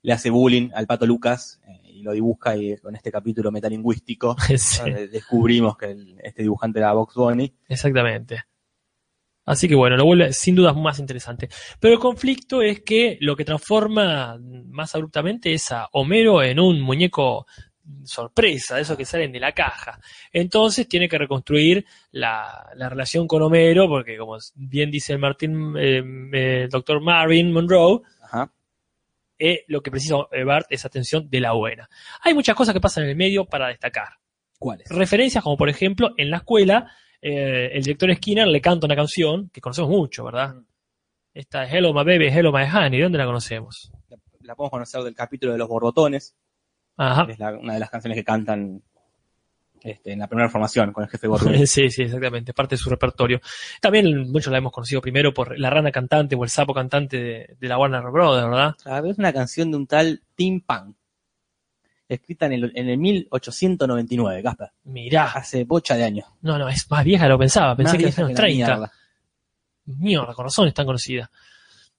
Le 0.05 0.13
hace 0.13 0.29
bullying 0.29 0.69
al 0.73 0.85
pato 0.87 1.05
Lucas 1.05 1.59
eh, 1.67 1.81
y 1.85 2.01
lo 2.03 2.11
dibuja 2.13 2.55
y 2.55 2.77
con 2.77 2.95
este 2.95 3.11
capítulo 3.11 3.51
metalingüístico 3.51 4.35
Sí, 4.57 4.81
donde 4.81 5.07
descubrimos 5.07 5.77
que 5.77 5.91
el- 5.91 6.17
este 6.23 6.43
dibujante 6.43 6.79
era 6.79 6.93
Box 6.93 7.15
Bunny. 7.15 7.53
exactamente. 7.67 8.43
Así 9.47 9.67
que 9.67 9.75
bueno, 9.75 9.95
lo 9.95 10.05
vuelve 10.05 10.33
sin 10.33 10.55
dudas 10.55 10.75
más 10.75 10.97
interesante. 10.97 11.49
Pero 11.79 11.93
el 11.93 11.99
conflicto 11.99 12.63
es 12.63 12.81
que 12.81 13.17
lo 13.21 13.35
que 13.35 13.45
transforma 13.45 14.39
más 14.69 14.95
abruptamente 14.95 15.53
es 15.53 15.71
a 15.71 15.87
Homero 15.91 16.41
en 16.41 16.59
un 16.59 16.81
muñeco 16.81 17.45
sorpresa, 18.03 18.75
de 18.77 18.81
esos 18.81 18.97
que 18.97 19.05
salen 19.05 19.31
de 19.31 19.39
la 19.39 19.51
caja. 19.51 19.99
Entonces 20.33 20.87
tiene 20.87 21.07
que 21.07 21.19
reconstruir 21.19 21.85
la, 22.11 22.67
la 22.75 22.89
relación 22.89 23.27
con 23.27 23.43
Homero, 23.43 23.87
porque 23.87 24.17
como 24.17 24.37
bien 24.55 24.89
dice 24.89 25.13
el 25.13 25.19
Martín, 25.19 25.75
eh, 25.77 26.01
eh, 26.33 26.67
doctor 26.71 26.99
Marvin 26.99 27.51
Monroe, 27.53 28.01
Ajá. 28.23 28.51
Eh, 29.39 29.63
lo 29.67 29.81
que 29.81 29.91
precisa 29.91 30.15
eh, 30.31 30.43
Bart 30.43 30.67
es 30.69 30.85
atención 30.85 31.29
de 31.29 31.39
la 31.39 31.51
buena. 31.53 31.89
Hay 32.21 32.33
muchas 32.33 32.55
cosas 32.55 32.73
que 32.73 32.81
pasan 32.81 33.03
en 33.05 33.09
el 33.11 33.15
medio 33.15 33.45
para 33.45 33.67
destacar. 33.67 34.09
¿Cuáles? 34.57 34.87
Referencias 34.89 35.43
como 35.43 35.57
por 35.57 35.69
ejemplo 35.69 36.13
en 36.17 36.29
la 36.31 36.37
escuela 36.37 36.91
eh, 37.21 37.71
el 37.73 37.83
director 37.83 38.13
Skinner 38.15 38.47
le 38.47 38.61
canta 38.61 38.85
una 38.85 38.95
canción 38.95 39.49
que 39.49 39.59
conocemos 39.61 39.89
mucho, 39.91 40.23
¿verdad? 40.25 40.55
Mm. 40.55 40.65
Esta 41.33 41.63
es 41.65 41.73
Hello 41.73 41.93
My 41.93 42.03
Baby, 42.05 42.27
Hello 42.27 42.51
My 42.53 42.63
Honey, 42.63 42.97
¿de 42.99 43.03
dónde 43.03 43.17
la 43.17 43.25
conocemos? 43.25 43.91
La, 44.09 44.17
la 44.41 44.55
podemos 44.55 44.71
conocer 44.71 45.01
del 45.01 45.15
capítulo 45.15 45.51
de 45.51 45.57
los 45.57 45.67
borbotones, 45.67 46.35
Ajá. 46.95 47.27
es 47.29 47.37
la- 47.39 47.57
una 47.57 47.73
de 47.73 47.79
las 47.79 47.89
canciones 47.89 48.15
que 48.15 48.23
cantan 48.23 48.81
este, 49.85 50.13
en 50.13 50.19
la 50.19 50.27
primera 50.27 50.49
formación 50.49 50.91
con 50.91 51.03
el 51.03 51.09
jefe 51.09 51.27
Gordon. 51.27 51.53
Sí, 51.67 51.89
sí, 51.89 52.03
exactamente, 52.03 52.53
parte 52.53 52.75
de 52.75 52.79
su 52.79 52.89
repertorio. 52.89 53.39
También 53.79 54.31
muchos 54.31 54.51
la 54.51 54.57
hemos 54.57 54.71
conocido 54.71 54.99
primero 55.01 55.33
por 55.33 55.57
la 55.59 55.69
rana 55.69 55.91
cantante 55.91 56.35
o 56.35 56.43
el 56.43 56.49
sapo 56.49 56.73
cantante 56.73 57.17
de, 57.17 57.55
de 57.59 57.67
la 57.67 57.77
Warner 57.77 58.01
Brothers, 58.11 58.49
¿verdad? 58.49 58.75
Claro, 58.81 59.09
es 59.11 59.17
una 59.17 59.31
canción 59.31 59.71
de 59.71 59.77
un 59.77 59.87
tal 59.87 60.21
Tim 60.35 60.61
Pan, 60.61 60.95
escrita 62.07 62.47
en 62.47 62.53
el, 62.53 62.71
en 62.75 62.89
el 62.89 62.97
1899, 62.97 64.41
Gasper. 64.41 64.71
Mirá, 64.85 65.25
Hace 65.31 65.63
bocha 65.63 65.95
de 65.95 66.03
años. 66.03 66.25
no, 66.41 66.57
no, 66.57 66.67
es 66.67 66.89
más 66.89 67.03
vieja 67.03 67.23
de 67.25 67.29
lo 67.29 67.37
que 67.37 67.43
pensaba, 67.43 67.75
pensé 67.75 67.89
Más 67.93 67.97
que 67.97 68.03
vieja 68.05 68.21
era 68.21 68.25
unos 68.27 68.39
la 68.39 68.43
30. 68.45 68.65
mierda. 68.67 68.91
Mierda, 69.85 70.33
con 70.33 70.45
razón 70.45 70.67
es 70.67 70.73
tan 70.73 70.85
conocida. 70.87 71.29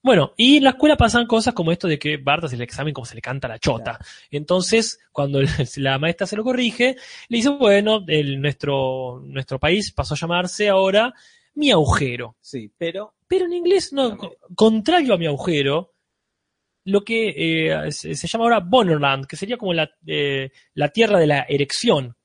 Bueno, 0.07 0.33
y 0.37 0.57
en 0.57 0.63
la 0.63 0.69
escuela 0.71 0.95
pasan 0.97 1.27
cosas 1.27 1.53
como 1.53 1.71
esto 1.71 1.87
de 1.87 1.99
que 1.99 2.17
Bart 2.17 2.43
hace 2.45 2.55
el 2.55 2.61
examen 2.61 2.93
como 2.93 3.05
se 3.05 3.13
le 3.13 3.21
canta 3.21 3.47
la 3.47 3.59
chota. 3.59 3.99
Entonces, 4.31 4.99
cuando 5.11 5.39
el- 5.39 5.47
la 5.77 5.99
maestra 5.99 6.25
se 6.25 6.35
lo 6.37 6.43
corrige, 6.43 6.95
le 7.29 7.37
dice, 7.37 7.49
bueno, 7.49 8.03
el, 8.07 8.41
nuestro, 8.41 9.21
nuestro 9.25 9.59
país 9.59 9.91
pasó 9.91 10.13
a 10.13 10.17
llamarse 10.17 10.69
ahora 10.69 11.13
mi 11.55 11.71
agujero. 11.71 12.37
Sí, 12.41 12.71
pero 12.77 13.13
Pero 13.27 13.45
en 13.45 13.53
inglés, 13.53 13.91
no, 13.91 14.09
No. 14.09 14.17
co- 14.17 14.37
contrario 14.55 15.13
a 15.13 15.17
mi 15.17 15.25
agujero, 15.27 15.93
lo 16.85 17.01
que 17.03 17.33
eh, 17.67 17.91
se, 17.91 18.15
se 18.15 18.27
llama 18.27 18.45
ahora 18.45 18.59
Bonnerland, 18.61 19.25
que 19.27 19.35
sería 19.35 19.57
como 19.57 19.73
la, 19.73 19.89
eh, 20.05 20.51
la 20.75 20.87
tierra 20.89 21.19
de 21.19 21.27
la 21.27 21.45
erección. 21.49 22.15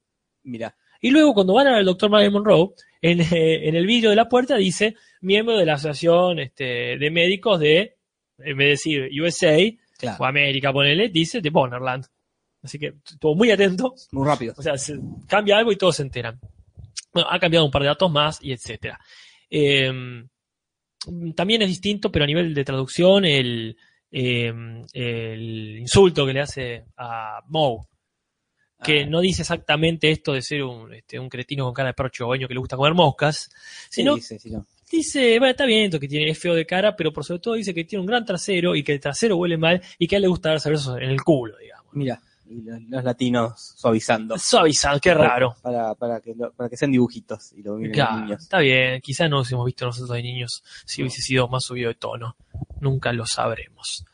mira, 0.45 0.77
Y 1.01 1.11
luego 1.11 1.35
cuando 1.35 1.55
van 1.55 1.67
al 1.67 1.85
doctor 1.85 2.11
Marilyn 2.11 2.33
Monroe, 2.35 2.69
en, 3.03 3.21
eh, 3.21 3.27
en 3.69 3.75
el 3.75 3.87
vídeo 3.87 4.11
de 4.11 4.17
la 4.17 4.29
puerta 4.29 4.57
dice 4.57 4.97
miembro 5.21 5.59
de 5.59 5.67
la 5.67 5.75
Asociación 5.75 6.39
este, 6.39 6.97
de 6.97 7.11
Médicos 7.11 7.61
de, 7.61 7.97
en 8.39 8.57
vez 8.57 8.67
de 8.67 8.71
decir 8.71 9.23
USA 9.23 9.59
o 10.19 10.25
América, 10.25 10.73
ponele, 10.73 11.11
dice 11.11 11.41
de 11.41 11.51
Bonnerland. 11.51 12.07
Así 12.63 12.79
que 12.79 12.95
estuvo 13.05 13.35
muy 13.35 13.51
atento. 13.51 13.95
muy 14.13 14.27
rápido. 14.27 14.55
O 14.57 14.63
sea, 14.63 14.79
se 14.79 14.99
cambia 15.29 15.59
algo 15.59 15.73
y 15.73 15.77
todos 15.77 15.97
se 15.97 16.03
enteran. 16.03 16.41
Bueno, 17.13 17.29
ha 17.31 17.39
cambiado 17.39 17.67
un 17.67 17.71
par 17.71 17.83
de 17.83 17.89
datos 17.89 18.11
más 18.11 18.39
y 18.43 18.53
etcétera. 18.53 18.99
Eh, 19.51 19.93
también 21.35 21.63
es 21.63 21.69
distinto, 21.69 22.11
pero 22.11 22.25
a 22.25 22.29
nivel 22.29 22.55
de 22.55 22.65
traducción, 22.65 23.25
el, 23.25 23.77
eh, 24.11 24.53
el 24.93 25.79
insulto 25.79 26.25
que 26.25 26.33
le 26.33 26.41
hace 26.41 26.85
a 26.97 27.41
Moe, 27.49 27.81
que 28.83 29.03
Ah, 29.03 29.07
no 29.07 29.21
dice 29.21 29.43
exactamente 29.43 30.11
esto 30.11 30.33
de 30.33 30.43
ser 30.43 30.63
un, 30.65 30.93
este, 30.93 31.19
un 31.19 31.29
cretino 31.29 31.65
con 31.65 31.75
cara 31.75 31.89
de 31.91 31.95
perro 31.95 32.09
chihuahueño 32.11 32.49
que 32.49 32.55
le 32.55 32.61
gusta 32.61 32.77
comer 32.77 32.95
moscas, 32.95 33.51
sino 33.89 34.17
no. 34.17 34.67
dice, 34.91 35.39
bueno, 35.39 35.51
está 35.53 35.65
bien, 35.65 35.91
que 35.91 36.09
tiene, 36.09 36.31
es 36.31 36.39
feo 36.39 36.55
de 36.55 36.67
cara, 36.67 36.95
pero 36.97 37.13
por 37.13 37.25
sobre 37.25 37.41
todo 37.41 37.55
dice 37.55 37.73
que 37.75 37.85
tiene 37.85 38.01
un 38.01 38.07
gran 38.07 38.25
trasero 38.25 38.75
y 38.77 38.83
que 38.83 38.93
el 38.93 39.01
trasero 39.01 39.37
huele 39.37 39.57
mal 39.57 39.81
y 39.99 40.07
que 40.07 40.17
a 40.17 40.19
él 40.19 40.23
le 40.23 40.29
gusta 40.29 40.51
darse 40.51 40.71
besos 40.71 40.97
en 40.99 41.11
el 41.11 41.23
culo, 41.23 41.57
digamos. 41.59 41.87
Mira, 41.93 42.21
y 42.49 42.61
los, 42.61 42.83
los 42.83 43.03
latinos 43.05 43.75
suavizando. 43.77 44.39
Suavizado, 44.39 45.01
qué 45.01 45.15
raro. 45.15 45.55
Para, 45.63 45.95
para, 45.95 46.21
que, 46.21 46.35
lo- 46.35 46.53
para 46.53 46.69
que 46.69 46.77
sean 46.77 46.93
dibujitos 46.93 47.53
y 47.55 47.63
lo 47.63 47.77
miren 47.77 47.95
Claro, 47.95 48.13
los 48.17 48.23
niños. 48.25 48.43
está 48.43 48.59
bien, 48.59 49.01
quizás 49.01 49.31
no 49.31 49.39
nos 49.39 49.51
hemos 49.53 49.65
visto 49.65 49.87
nosotros 49.87 50.11
de 50.17 50.23
niños 50.23 50.63
si 50.85 51.01
hubiese 51.03 51.23
sido 51.23 51.49
más 51.49 51.65
subido 51.65 51.89
de 51.89 51.95
tono. 51.95 52.37
Nunca 52.81 53.13
lo 53.15 53.25
sabremos. 53.25 54.05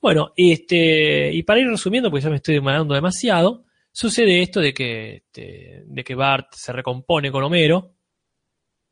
Bueno, 0.00 0.32
este, 0.36 1.32
y 1.32 1.42
para 1.44 1.60
ir 1.60 1.68
resumiendo, 1.68 2.10
porque 2.10 2.24
ya 2.24 2.30
me 2.30 2.36
estoy 2.36 2.54
demorando 2.54 2.94
demasiado, 2.94 3.62
sucede 3.94 4.42
esto 4.42 4.58
de 4.60 4.74
que, 4.74 5.14
este, 5.16 5.84
de 5.86 6.04
que 6.04 6.14
Bart 6.16 6.48
se 6.52 6.72
recompone 6.72 7.30
con 7.30 7.44
Homero, 7.44 7.94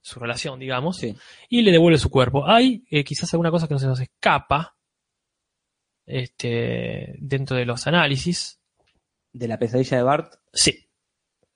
su 0.00 0.18
relación, 0.20 0.58
digamos, 0.60 0.96
Sí. 0.96 1.14
y 1.48 1.62
le 1.62 1.72
devuelve 1.72 1.98
su 1.98 2.08
cuerpo. 2.10 2.46
Hay 2.48 2.84
eh, 2.90 3.02
quizás 3.04 3.32
alguna 3.34 3.50
cosa 3.50 3.66
que 3.68 3.74
no 3.74 3.80
se 3.80 3.86
nos 3.88 4.00
escapa 4.00 4.76
este, 6.06 7.16
dentro 7.18 7.56
de 7.56 7.64
los 7.66 7.86
análisis. 7.86 8.60
De 9.32 9.48
la 9.48 9.58
pesadilla 9.58 9.96
de 9.96 10.02
Bart, 10.02 10.34
Sí. 10.52 10.88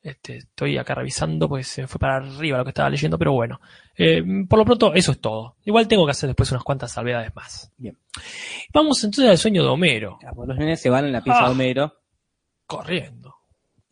Este, 0.03 0.37
estoy 0.37 0.79
acá 0.79 0.95
revisando, 0.95 1.49
pues 1.49 1.67
se 1.67 1.89
fue 1.89 1.99
para 1.99 2.17
arriba 2.19 2.59
lo 2.59 2.65
que 2.65 2.71
estaba 2.71 2.89
leyendo, 2.89 3.19
pero 3.19 3.33
bueno. 3.33 3.61
Eh, 3.99 4.23
por 4.49 4.61
lo 4.61 4.65
pronto, 4.65 4.95
eso 4.95 5.11
es 5.11 5.21
todo. 5.21 5.57
Igual 5.65 5.89
tengo 5.89 6.05
que 6.07 6.13
hacer 6.13 6.29
después 6.29 6.49
unas 6.53 6.63
cuantas 6.63 6.93
salvedades 6.93 7.35
más. 7.35 7.73
Bien. 7.77 7.99
Vamos 8.73 9.03
entonces 9.03 9.29
al 9.29 9.37
sueño 9.39 9.65
de 9.65 9.69
Homero. 9.69 10.17
ah, 10.25 10.31
pues 10.33 10.47
los 10.49 10.57
nenes 10.59 10.81
se 10.81 10.91
van 10.91 11.07
en 11.07 11.13
la 11.13 11.25
pieza 11.25 11.41
Ah. 11.41 11.47
de 11.47 11.51
Homero 11.51 11.93
Corriendo. 12.67 13.26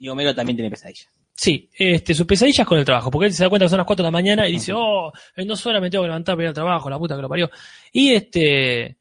Y 0.05 0.09
Homero 0.11 0.35
también 0.35 0.55
tiene 0.55 0.71
pesadilla. 0.71 1.09
Sí, 1.33 1.71
este, 1.73 2.14
su 2.14 2.27
pesadilla 2.27 2.62
es 2.62 2.69
con 2.69 2.79
el 2.79 2.85
trabajo, 2.85 3.11
porque 3.11 3.29
él 3.29 3.33
se 3.33 3.43
da 3.43 3.49
cuenta 3.49 3.64
que 3.64 3.71
son 3.71 3.79
las 3.79 3.87
4 3.87 4.03
de 4.03 4.07
la 4.07 4.11
mañana 4.11 4.47
y 4.47 4.53
dice, 4.53 4.75
oh, 4.75 5.11
en 5.35 5.49
dos 5.49 5.64
horas 5.64 5.81
me 5.81 5.88
tengo 5.88 6.05
que 6.05 6.09
levantar 6.09 6.35
para 6.35 6.45
ir 6.45 6.49
al 6.49 6.55
trabajo, 6.55 6.90
la 6.90 6.99
puta 6.99 7.17
que 7.17 7.23
lo 7.23 7.29
parió. 7.29 7.51
Y 7.90 8.12
este, 8.12 8.99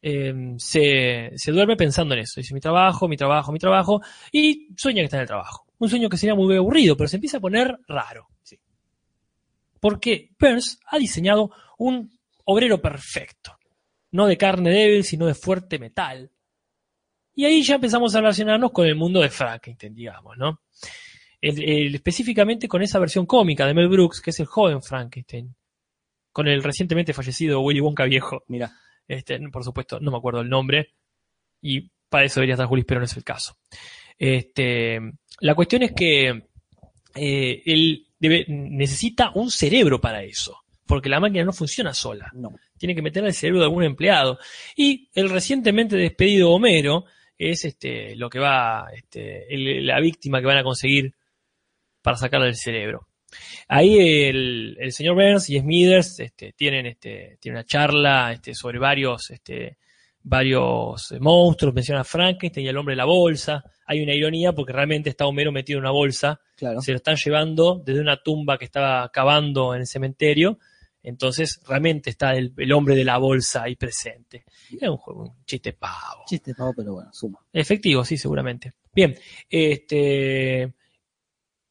eh, 0.00 0.54
se, 0.56 1.32
se 1.34 1.50
duerme 1.50 1.76
pensando 1.76 2.14
en 2.14 2.20
eso. 2.20 2.40
Dice, 2.40 2.54
mi 2.54 2.60
trabajo, 2.60 3.08
mi 3.08 3.16
trabajo, 3.16 3.50
mi 3.50 3.58
trabajo, 3.58 4.00
y 4.30 4.68
sueña 4.76 5.00
que 5.00 5.06
está 5.06 5.16
en 5.16 5.22
el 5.22 5.26
trabajo. 5.26 5.66
Un 5.78 5.88
sueño 5.88 6.08
que 6.08 6.16
sería 6.16 6.36
muy 6.36 6.56
aburrido, 6.56 6.96
pero 6.96 7.08
se 7.08 7.16
empieza 7.16 7.38
a 7.38 7.40
poner 7.40 7.76
raro. 7.88 8.28
Sí. 8.44 8.56
Porque 9.80 10.30
Burns 10.38 10.78
ha 10.86 10.98
diseñado 10.98 11.50
un 11.78 12.16
obrero 12.44 12.80
perfecto. 12.80 13.58
No 14.12 14.26
de 14.28 14.36
carne 14.36 14.70
débil, 14.70 15.02
sino 15.02 15.26
de 15.26 15.34
fuerte 15.34 15.80
metal. 15.80 16.30
Y 17.34 17.44
ahí 17.44 17.62
ya 17.62 17.76
empezamos 17.76 18.14
a 18.14 18.20
relacionarnos 18.20 18.70
con 18.72 18.86
el 18.86 18.94
mundo 18.94 19.20
de 19.20 19.28
Frankenstein, 19.30 19.94
digamos, 19.94 20.36
¿no? 20.38 20.60
El- 21.40 21.62
el- 21.62 21.94
específicamente 21.94 22.68
con 22.68 22.82
esa 22.82 22.98
versión 22.98 23.26
cómica 23.26 23.66
de 23.66 23.74
Mel 23.74 23.88
Brooks, 23.88 24.20
que 24.20 24.30
es 24.30 24.40
el 24.40 24.46
joven 24.46 24.82
Frankenstein, 24.82 25.54
con 26.32 26.48
el 26.48 26.62
recientemente 26.62 27.12
fallecido 27.12 27.60
Willy 27.60 27.80
Wonka 27.80 28.04
viejo. 28.04 28.42
Mira, 28.48 28.72
Este, 29.06 29.38
por 29.50 29.62
supuesto, 29.62 30.00
no 30.00 30.10
me 30.10 30.16
acuerdo 30.16 30.40
el 30.40 30.48
nombre, 30.48 30.94
y 31.60 31.90
para 32.08 32.24
eso 32.24 32.40
debería 32.40 32.54
estar 32.54 32.66
Julis, 32.66 32.86
pero 32.86 33.00
no 33.00 33.04
es 33.04 33.14
el 33.16 33.22
caso. 33.22 33.58
Este, 34.18 34.98
la 35.40 35.54
cuestión 35.54 35.82
es 35.82 35.92
que 35.92 36.46
eh, 37.14 37.62
él 37.66 38.06
debe- 38.18 38.46
necesita 38.48 39.30
un 39.34 39.50
cerebro 39.50 40.00
para 40.00 40.22
eso, 40.22 40.56
porque 40.86 41.08
la 41.10 41.20
máquina 41.20 41.44
no 41.44 41.52
funciona 41.52 41.92
sola 41.92 42.30
no. 42.34 42.54
tiene 42.78 42.94
que 42.94 43.02
meterle 43.02 43.28
el 43.28 43.34
cerebro 43.34 43.60
de 43.60 43.66
algún 43.66 43.84
empleado. 43.84 44.38
Y 44.74 45.10
el 45.14 45.28
recientemente 45.30 45.96
despedido 45.96 46.50
Homero 46.52 47.04
es 47.38 47.64
este, 47.64 48.14
lo 48.16 48.28
que 48.30 48.38
va, 48.38 48.86
este, 48.94 49.52
el- 49.52 49.86
la 49.86 50.00
víctima 50.00 50.40
que 50.40 50.46
van 50.46 50.58
a 50.58 50.62
conseguir 50.64 51.12
para 52.02 52.16
sacarle 52.16 52.48
el 52.48 52.56
cerebro. 52.56 53.08
Ahí 53.68 53.96
el, 54.28 54.76
el 54.78 54.92
señor 54.92 55.14
Burns 55.16 55.50
y 55.50 55.58
Smithers 55.58 56.20
este, 56.20 56.52
tienen, 56.52 56.86
este, 56.86 57.36
tienen 57.40 57.58
una 57.58 57.64
charla 57.66 58.32
este, 58.32 58.54
sobre 58.54 58.78
varios, 58.78 59.30
este, 59.30 59.78
varios 60.22 61.12
monstruos, 61.20 61.74
menciona 61.74 62.02
a 62.02 62.04
Frankenstein 62.04 62.66
y 62.66 62.68
al 62.68 62.76
hombre 62.76 62.92
de 62.92 62.96
la 62.98 63.04
bolsa. 63.04 63.62
Hay 63.86 64.00
una 64.02 64.14
ironía 64.14 64.52
porque 64.52 64.72
realmente 64.72 65.10
está 65.10 65.26
Homero 65.26 65.52
metido 65.52 65.78
en 65.78 65.84
una 65.84 65.90
bolsa 65.90 66.40
Claro. 66.56 66.80
se 66.80 66.92
lo 66.92 66.96
están 66.96 67.16
llevando 67.16 67.82
desde 67.84 68.00
una 68.00 68.16
tumba 68.22 68.56
que 68.56 68.64
estaba 68.64 69.08
cavando 69.10 69.74
en 69.74 69.80
el 69.80 69.86
cementerio. 69.86 70.58
Entonces, 71.04 71.60
realmente 71.68 72.10
está 72.10 72.32
el, 72.32 72.52
el 72.56 72.72
hombre 72.72 72.96
de 72.96 73.04
la 73.04 73.18
bolsa 73.18 73.62
ahí 73.64 73.76
presente. 73.76 74.44
Es 74.72 74.88
un, 74.88 74.96
juego- 74.96 75.22
un 75.24 75.44
chiste 75.44 75.72
pavo. 75.74 76.24
Chiste 76.26 76.54
pavo, 76.54 76.72
pero 76.74 76.94
bueno, 76.94 77.10
suma. 77.12 77.38
Efectivo, 77.52 78.04
sí, 78.04 78.16
seguramente. 78.16 78.72
Bien, 78.92 79.14
este, 79.48 80.72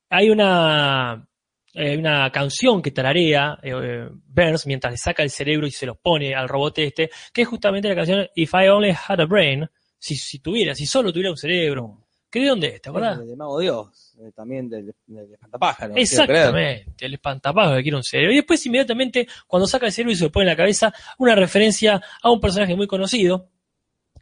hay 0.09 0.29
una, 0.29 1.27
eh, 1.73 1.97
una 1.97 2.31
canción 2.31 2.81
que 2.81 2.91
tararea 2.91 3.57
eh, 3.63 4.07
Burns 4.11 4.67
mientras 4.67 4.93
le 4.93 4.97
saca 4.97 5.23
el 5.23 5.29
cerebro 5.31 5.65
y 5.65 5.71
se 5.71 5.85
lo 5.87 5.95
pone 5.95 6.35
al 6.35 6.47
robot 6.47 6.77
este, 6.79 7.09
que 7.33 7.41
es 7.41 7.47
justamente 7.47 7.89
la 7.89 7.95
canción 7.95 8.27
If 8.35 8.53
I 8.53 8.67
Only 8.67 8.91
Had 9.07 9.21
a 9.21 9.25
Brain, 9.25 9.67
si, 9.97 10.15
si 10.15 10.39
tuviera, 10.39 10.75
si 10.75 10.85
solo 10.85 11.11
tuviera 11.11 11.31
un 11.31 11.37
cerebro. 11.37 12.02
¿Qué 12.33 12.39
de 12.39 12.47
dónde 12.47 12.67
es? 12.69 12.81
¿Te 12.81 12.89
acordás? 12.89 13.19
De, 13.19 13.27
de 13.27 13.35
Mago 13.35 13.59
Dios, 13.59 14.15
eh, 14.19 14.31
también 14.35 14.67
del, 14.67 14.91
del 15.05 15.33
espantapájaro. 15.33 15.93
Exactamente, 15.95 17.05
el 17.05 17.13
espantapájaro 17.13 17.75
que 17.77 17.83
quiere 17.83 17.95
un 17.97 18.03
cerebro. 18.03 18.33
Y 18.33 18.37
después 18.37 18.65
inmediatamente, 18.65 19.27
cuando 19.45 19.67
saca 19.67 19.85
el 19.85 19.91
cerebro 19.91 20.13
y 20.13 20.15
se 20.15 20.23
lo 20.23 20.31
pone 20.31 20.45
en 20.45 20.49
la 20.49 20.55
cabeza, 20.55 20.91
una 21.19 21.35
referencia 21.35 22.01
a 22.23 22.31
un 22.31 22.41
personaje 22.41 22.75
muy 22.75 22.87
conocido, 22.87 23.51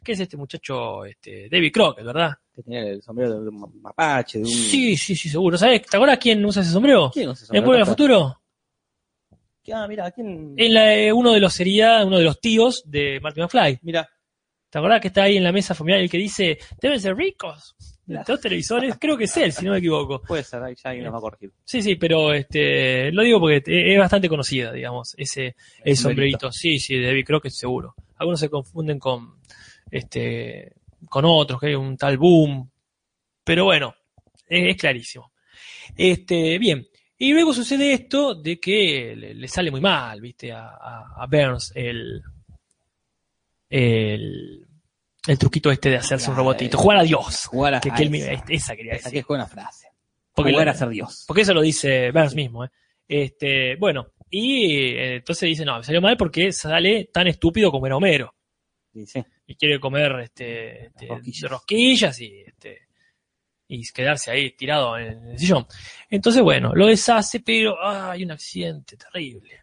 que 0.04 0.12
es 0.12 0.20
este 0.20 0.36
muchacho, 0.36 1.06
este, 1.06 1.48
David 1.48 1.72
Crockett, 1.72 2.04
¿verdad? 2.04 2.32
Que 2.54 2.62
tenía 2.62 2.82
el 2.82 3.00
sombrero 3.02 3.40
de 3.42 3.48
un 3.48 3.80
mapache, 3.80 4.40
de 4.40 4.44
un... 4.44 4.50
Sí, 4.50 4.94
sí, 4.94 5.16
sí, 5.16 5.30
seguro. 5.30 5.56
¿Sabes? 5.56 5.80
¿Te 5.86 5.96
acuerdas 5.96 6.18
quién 6.18 6.44
usa 6.44 6.60
ese 6.60 6.70
sombrero? 6.72 7.10
¿Quién 7.14 7.28
no 7.28 7.34
se 7.34 7.46
¿En 7.56 7.64
Vuelve 7.64 7.80
al 7.80 7.86
Futuro? 7.88 8.42
Ah, 9.72 9.86
mira, 9.88 10.10
¿quién? 10.10 10.54
En 10.58 10.74
la- 10.74 10.94
eh, 10.94 11.10
uno 11.10 11.32
de 11.32 11.40
los 11.40 11.54
sería 11.54 12.04
uno 12.04 12.18
de 12.18 12.24
los 12.24 12.40
tíos 12.42 12.82
de 12.84 13.20
Martin 13.22 13.44
McFly. 13.44 13.78
Mira, 13.82 14.06
¿Te 14.68 14.78
acuerdas 14.78 15.02
que 15.02 15.08
está 15.08 15.24
ahí 15.24 15.36
en 15.36 15.44
la 15.44 15.52
mesa 15.52 15.74
familiar 15.74 16.00
el 16.00 16.08
que 16.08 16.16
dice, 16.16 16.58
deben 16.80 16.98
ser 16.98 17.14
ricos? 17.14 17.76
Claro. 18.12 18.24
dos 18.28 18.40
televisores, 18.40 18.96
creo 19.00 19.16
que 19.16 19.24
es 19.24 19.36
él, 19.36 19.52
si 19.52 19.64
no 19.64 19.72
me 19.72 19.78
equivoco. 19.78 20.20
puede 20.22 20.42
ser, 20.44 20.62
ahí 20.62 20.74
ya 20.74 20.90
alguien 20.90 21.04
nos 21.06 21.14
va 21.14 21.18
a 21.18 21.20
corregir. 21.22 21.50
Sí, 21.64 21.82
sí, 21.82 21.96
pero 21.96 22.32
este, 22.32 23.10
lo 23.12 23.22
digo 23.22 23.40
porque 23.40 23.62
es 23.66 23.98
bastante 23.98 24.28
conocida, 24.28 24.72
digamos, 24.72 25.14
ese, 25.16 25.56
el 25.84 25.96
sombrerito. 25.96 26.48
sombrerito. 26.48 26.52
Sí, 26.52 26.78
sí, 26.78 26.96
de 26.96 27.06
David 27.06 27.24
Crockett 27.26 27.52
seguro. 27.52 27.94
Algunos 28.16 28.40
se 28.40 28.48
confunden 28.50 28.98
con, 28.98 29.36
este, 29.90 30.72
con 31.08 31.24
otros, 31.26 31.58
que 31.60 31.66
hay 31.68 31.74
un 31.74 31.96
tal 31.96 32.16
Boom. 32.18 32.70
Pero 33.44 33.64
bueno, 33.64 33.94
es, 34.48 34.70
es 34.70 34.76
clarísimo. 34.76 35.32
Este, 35.96 36.58
bien. 36.58 36.86
Y 37.18 37.32
luego 37.32 37.52
sucede 37.52 37.92
esto 37.92 38.34
de 38.34 38.58
que 38.58 39.14
le, 39.16 39.34
le 39.34 39.48
sale 39.48 39.70
muy 39.70 39.80
mal, 39.80 40.20
viste, 40.20 40.50
a, 40.52 40.68
a- 40.68 41.14
a 41.18 41.26
Burns 41.26 41.72
el, 41.76 42.20
el, 43.70 44.66
el 45.26 45.38
truquito 45.38 45.70
este 45.70 45.90
de 45.90 45.96
hacerse 45.96 46.30
un 46.30 46.36
robotito. 46.36 46.76
Jugar 46.78 46.98
a 46.98 47.02
Dios. 47.02 47.46
Jugar 47.46 47.74
a, 47.74 47.80
Que, 47.80 47.90
a 47.90 47.94
que 47.94 48.02
él 48.02 48.10
me- 48.10 48.18
esa, 48.18 48.44
esa 48.48 48.76
quería 48.76 48.92
esa 48.94 49.02
que 49.04 49.16
decir. 49.16 49.18
es 49.20 49.26
buena 49.26 49.46
frase. 49.46 49.88
Porque 50.34 50.52
Jugar 50.52 50.68
a 50.70 50.74
ser 50.74 50.88
Dios. 50.88 51.24
porque 51.28 51.42
eso 51.42 51.52
lo 51.54 51.60
dice 51.60 52.10
Burns 52.10 52.34
mismo, 52.34 52.64
¿eh? 52.64 52.70
Este, 53.06 53.76
bueno, 53.76 54.06
y 54.30 54.94
eh, 54.94 55.16
entonces 55.16 55.46
dice, 55.48 55.64
no, 55.64 55.76
me 55.78 55.84
salió 55.84 56.00
mal 56.00 56.16
porque 56.16 56.50
sale 56.52 57.10
tan 57.12 57.26
estúpido 57.26 57.70
como 57.70 57.86
era 57.86 57.96
Homero. 57.96 58.34
Sí, 58.94 59.06
sí. 59.06 59.22
Y 59.46 59.54
quiere 59.56 59.78
comer 59.78 60.20
este, 60.22 60.86
este, 60.86 61.06
Rosquillas. 61.08 61.50
rosquillas 61.50 62.20
y, 62.20 62.40
este, 62.46 62.78
y 63.68 63.82
quedarse 63.92 64.30
ahí 64.30 64.52
tirado 64.52 64.96
en 64.98 65.28
el 65.28 65.38
sillón. 65.38 65.66
Entonces, 66.08 66.42
bueno, 66.42 66.72
lo 66.74 66.86
deshace, 66.86 67.40
pero 67.40 67.76
ah, 67.82 68.12
hay 68.12 68.24
un 68.24 68.30
accidente 68.32 68.96
terrible. 68.96 69.61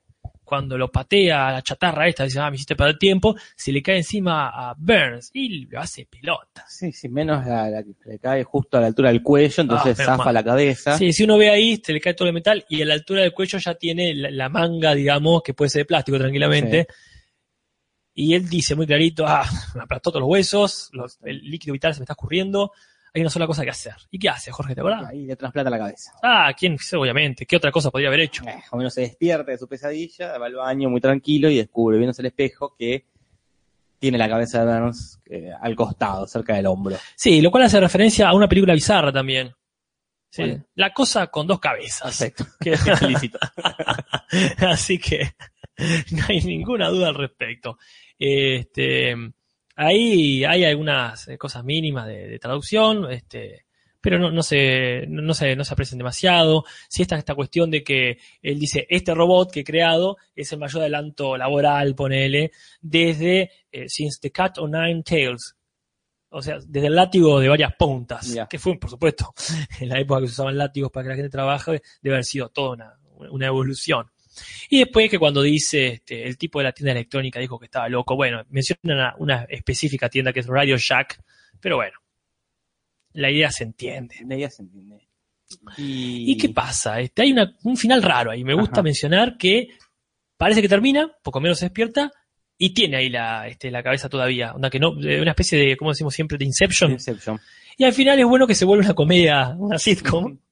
Cuando 0.50 0.80
lo 0.80 0.92
patea 0.92 1.48
a 1.48 1.52
la 1.52 1.62
chatarra 1.62 2.08
esta, 2.08 2.24
dice, 2.24 2.40
ah, 2.40 2.50
me 2.50 2.56
hiciste 2.56 2.76
perder 2.76 2.98
tiempo, 2.98 3.36
se 3.56 3.72
le 3.72 3.84
cae 3.84 3.98
encima 3.98 4.50
a 4.50 4.74
Burns 4.76 5.30
y 5.32 5.66
lo 5.68 5.80
hace 5.80 6.08
pelota. 6.08 6.66
Sí, 6.68 6.92
sí, 6.92 7.08
menos 7.08 7.46
la, 7.46 7.70
la 7.70 7.84
que 7.84 7.92
le 8.06 8.18
cae 8.18 8.44
justo 8.44 8.78
a 8.78 8.82
la 8.82 8.88
altura 8.88 9.10
del 9.10 9.22
cuello, 9.22 9.62
entonces 9.62 9.92
Ah, 10.00 10.06
zafa 10.06 10.26
mal. 10.26 10.34
la 10.34 10.44
cabeza. 10.44 10.98
Sí, 10.98 11.14
si 11.14 11.24
uno 11.26 11.38
ve 11.38 11.52
ahí, 11.52 11.80
se 11.86 11.94
le 11.94 12.02
cae 12.02 12.16
todo 12.16 12.28
el 12.28 12.34
metal 12.34 12.66
y 12.68 12.82
a 12.82 12.86
la 12.86 12.96
altura 12.96 13.22
del 13.22 13.32
cuello 13.32 13.60
ya 13.60 13.76
tiene 13.76 14.16
la, 14.16 14.32
la 14.32 14.50
manga, 14.50 14.96
digamos, 14.96 15.44
que 15.44 15.54
puede 15.54 15.70
ser 15.70 15.82
de 15.82 15.86
plástico 15.86 16.18
tranquilamente. 16.18 16.88
Y 18.16 18.34
él 18.34 18.50
dice 18.50 18.76
muy 18.76 18.86
clarito, 18.88 19.26
ah, 19.28 19.46
me 19.76 19.84
aplastó 19.84 20.10
todos 20.10 20.22
los 20.22 20.30
huesos, 20.30 20.90
los- 20.94 21.20
el 21.24 21.40
líquido 21.42 21.74
vital 21.74 21.94
se 21.94 22.00
me 22.00 22.04
está 22.06 22.14
escurriendo, 22.14 22.72
hay 23.14 23.22
una 23.22 23.30
sola 23.30 23.48
cosa 23.48 23.64
que 23.64 23.70
hacer. 23.72 23.96
¿Y 24.12 24.20
qué 24.20 24.30
hace, 24.30 24.52
Jorge? 24.52 24.76
¿Te 24.76 24.82
acuerdas? 24.82 25.06
Ahí 25.10 25.26
le 25.26 25.36
trasplata 25.36 25.70
la 25.70 25.78
cabeza. 25.80 26.14
Ah, 26.24 26.52
¿quién? 26.58 26.78
Obviamente, 26.98 27.46
¿qué 27.46 27.56
otra 27.58 27.72
cosa 27.72 27.90
podría 27.92 28.10
haber 28.10 28.22
hecho? 28.22 28.44
Eh, 28.46 28.62
o 28.72 28.78
menos 28.78 28.94
se 28.94 29.02
despierta 29.02 29.52
de 29.52 29.58
su 29.58 29.68
pesadilla, 29.68 30.38
va 30.38 30.46
al 30.46 30.56
baño 30.56 30.90
muy 30.90 31.02
tranquilo 31.02 31.50
y 31.50 31.58
descubre, 31.58 31.98
viéndose 31.98 32.22
el 32.22 32.28
espejo, 32.28 32.76
que 32.78 33.06
tiene 34.00 34.18
la 34.18 34.30
cabeza 34.30 34.64
de 34.64 34.80
Burns 34.80 35.20
eh, 35.26 35.52
al 35.60 35.76
costado, 35.76 36.26
cerca 36.28 36.56
del 36.56 36.68
hombro. 36.68 36.96
Sí, 37.16 37.42
lo 37.42 37.52
cual 37.52 37.64
hace 37.64 37.80
referencia 37.80 38.30
a 38.30 38.34
una 38.34 38.48
película 38.48 38.74
bizarra 38.74 39.12
también. 39.12 39.52
Sí. 40.32 40.58
La 40.76 40.94
cosa 40.94 41.28
con 41.28 41.48
dos 41.48 41.60
cabezas. 41.60 42.02
Perfecto. 42.18 42.46
Que- 42.60 42.78
Qué 42.82 42.92
explícito. 42.92 43.40
Así 44.60 45.00
que 45.00 45.32
no 46.12 46.24
hay 46.30 46.42
ninguna 46.42 46.90
duda 46.90 47.10
al 47.10 47.16
respecto. 47.16 47.78
Este, 48.18 49.16
ahí 49.80 50.44
hay 50.44 50.66
algunas 50.66 51.28
eh, 51.28 51.38
cosas 51.38 51.64
mínimas 51.64 52.06
de, 52.06 52.28
de 52.28 52.40
traducción, 52.40 53.10
este, 53.12 53.66
pero 54.02 54.20
no, 54.20 54.32
no 54.32 54.44
se, 54.44 55.06
no, 55.08 55.34
se, 55.34 55.56
no 55.56 55.64
se 55.64 55.74
aprecian 55.74 55.98
demasiado. 55.98 56.66
Si 56.90 57.02
esta 57.02 57.18
esta 57.18 57.36
cuestión 57.36 57.72
de 57.72 57.84
que 57.84 58.18
él 58.42 58.60
dice, 58.60 58.86
este 58.90 59.14
robot 59.14 59.52
que 59.52 59.62
he 59.62 59.64
creado 59.64 60.18
es 60.36 60.52
el 60.52 60.60
mayor 60.60 60.82
adelanto 60.82 61.38
laboral, 61.38 61.96
ponele, 61.96 62.52
desde 62.82 63.52
eh, 63.72 63.88
Since 63.88 64.20
the 64.22 64.32
Cat 64.32 64.58
o 64.58 64.68
Nine 64.68 65.04
Tails. 65.04 65.56
O 66.32 66.42
sea, 66.42 66.60
desde 66.64 66.88
el 66.88 66.96
látigo 66.96 67.40
de 67.40 67.50
varias 67.50 67.74
puntas, 67.76 68.38
que 68.48 68.60
fue, 68.60 68.78
por 68.78 68.90
supuesto, 68.90 69.34
en 69.80 69.90
la 69.90 70.00
época 70.00 70.22
que 70.22 70.28
se 70.28 70.34
usaban 70.34 70.58
látigos 70.58 70.92
para 70.92 71.04
que 71.06 71.10
la 71.10 71.16
gente 71.16 71.30
trabaje, 71.30 71.82
debe 72.02 72.18
haber 72.18 72.26
sido 72.26 72.50
toda 72.50 72.72
una, 72.72 73.00
una 73.32 73.48
evolución. 73.48 74.06
Y 74.70 74.80
después 74.80 75.10
que 75.10 75.20
cuando 75.20 75.42
dice 75.42 75.88
este, 75.88 76.28
el 76.28 76.38
tipo 76.38 76.60
de 76.60 76.66
la 76.66 76.72
tienda 76.72 76.92
electrónica 76.92 77.40
dijo 77.40 77.58
que 77.60 77.66
estaba 77.66 77.90
loco, 77.90 78.16
bueno, 78.16 78.44
menciona 78.50 78.80
una, 78.84 79.16
una 79.18 79.44
específica 79.50 80.10
tienda 80.10 80.32
que 80.34 80.40
es 80.42 80.48
Radio 80.48 80.78
Shack, 80.78 81.22
pero 81.60 81.78
bueno, 81.78 81.98
la 83.14 83.32
idea 83.32 83.52
se 83.52 83.64
entiende. 83.64 84.16
De 84.24 84.36
ella 84.36 84.50
se 84.50 84.62
entiende. 84.64 85.08
Y, 85.78 86.32
¿Y 86.32 86.38
qué 86.38 86.50
pasa? 86.50 87.00
Este, 87.00 87.24
hay 87.24 87.32
una- 87.32 87.56
un 87.64 87.76
final 87.76 88.04
raro 88.04 88.32
ahí. 88.32 88.44
Me 88.44 88.54
gusta 88.54 88.74
Ajá. 88.76 88.84
mencionar 88.84 89.36
que 89.38 89.70
parece 90.38 90.62
que 90.62 90.70
termina, 90.70 91.12
poco 91.24 91.40
menos 91.42 91.58
se 91.60 91.66
despierta, 91.66 92.12
y 92.58 92.72
tiene 92.74 92.98
ahí 92.98 93.10
la, 93.10 93.48
este, 93.48 93.72
la 93.72 93.82
cabeza 93.82 94.10
todavía. 94.10 94.54
Onda 94.54 94.70
que 94.70 94.80
no, 94.80 94.94
de 94.94 95.22
una 95.22 95.32
especie 95.32 95.58
de, 95.58 95.76
como 95.78 95.92
decimos 95.92 96.14
siempre, 96.14 96.38
de 96.38 96.46
Inception. 96.46 96.92
Inception. 96.92 97.40
Y 97.78 97.84
al 97.86 97.94
final 97.94 98.20
es 98.20 98.26
bueno 98.26 98.46
que 98.46 98.54
se 98.56 98.66
vuelve 98.66 98.84
una 98.86 98.94
comedia, 98.94 99.56
una 99.58 99.80
sitcom. 99.80 100.38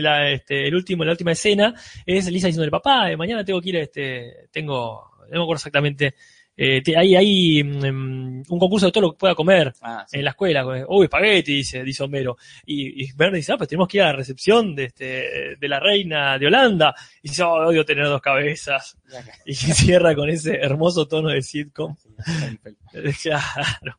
La, 0.00 0.30
este, 0.30 0.66
el 0.68 0.74
último, 0.74 1.04
la 1.04 1.12
última 1.12 1.32
escena 1.32 1.74
es 2.06 2.30
Lisa 2.30 2.46
diciendo 2.48 2.70
papá, 2.70 3.10
eh, 3.10 3.16
mañana 3.16 3.44
tengo 3.44 3.60
que 3.60 3.68
ir, 3.70 3.76
este, 3.76 4.48
tengo, 4.50 5.10
no 5.30 5.36
me 5.38 5.42
acuerdo 5.42 5.54
exactamente, 5.58 6.14
eh, 6.60 6.82
te- 6.82 6.96
hay, 6.98 7.14
hay 7.14 7.62
mm, 7.62 8.42
un 8.48 8.58
concurso 8.58 8.86
de 8.86 8.90
todo 8.92 9.02
lo 9.02 9.10
que 9.12 9.18
pueda 9.18 9.34
comer 9.36 9.72
Ah, 9.80 10.04
sí. 10.08 10.18
en 10.18 10.24
la 10.24 10.30
escuela. 10.30 10.66
Uy, 10.88 11.04
espagueti, 11.04 11.54
dice, 11.54 11.84
dice 11.84 12.02
Homero. 12.02 12.36
Y, 12.66 13.04
y 13.04 13.12
Verne 13.12 13.36
dice, 13.36 13.52
ah, 13.52 13.56
pues 13.56 13.68
tenemos 13.68 13.86
que 13.86 13.98
ir 13.98 14.02
a 14.02 14.06
la 14.06 14.12
recepción 14.14 14.74
de, 14.74 14.84
este, 14.86 15.56
de 15.56 15.68
la 15.68 15.78
reina 15.78 16.36
de 16.36 16.46
Holanda. 16.48 16.92
Y 17.22 17.28
dice, 17.28 17.44
oh, 17.44 17.64
odio 17.68 17.84
tener 17.84 18.06
dos 18.06 18.20
cabezas. 18.20 18.98
Y 19.46 19.54
cierra 19.54 20.16
con 20.16 20.28
ese 20.30 20.56
hermoso 20.56 21.06
tono 21.06 21.28
de 21.28 21.42
sitcom. 21.42 21.94
Claro. 23.22 23.96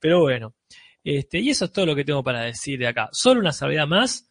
Pero 0.00 0.20
bueno. 0.20 0.54
Este, 1.04 1.38
y 1.38 1.50
eso 1.50 1.66
es 1.66 1.72
todo 1.72 1.86
lo 1.86 1.94
que 1.94 2.04
tengo 2.04 2.22
para 2.22 2.42
decir 2.42 2.78
de 2.78 2.86
acá. 2.86 3.08
Solo 3.12 3.40
una 3.40 3.52
salvedad 3.52 3.86
más 3.86 4.27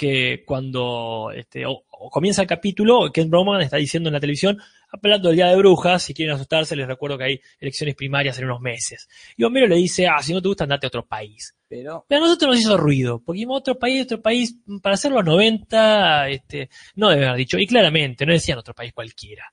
que 0.00 0.44
cuando 0.46 1.30
este, 1.34 1.66
o- 1.66 1.84
o 1.90 2.08
comienza 2.08 2.40
el 2.40 2.48
capítulo, 2.48 3.12
Ken 3.12 3.28
Broman 3.28 3.60
está 3.60 3.76
diciendo 3.76 4.08
en 4.08 4.14
la 4.14 4.20
televisión, 4.20 4.58
apelando 4.90 5.28
al 5.28 5.34
Día 5.36 5.48
de 5.48 5.56
Brujas, 5.56 6.02
si 6.02 6.14
quieren 6.14 6.34
asustarse, 6.34 6.74
les 6.74 6.86
recuerdo 6.86 7.18
que 7.18 7.24
hay 7.24 7.40
elecciones 7.58 7.94
primarias 7.94 8.38
en 8.38 8.46
unos 8.46 8.62
meses. 8.62 9.06
Y 9.36 9.44
Homero 9.44 9.66
le 9.66 9.76
dice, 9.76 10.06
ah, 10.06 10.22
si 10.22 10.32
no 10.32 10.40
te 10.40 10.48
gusta, 10.48 10.64
andate 10.64 10.86
a 10.86 10.88
otro 10.88 11.06
país. 11.06 11.54
Pero 11.68 12.06
Pero 12.08 12.22
a 12.24 12.26
nosotros 12.26 12.52
nos 12.52 12.60
hizo 12.60 12.78
ruido, 12.78 13.20
porque 13.22 13.36
dijimos, 13.36 13.58
otro 13.60 13.78
país, 13.78 14.04
otro 14.04 14.22
país, 14.22 14.56
para 14.82 14.94
hacer 14.94 15.12
los 15.12 15.22
90, 15.24 16.28
este, 16.30 16.70
no 16.94 17.10
debe 17.10 17.26
haber 17.26 17.36
dicho, 17.36 17.58
y 17.58 17.66
claramente, 17.66 18.24
no 18.24 18.32
decían 18.32 18.56
otro 18.58 18.72
país 18.72 18.94
cualquiera. 18.94 19.44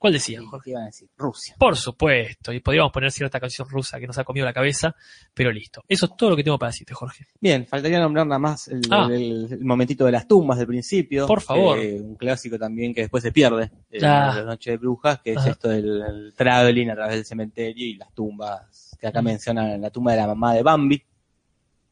¿Cuál 0.00 0.14
decían, 0.14 0.46
Jorge? 0.46 0.64
¿qué 0.64 0.70
iban 0.70 0.82
a 0.84 0.86
decir? 0.86 1.10
Rusia. 1.18 1.54
Por 1.58 1.76
supuesto, 1.76 2.54
y 2.54 2.60
podríamos 2.60 2.90
poner 2.90 3.12
cierta 3.12 3.38
canción 3.38 3.68
rusa 3.68 4.00
que 4.00 4.06
nos 4.06 4.16
ha 4.16 4.24
comido 4.24 4.46
la 4.46 4.52
cabeza, 4.54 4.96
pero 5.34 5.52
listo. 5.52 5.84
Eso 5.86 6.06
es 6.06 6.16
todo 6.16 6.30
lo 6.30 6.36
que 6.36 6.42
tengo 6.42 6.58
para 6.58 6.70
decirte, 6.70 6.94
Jorge. 6.94 7.26
Bien, 7.38 7.66
faltaría 7.66 8.00
nombrar 8.00 8.26
nada 8.26 8.38
más 8.38 8.66
el, 8.68 8.80
Ah. 8.90 9.06
el- 9.12 9.48
el 9.52 9.62
momentito 9.64 10.06
de 10.06 10.12
las 10.12 10.26
tumbas 10.26 10.56
del 10.56 10.66
principio. 10.68 11.26
Por 11.26 11.42
favor. 11.42 11.78
Eh, 11.78 12.00
un 12.00 12.16
clásico 12.16 12.58
también 12.58 12.94
que 12.94 13.02
después 13.02 13.22
se 13.22 13.30
pierde 13.30 13.70
en 13.90 14.04
Ah. 14.06 14.32
la 14.36 14.44
noche 14.44 14.70
de 14.70 14.76
brujas, 14.78 15.20
que 15.20 15.34
es 15.34 15.44
esto 15.44 15.68
del 15.68 16.00
el 16.00 16.34
traveling 16.34 16.88
a 16.88 16.94
través 16.94 17.16
del 17.16 17.24
cementerio 17.26 17.84
y 17.86 17.94
las 17.96 18.10
tumbas 18.14 18.96
que 18.98 19.06
acá 19.06 19.20
Mm. 19.20 19.24
mencionan 19.26 19.80
la 19.82 19.90
tumba 19.90 20.12
de 20.12 20.16
la 20.18 20.26
mamá 20.28 20.54
de 20.54 20.62
Bambi, 20.62 21.02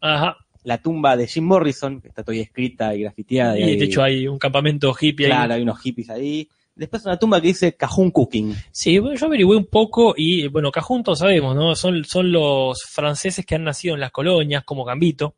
Ajá. 0.01 0.37
la 0.65 0.79
tumba 0.79 1.17
de 1.17 1.27
Jim 1.27 1.45
Morrison, 1.45 2.01
que 2.01 2.09
está 2.09 2.23
todavía 2.23 2.43
escrita 2.43 2.95
y 2.95 3.03
grafiteada. 3.03 3.59
Y 3.59 3.77
de 3.77 3.85
hecho 3.85 4.03
hay 4.03 4.27
un 4.29 4.39
campamento 4.39 4.95
hippie 4.99 5.27
ahí. 5.27 5.33
claro, 5.33 5.55
hay 5.55 5.63
unos 5.63 5.79
hippies 5.81 6.11
ahí. 6.11 6.49
Después 6.79 7.05
una 7.05 7.19
tumba 7.19 7.41
que 7.41 7.49
dice 7.49 7.75
Cajun 7.77 8.11
Cooking. 8.11 8.55
Sí, 8.71 8.99
bueno, 9.01 9.17
yo 9.19 9.27
averigüé 9.27 9.57
un 9.57 9.67
poco 9.67 10.15
y, 10.17 10.47
bueno, 10.49 10.71
Cajun 10.71 11.03
todos 11.03 11.19
sabemos, 11.19 11.55
¿no? 11.55 11.75
Son, 11.75 12.05
son 12.05 12.33
los 12.33 12.83
franceses 12.85 13.45
que 13.45 13.57
han 13.57 13.65
nacido 13.65 13.95
en 13.95 14.01
las 14.01 14.13
colonias, 14.13 14.65
como 14.65 14.85
Gambito, 14.85 15.35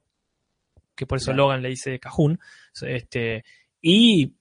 que 0.94 1.06
por 1.06 1.16
eso 1.18 1.26
Claro. 1.32 1.44
Logan 1.44 1.62
le 1.62 1.70
dice 1.70 1.98
Cajun. 1.98 2.38
Este, 2.82 3.42
y 3.80 4.34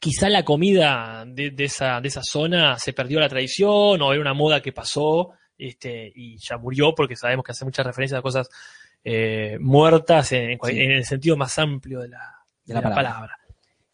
quizá 0.00 0.28
la 0.28 0.44
comida 0.44 1.24
de, 1.26 1.50
de 1.50 1.64
esa, 1.64 2.00
de 2.00 2.08
esa 2.08 2.22
zona 2.22 2.78
se 2.78 2.92
perdió 2.92 3.18
la 3.18 3.28
tradición 3.28 4.02
o 4.02 4.12
era 4.12 4.20
una 4.20 4.34
moda 4.34 4.60
que 4.60 4.72
pasó 4.72 5.30
este, 5.56 6.12
y 6.14 6.36
ya 6.36 6.58
murió 6.58 6.94
porque 6.94 7.16
sabemos 7.16 7.44
que 7.44 7.52
hace 7.52 7.64
muchas 7.64 7.86
referencias 7.86 8.18
a 8.18 8.22
cosas 8.22 8.48
eh, 9.02 9.56
muertas 9.60 10.32
en, 10.32 10.58
Sí. 10.62 10.78
en 10.78 10.90
el 10.90 11.04
sentido 11.06 11.36
más 11.38 11.58
amplio 11.58 12.00
de 12.00 12.08
la, 12.08 12.34
de 12.66 12.74
la 12.74 12.82
palabra. 12.82 13.12
palabra. 13.12 13.38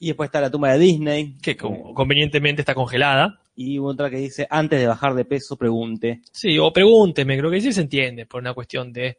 Y 0.03 0.09
después 0.09 0.26
está 0.26 0.40
la 0.40 0.50
tumba 0.50 0.72
de 0.72 0.80
Disney. 0.80 1.36
Que 1.40 1.57
convenientemente 1.57 2.62
está 2.62 2.74
congelada. 2.74 3.40
Y 3.55 3.78
otra 3.78 4.11
que 4.11 4.16
dice, 4.16 4.48
antes 4.50 4.80
de 4.80 4.88
bajar 4.88 5.14
de 5.14 5.24
peso, 5.24 5.57
pregunte. 5.57 6.22
Sí, 6.32 6.59
o 6.59 6.72
pregúnteme, 6.72 7.38
creo 7.38 7.53
que 7.53 7.61
sí 7.61 7.72
se 7.72 7.82
entiende 7.82 8.26
por 8.26 8.40
una 8.40 8.53
cuestión 8.53 8.92
de 8.92 9.18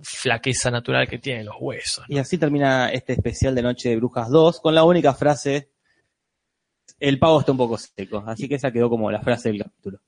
flaqueza 0.00 0.70
natural 0.70 1.08
que 1.08 1.18
tienen 1.18 1.46
los 1.46 1.56
huesos. 1.58 2.04
¿no? 2.08 2.14
Y 2.14 2.20
así 2.20 2.38
termina 2.38 2.90
este 2.90 3.14
especial 3.14 3.56
de 3.56 3.62
Noche 3.62 3.88
de 3.88 3.96
Brujas 3.96 4.30
2 4.30 4.60
con 4.60 4.72
la 4.72 4.84
única 4.84 5.12
frase, 5.14 5.70
el 7.00 7.18
pavo 7.18 7.40
está 7.40 7.50
un 7.50 7.58
poco 7.58 7.76
seco. 7.76 8.22
Así 8.24 8.48
que 8.48 8.54
esa 8.54 8.70
quedó 8.70 8.88
como 8.88 9.10
la 9.10 9.20
frase 9.20 9.48
del 9.48 9.64
capítulo. 9.64 9.98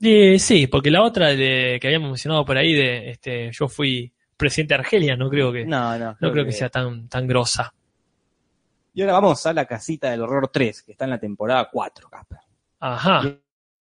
Eh, 0.00 0.38
sí, 0.38 0.68
porque 0.68 0.90
la 0.90 1.02
otra 1.02 1.34
de, 1.34 1.76
que 1.78 1.86
habíamos 1.86 2.08
mencionado 2.08 2.46
por 2.46 2.56
ahí 2.56 2.72
de 2.72 3.10
este, 3.10 3.50
yo 3.52 3.68
fui 3.68 4.10
presidente 4.38 4.72
de 4.72 4.80
Argelia, 4.80 5.16
no 5.16 5.28
creo 5.28 5.52
que, 5.52 5.66
no, 5.66 5.98
No, 5.98 6.16
no. 6.18 6.32
creo 6.32 6.46
que 6.46 6.52
sea 6.52 6.70
tan, 6.70 7.08
tan 7.08 7.26
grosa. 7.26 7.74
Y 8.94 9.00
ahora 9.02 9.14
vamos 9.14 9.44
a 9.46 9.52
la 9.52 9.64
casita 9.66 10.10
del 10.10 10.20
horror 10.22 10.48
3, 10.48 10.82
que 10.82 10.92
está 10.92 11.04
en 11.04 11.10
la 11.10 11.18
temporada 11.18 11.68
4, 11.72 12.08
Casper. 12.10 12.38
Ajá. 12.80 13.22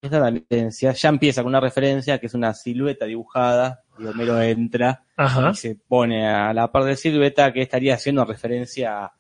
Esta 0.02 0.20
también 0.20 0.72
ya 0.72 0.94
ya 0.94 1.10
empieza 1.10 1.44
con 1.44 1.50
una 1.50 1.60
referencia 1.60 2.20
que 2.20 2.26
es 2.28 2.34
una 2.34 2.54
silueta 2.54 3.06
dibujada 3.06 3.84
y 4.00 4.06
Homero 4.06 4.42
entra 4.42 5.04
Ajá. 5.16 5.52
y 5.52 5.56
se 5.56 5.76
pone 5.76 6.28
a 6.28 6.54
la 6.54 6.72
par 6.72 6.86
de 6.86 6.96
silueta 6.96 7.54
que 7.54 7.62
estaría 7.62 7.94
haciendo 7.94 8.26
referencia 8.26 9.06
a 9.06 9.14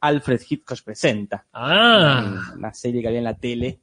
Alfred 0.00 0.40
Hitchcock 0.48 0.82
Presenta, 0.84 1.46
Ah. 1.52 2.52
una 2.56 2.72
serie 2.74 3.00
que 3.02 3.08
había 3.08 3.18
en 3.18 3.24
la 3.24 3.34
tele. 3.34 3.80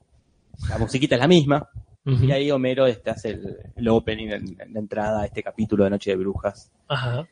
La 0.70 0.78
musiquita 0.78 1.16
es 1.16 1.22
la 1.22 1.28
misma 1.28 1.68
y 2.06 2.32
ahí 2.32 2.50
Homero 2.52 2.86
este 2.88 3.10
hace 3.10 3.30
el, 3.32 3.58
el 3.76 3.88
opening, 3.90 4.28
en- 4.30 4.62
en 4.62 4.74
la 4.74 4.80
entrada 4.80 5.22
a 5.24 5.26
este 5.26 5.44
capítulo 5.44 5.84
de 5.84 5.90
Noche 5.90 6.12
de 6.12 6.18
Brujas. 6.18 6.72
Ajá. 6.88 7.28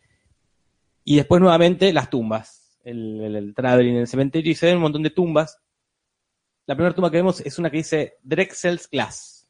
Y 1.05 1.15
después 1.15 1.39
nuevamente 1.41 1.93
las 1.93 2.09
tumbas, 2.09 2.58
el, 2.89 3.21
el, 3.21 3.35
el 3.35 3.53
traveling 3.55 3.93
en 3.95 3.99
el 4.01 4.07
cementerio 4.07 4.51
y 4.51 4.55
se 4.55 4.65
ven 4.67 4.75
un 4.77 4.81
montón 4.83 5.03
de 5.03 5.09
tumbas. 5.11 5.59
La 6.65 6.75
primera 6.75 6.93
tumba 6.93 7.09
que 7.09 7.17
vemos 7.17 7.39
es 7.41 7.57
una 7.59 7.69
que 7.69 7.77
dice 7.77 8.13
Drexel's 8.23 8.87
Class. 8.87 9.47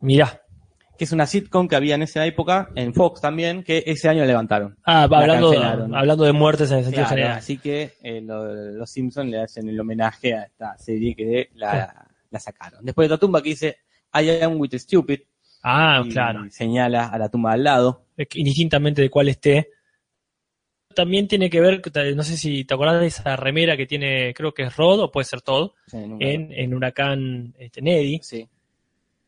Mirá. 0.00 0.40
que 0.96 1.04
es 1.04 1.12
una 1.12 1.26
sitcom 1.26 1.68
que 1.68 1.76
había 1.76 1.94
en 1.94 2.02
esa 2.02 2.26
época, 2.26 2.70
en 2.74 2.92
Fox 2.92 3.20
también, 3.20 3.62
que 3.62 3.84
ese 3.86 4.08
año 4.08 4.20
la 4.22 4.26
levantaron. 4.26 4.76
Ah, 4.84 5.06
La 5.08 5.18
hablando, 5.18 5.52
hablando 5.96 6.24
de 6.24 6.32
muertes 6.32 6.70
en 6.72 6.78
el 6.78 6.84
sentido 6.84 7.04
Claro, 7.04 7.16
general. 7.16 7.38
así 7.38 7.58
que 7.58 7.92
eh, 8.02 8.20
lo- 8.20 8.52
los 8.72 8.90
Simpsons 8.90 9.30
le 9.30 9.40
hacen 9.40 9.68
el 9.68 9.78
homenaje 9.78 10.34
a 10.34 10.42
esta 10.44 10.76
serie 10.78 11.14
que 11.14 11.50
la, 11.54 12.08
la 12.30 12.40
sacaron. 12.40 12.84
Después 12.84 13.08
de 13.08 13.14
otra 13.14 13.24
tumba 13.26 13.40
que 13.42 13.50
dice 13.50 13.76
I 14.12 14.30
am 14.42 14.58
with 14.58 14.74
stupid, 14.76 15.20
Ah, 15.62 16.02
y 16.04 16.08
claro. 16.10 16.46
señala 16.50 17.06
a 17.08 17.18
la 17.18 17.28
tumba 17.28 17.52
al 17.52 17.62
lado. 17.64 18.06
Indistintamente 18.34 19.02
de 19.02 19.10
cuál 19.10 19.28
esté. 19.28 19.70
También 20.98 21.28
tiene 21.28 21.48
que 21.48 21.60
ver, 21.60 21.80
no 22.16 22.24
sé 22.24 22.36
si 22.36 22.64
te 22.64 22.74
acordás 22.74 23.00
de 23.00 23.06
esa 23.06 23.36
remera 23.36 23.76
que 23.76 23.86
tiene, 23.86 24.34
creo 24.34 24.52
que 24.52 24.64
es 24.64 24.76
Rod 24.76 24.98
o 25.00 25.12
puede 25.12 25.26
ser 25.26 25.42
Todd, 25.42 25.70
Sí, 25.86 25.96
en, 25.96 26.52
en 26.52 26.74
Huracán 26.74 27.54
este, 27.56 27.80
Neddy, 27.80 28.18
sí. 28.20 28.48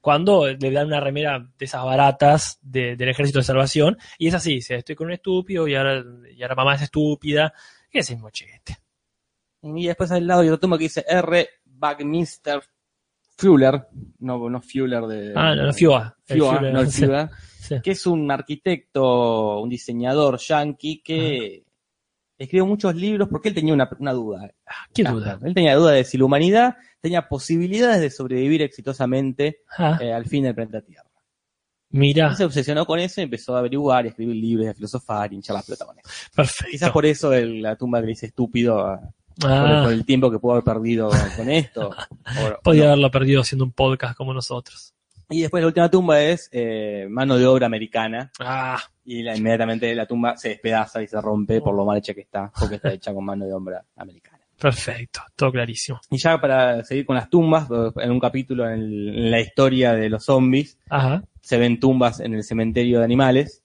cuando 0.00 0.48
le 0.48 0.70
dan 0.72 0.88
una 0.88 0.98
remera 0.98 1.38
de 1.38 1.64
esas 1.64 1.84
baratas 1.84 2.58
de- 2.60 2.96
del 2.96 3.10
Ejército 3.10 3.38
de 3.38 3.44
Salvación, 3.44 3.96
y 4.18 4.26
es 4.26 4.34
así, 4.34 4.60
se 4.60 4.74
estoy 4.74 4.96
con 4.96 5.06
un 5.06 5.12
estúpido 5.12 5.68
y 5.68 5.76
ahora, 5.76 6.02
y 6.34 6.42
ahora 6.42 6.56
mamá 6.56 6.74
es 6.74 6.82
estúpida, 6.82 7.52
y 7.92 7.98
es 7.98 8.18
mochete. 8.18 8.78
Y 9.62 9.86
después 9.86 10.10
al 10.10 10.26
lado 10.26 10.40
hay 10.40 10.48
otra 10.48 10.58
tumba 10.60 10.76
que 10.76 10.84
dice 10.84 11.04
R. 11.08 11.48
Buckminster 11.66 12.60
Fuller, 13.40 13.86
no, 14.20 14.48
no 14.50 14.60
Fuller 14.60 15.02
de... 15.06 15.32
Ah, 15.36 15.54
no, 15.54 15.66
no, 15.66 15.72
Fioa, 15.72 16.16
Führer, 16.24 16.72
no 16.72 16.80
el 16.80 16.86
sí, 16.90 17.02
Führer. 17.04 17.28
sí. 17.58 17.76
que 17.82 17.90
es 17.92 18.06
un 18.06 18.30
arquitecto, 18.30 19.60
un 19.60 19.68
diseñador 19.68 20.38
yankee 20.38 21.00
que 21.02 21.64
escribió 22.38 22.66
muchos 22.66 22.94
libros 22.94 23.28
porque 23.28 23.48
él 23.50 23.54
tenía 23.54 23.74
una, 23.74 23.88
una 23.98 24.12
duda. 24.12 24.50
¿Qué 24.94 25.04
duda? 25.04 25.38
Él 25.42 25.54
tenía 25.54 25.74
duda 25.76 25.92
de 25.92 26.04
si 26.04 26.16
la 26.18 26.24
humanidad 26.24 26.76
tenía 27.00 27.28
posibilidades 27.28 28.00
de 28.00 28.10
sobrevivir 28.10 28.62
exitosamente 28.62 29.58
Ah, 29.76 29.98
eh, 30.00 30.12
al 30.12 30.24
fin 30.26 30.44
del 30.44 30.54
planeta 30.54 30.80
Tierra. 30.80 31.04
mira, 31.90 32.34
se 32.34 32.44
obsesionó 32.44 32.86
con 32.86 32.98
eso 32.98 33.20
y 33.20 33.24
empezó 33.24 33.56
a 33.56 33.58
averiguar 33.58 34.04
y 34.04 34.08
a 34.08 34.10
escribir 34.10 34.36
libros, 34.36 34.66
y 34.66 34.68
a 34.68 34.74
filosofar 34.74 35.32
y 35.32 35.36
hinchar 35.36 35.56
la 35.56 35.62
pelota 35.62 35.84
con 35.86 35.98
eso. 35.98 36.08
perfecto. 36.34 36.70
Quizás 36.70 36.90
por 36.92 37.04
eso 37.06 37.32
el- 37.34 37.60
la 37.62 37.76
tumba 37.76 38.00
dice 38.00 38.26
estúpido, 38.26 38.98
ah, 39.44 39.80
por, 39.84 39.92
el, 39.92 40.04
tiempo 40.04 40.30
que 40.30 40.38
pudo 40.38 40.52
haber 40.52 40.64
perdido 40.64 41.10
con 41.36 41.50
esto. 41.50 41.90
o- 42.40 42.62
podía 42.62 42.82
no. 42.84 42.88
haberlo 42.88 43.10
perdido 43.10 43.40
haciendo 43.40 43.64
un 43.64 43.72
podcast 43.72 44.16
como 44.16 44.32
nosotros. 44.34 44.94
Y 45.28 45.42
después 45.42 45.60
la 45.62 45.68
última 45.68 45.88
tumba 45.90 46.20
es 46.20 46.48
eh, 46.50 47.06
mano 47.08 47.38
de 47.38 47.46
obra 47.46 47.66
americana. 47.66 48.32
Ah, 48.40 48.80
Y 49.04 49.22
la, 49.22 49.36
inmediatamente 49.36 49.94
la 49.94 50.06
tumba 50.06 50.36
se 50.36 50.48
despedaza 50.50 51.02
y 51.02 51.06
se 51.06 51.20
rompe 51.20 51.60
por 51.60 51.74
lo 51.74 51.84
mal 51.84 51.98
hecha 51.98 52.14
que 52.14 52.22
está, 52.22 52.50
porque 52.58 52.76
está 52.76 52.92
hecha 52.92 53.14
con 53.14 53.24
mano 53.24 53.46
de 53.46 53.52
obra 53.52 53.84
americana. 53.96 54.40
perfecto, 54.58 55.20
todo 55.36 55.52
clarísimo. 55.52 56.00
Y 56.10 56.18
ya 56.18 56.40
para 56.40 56.82
seguir 56.84 57.06
con 57.06 57.14
las 57.14 57.30
tumbas, 57.30 57.68
en 57.96 58.10
un 58.10 58.18
capítulo 58.18 58.66
en, 58.68 58.80
el- 58.80 59.08
en 59.18 59.30
la 59.30 59.38
historia 59.40 59.94
de 59.94 60.08
los 60.10 60.24
zombies, 60.24 60.76
Ajá, 60.88 61.22
se 61.40 61.58
ven 61.58 61.78
tumbas 61.78 62.18
en 62.18 62.34
el 62.34 62.42
cementerio 62.42 62.98
de 62.98 63.04
animales. 63.04 63.62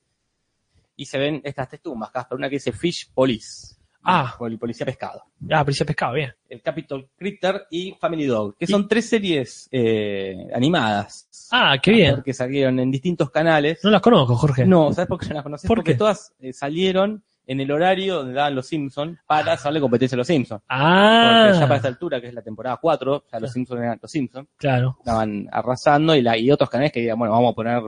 Y 0.96 1.06
se 1.08 1.18
ven 1.18 1.42
estas 1.44 1.68
tres 1.68 1.82
tumbas, 1.82 2.10
Casper. 2.12 2.38
Una 2.38 2.48
que 2.48 2.56
dice 2.58 2.72
Fish 2.72 3.10
Police. 3.14 3.75
Ah. 4.06 4.36
Poli- 4.38 4.58
Policía 4.58 4.86
Pescado. 4.86 5.24
ah, 5.52 5.64
policía 5.64 5.86
pescado, 5.86 6.14
bien. 6.14 6.32
El 6.48 6.62
Capitol 6.62 7.10
Critter 7.18 7.66
y 7.72 7.94
Family 7.94 8.26
Dog. 8.26 8.56
Que 8.58 8.68
son 8.68 8.88
tres 8.88 9.10
series 9.10 9.68
eh, 9.72 10.48
animadas. 10.54 11.28
Ah, 11.52 11.78
qué 11.82 11.92
bien. 11.92 12.22
Que 12.24 12.34
salieron 12.34 12.80
en 12.80 12.92
distintos 12.92 13.30
canales. 13.32 13.80
No 13.84 13.90
las 13.90 14.02
conozco, 14.02 14.36
Jorge. 14.36 14.66
No, 14.66 14.94
¿sabes 14.94 15.08
por 15.08 15.20
qué 15.20 15.28
no 15.30 15.34
las 15.36 15.44
conoces? 15.44 15.68
¿Por 15.68 15.78
Porque 15.80 15.92
qué? 15.94 15.98
todas 15.98 16.34
eh, 16.40 16.54
salieron 16.54 17.24
en 17.48 17.60
el 17.60 17.72
horario 17.72 18.16
donde 18.16 18.34
daban 18.34 18.56
los 18.56 18.68
Simpsons 18.68 19.20
para 19.28 19.54
hacerle 19.54 19.80
competencia 19.80 20.16
a 20.16 20.18
los 20.18 20.26
Simpsons. 20.28 20.64
Ah, 20.68 21.44
Porque 21.46 21.60
ya 21.60 21.66
para 21.68 21.76
esta 21.76 21.88
altura, 21.88 22.20
que 22.22 22.28
es 22.28 22.34
la 22.34 22.42
temporada 22.42 22.78
4, 22.82 23.26
ya 23.32 23.40
los 23.40 23.52
Simpsons 23.52 23.82
eran 23.82 24.00
los 24.02 24.10
Simpsons, 24.12 24.48
claro. 24.58 24.96
estaban 25.00 25.48
arrasando 25.52 26.16
y, 26.16 26.24
la, 26.24 26.36
y 26.38 26.50
otros 26.50 26.70
canales 26.72 26.92
que 26.92 27.02
digan, 27.02 27.20
bueno, 27.20 27.34
vamos 27.34 27.52
a 27.52 27.56
poner 27.56 27.84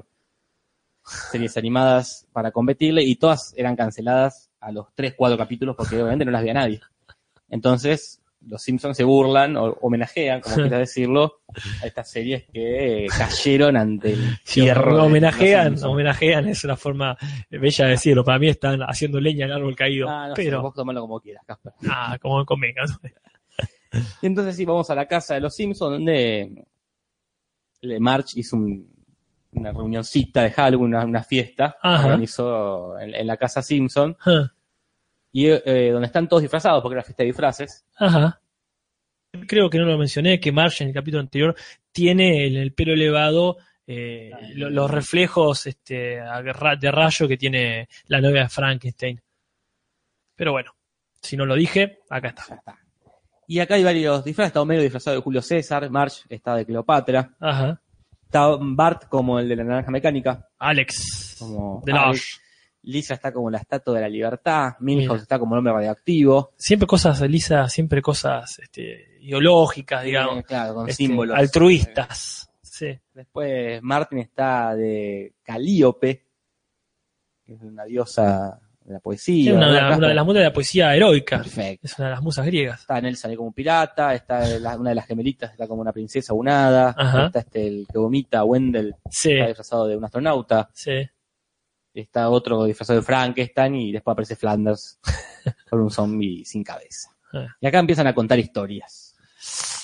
series 1.31 1.55
animadas 1.57 2.27
para 2.33 2.51
competirle 2.51 3.01
y 3.03 3.15
todas 3.15 3.53
eran 3.57 3.75
canceladas 3.75 4.46
a 4.59 4.71
los 4.71 4.87
3, 4.95 5.13
4 5.17 5.37
capítulos 5.37 5.75
porque 5.75 5.95
obviamente 5.95 6.25
no 6.25 6.31
las 6.31 6.41
veía 6.41 6.53
nadie. 6.53 6.81
Entonces, 7.49 8.21
los 8.45 8.61
Simpsons 8.61 8.95
se 8.95 9.03
burlan 9.03 9.57
o 9.57 9.65
homenajean, 9.81 10.41
como 10.41 10.55
quieras 10.71 10.79
decirlo, 10.79 11.41
a 11.81 11.87
estas 11.87 12.09
series 12.09 12.43
que 12.51 13.07
cayeron 13.17 13.75
ante 13.77 14.13
el 14.13 14.37
Sí, 14.43 14.65
los 14.65 14.77
homenajean, 14.77 15.83
homenajean 15.83 16.47
es 16.47 16.63
una 16.63 16.75
forma 16.77 17.17
bella 17.49 17.85
de 17.85 17.91
decirlo. 17.91 18.23
Para 18.23 18.39
mí 18.39 18.47
están 18.47 18.81
haciendo 18.81 19.19
leña 19.19 19.45
al 19.45 19.53
árbol 19.53 19.75
caído. 19.75 20.07
Ah, 20.09 20.27
no 20.29 20.35
sé, 20.35 20.43
pero, 20.43 20.61
vos 20.61 20.73
tomalo 20.73 21.01
como 21.01 21.19
quieras, 21.19 21.43
Casper. 21.45 21.73
ah, 21.89 22.17
como 22.21 22.45
convenga. 22.45 22.83
Y 24.21 24.27
entonces 24.27 24.55
sí, 24.55 24.65
vamos 24.65 24.89
a 24.89 24.95
la 24.95 25.07
casa 25.07 25.33
de 25.35 25.39
los 25.41 25.55
Simpsons, 25.55 25.91
donde 25.93 26.65
eh, 27.81 27.99
March 27.99 28.31
hizo 28.35 28.55
un- 28.57 28.96
una 29.57 29.71
reunioncita 29.71 30.43
de 30.43 30.51
Halloween, 30.51 30.93
una, 30.95 31.05
una 31.05 31.23
fiesta, 31.23 31.77
Ajá. 31.81 32.05
organizó 32.05 32.97
en, 32.99 33.13
en 33.15 33.27
la 33.27 33.37
casa 33.37 33.61
Simpson, 33.61 34.15
Ah, 34.25 34.51
y 35.31 35.47
eh, 35.47 35.91
donde 35.91 36.07
están 36.07 36.27
todos 36.27 36.41
disfrazados, 36.41 36.81
porque 36.81 36.95
era 36.95 37.03
fiesta 37.03 37.23
de 37.23 37.27
disfraces. 37.27 37.85
Ajá. 37.97 38.39
Creo 39.47 39.69
que 39.69 39.77
no 39.77 39.85
lo 39.85 39.97
mencioné, 39.97 40.39
que 40.39 40.51
Marge 40.51 40.83
en 40.83 40.89
el 40.89 40.93
capítulo 40.95 41.21
anterior 41.21 41.55
tiene 41.91 42.47
el, 42.47 42.57
el 42.57 42.73
pelo 42.73 42.93
elevado, 42.93 43.57
eh, 43.85 44.31
lo- 44.55 44.69
los 44.69 44.89
reflejos 44.89 45.67
este, 45.67 46.19
de 46.79 46.91
rayo 46.91 47.27
que 47.27 47.37
tiene 47.37 47.87
la 48.07 48.19
novia 48.21 48.43
de 48.43 48.49
Frankenstein. 48.49 49.21
Pero 50.35 50.51
bueno, 50.53 50.71
si 51.21 51.35
no 51.37 51.45
lo 51.45 51.55
dije, 51.55 51.99
acá 52.09 52.29
está. 52.29 52.61
Y 53.47 53.59
acá 53.59 53.75
hay 53.75 53.83
varios 53.83 54.23
disfraces, 54.25 54.49
está 54.49 54.61
Homero 54.61 54.81
disfrazado 54.81 55.15
de 55.17 55.21
Julio 55.21 55.41
César, 55.41 55.89
March 55.89 56.25
está 56.29 56.55
de 56.55 56.65
Cleopatra, 56.65 57.35
Ajá. 57.39 57.81
Está 58.27 58.57
Bart 58.59 59.07
como 59.07 59.39
el 59.39 59.47
de 59.47 59.55
la 59.55 59.63
naranja 59.63 59.89
mecánica, 59.89 60.49
Alex. 60.59 61.37
como 61.39 61.81
De 61.85 61.93
Alex. 61.93 62.07
Losh. 62.07 62.47
Lisa 62.83 63.15
está 63.15 63.33
como 63.33 63.49
la 63.49 63.57
estatua 63.57 63.95
de 63.95 64.01
la 64.01 64.09
libertad, 64.09 64.75
Milhouse 64.79 65.23
está 65.23 65.37
como 65.37 65.55
el 65.55 65.59
hombre 65.59 65.73
radioactivo, 65.73 66.53
Siempre 66.55 66.87
cosas, 66.87 67.19
Elisa, 67.21 67.67
siempre 67.67 68.01
cosas 68.01 68.59
este, 68.59 69.17
ideológicas, 69.21 70.03
digamos. 70.03 70.45
claro, 70.45 70.75
con 70.75 70.89
este, 70.89 71.03
símbolos. 71.03 71.37
Altruistas. 71.37 72.49
Sí. 72.61 72.97
Después 73.13 73.81
Martin 73.81 74.19
está 74.19 74.75
de 74.75 75.33
Calíope, 75.43 76.27
que 77.43 77.53
es 77.53 77.61
una 77.61 77.83
diosa 77.83 78.61
la 78.93 78.99
poesía. 78.99 79.51
Es 79.51 79.57
una, 79.57 79.71
¿verdad? 79.71 79.97
una 79.97 80.07
de 80.07 80.13
las 80.13 80.25
musas 80.25 80.39
de 80.39 80.43
la 80.45 80.53
poesía 80.53 80.95
heroica. 80.95 81.37
Perfecto. 81.37 81.87
Es 81.87 81.97
una 81.99 82.07
de 82.09 82.13
las 82.15 82.23
musas 82.23 82.45
griegas. 82.45 82.79
Está 82.81 83.01
Nelson 83.01 83.35
como 83.35 83.47
un 83.49 83.53
pirata, 83.53 84.13
está 84.13 84.47
la- 84.59 84.77
una 84.77 84.89
de 84.91 84.95
las 84.95 85.05
gemelitas, 85.07 85.51
está 85.51 85.67
como 85.67 85.81
una 85.81 85.91
princesa 85.91 86.33
unada, 86.33 86.95
Ajá. 86.97 87.25
está 87.27 87.39
este 87.39 87.67
el 87.67 87.87
que 87.91 87.97
vomita, 87.97 88.43
Wendell, 88.43 88.95
Sí, 89.09 89.31
está 89.33 89.47
disfrazado 89.47 89.87
de 89.87 89.97
un 89.97 90.05
astronauta, 90.05 90.69
sí. 90.73 91.07
está 91.93 92.29
otro 92.29 92.63
disfrazado 92.65 92.99
de 92.99 93.05
Frankenstein 93.05 93.75
y 93.75 93.91
después 93.91 94.13
aparece 94.13 94.35
Flanders 94.35 94.99
con 95.69 95.81
un 95.81 95.91
zombie 95.91 96.45
sin 96.45 96.63
cabeza. 96.63 97.09
Ah. 97.33 97.47
Y 97.59 97.67
acá 97.67 97.79
empiezan 97.79 98.07
a 98.07 98.13
contar 98.15 98.39
historias. 98.39 99.15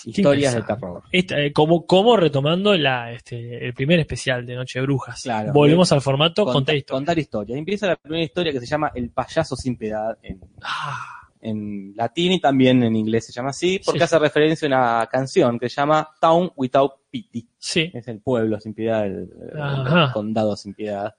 Historias 0.06 0.54
de 0.56 0.62
terror. 0.64 1.04
Esta, 1.12 1.39
eh, 1.39 1.54
como, 1.54 1.86
como 1.86 2.18
retomando 2.18 2.76
la, 2.76 3.12
este, 3.12 3.66
el 3.66 3.74
primer 3.74 3.99
especial 3.99 4.45
de 4.45 4.56
Noche 4.56 4.80
de 4.80 4.86
Brujas. 4.86 5.22
Claro. 5.24 5.54
Volvemos 5.54 5.91
al 5.91 6.01
formato 6.01 6.43
Conta- 6.43 6.54
contar 6.56 6.76
historia. 6.78 6.97
Contar 6.97 7.20
historias. 7.20 7.58
Empieza 7.60 7.88
la 7.88 7.95
primera 7.95 8.24
historia 8.24 8.51
que 8.51 8.60
se 8.60 8.66
llama 8.66 8.91
El 8.93 9.10
payaso 9.12 9.56
sin 9.56 9.78
piedad 9.78 10.18
en, 10.22 10.39
Ah, 10.62 10.97
en 11.41 11.93
latín 11.95 12.34
y 12.34 12.39
también 12.39 12.84
en 12.84 12.95
inglés 12.95 13.26
se 13.28 13.32
llama 13.34 13.49
así, 13.49 13.80
porque 13.84 13.99
Sí. 13.99 14.04
hace 14.06 14.20
referencia 14.20 14.66
a 14.66 14.68
una 14.68 15.08
canción 15.12 15.58
que 15.60 15.70
se 15.70 15.76
llama 15.76 16.10
Town 16.20 16.51
Without 16.56 16.93
Pity. 17.10 17.47
sí, 17.58 17.91
Es 17.93 18.08
el 18.08 18.20
pueblo 18.22 18.60
sin 18.60 18.74
piedad, 18.74 19.06
el, 19.06 19.30
condado 20.14 20.56
sin 20.56 20.74
piedad. 20.74 21.14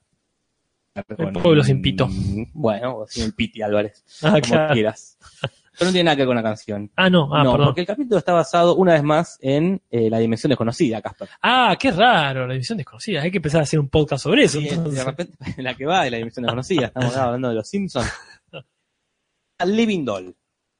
El 0.95 1.33
pueblo 1.33 1.63
sin 1.65 1.83
pito. 1.83 2.09
Bueno, 2.53 2.99
o 2.99 3.07
sin 3.09 3.25
el 3.25 3.35
Piti 3.35 3.63
Álvarez, 3.63 4.05
ah, 4.23 4.31
como 4.31 4.41
claro. 4.43 4.75
quieras. 4.75 5.19
Pero 5.79 5.87
no 5.89 5.93
tiene 5.93 6.05
nada 6.05 6.17
que 6.17 6.23
ver 6.23 6.27
con 6.29 6.37
la 6.37 6.43
canción. 6.43 6.91
Ah, 6.97 7.11
no, 7.11 7.29
ah, 7.35 7.43
no, 7.43 7.53
perdón. 7.53 7.67
porque 7.69 7.81
el 7.83 7.87
capítulo 7.87 8.19
está 8.19 8.33
basado 8.33 8.77
una 8.77 8.93
vez 8.95 9.03
más 9.03 9.39
en 9.41 9.83
eh, 9.91 10.09
la 10.09 10.19
dimensión 10.19 10.49
desconocida, 10.51 11.03
Casper. 11.03 11.29
Ah, 11.43 11.77
qué 11.79 11.91
raro, 11.91 12.47
la 12.47 12.55
edición 12.55 12.79
desconocida. 12.79 13.23
Hay 13.23 13.31
que 13.31 13.39
empezar 13.39 13.61
a 13.61 13.65
hacer 13.65 13.81
un 13.81 13.89
podcast 13.89 14.23
sobre 14.23 14.45
eso. 14.45 14.61
Sí, 14.61 14.69
entonces. 14.69 14.95
de 14.99 15.05
repente, 15.05 15.37
la 15.63 15.75
que 15.75 15.85
va 15.87 16.05
de 16.05 16.11
la 16.13 16.17
dimensión 16.19 16.43
desconocida. 16.45 16.87
Estamos 16.87 17.17
hablando 17.17 17.49
de 17.49 17.55
los 17.57 17.69
Simpsons. 17.69 18.13
Living 19.67 20.05
Doll. 20.05 20.35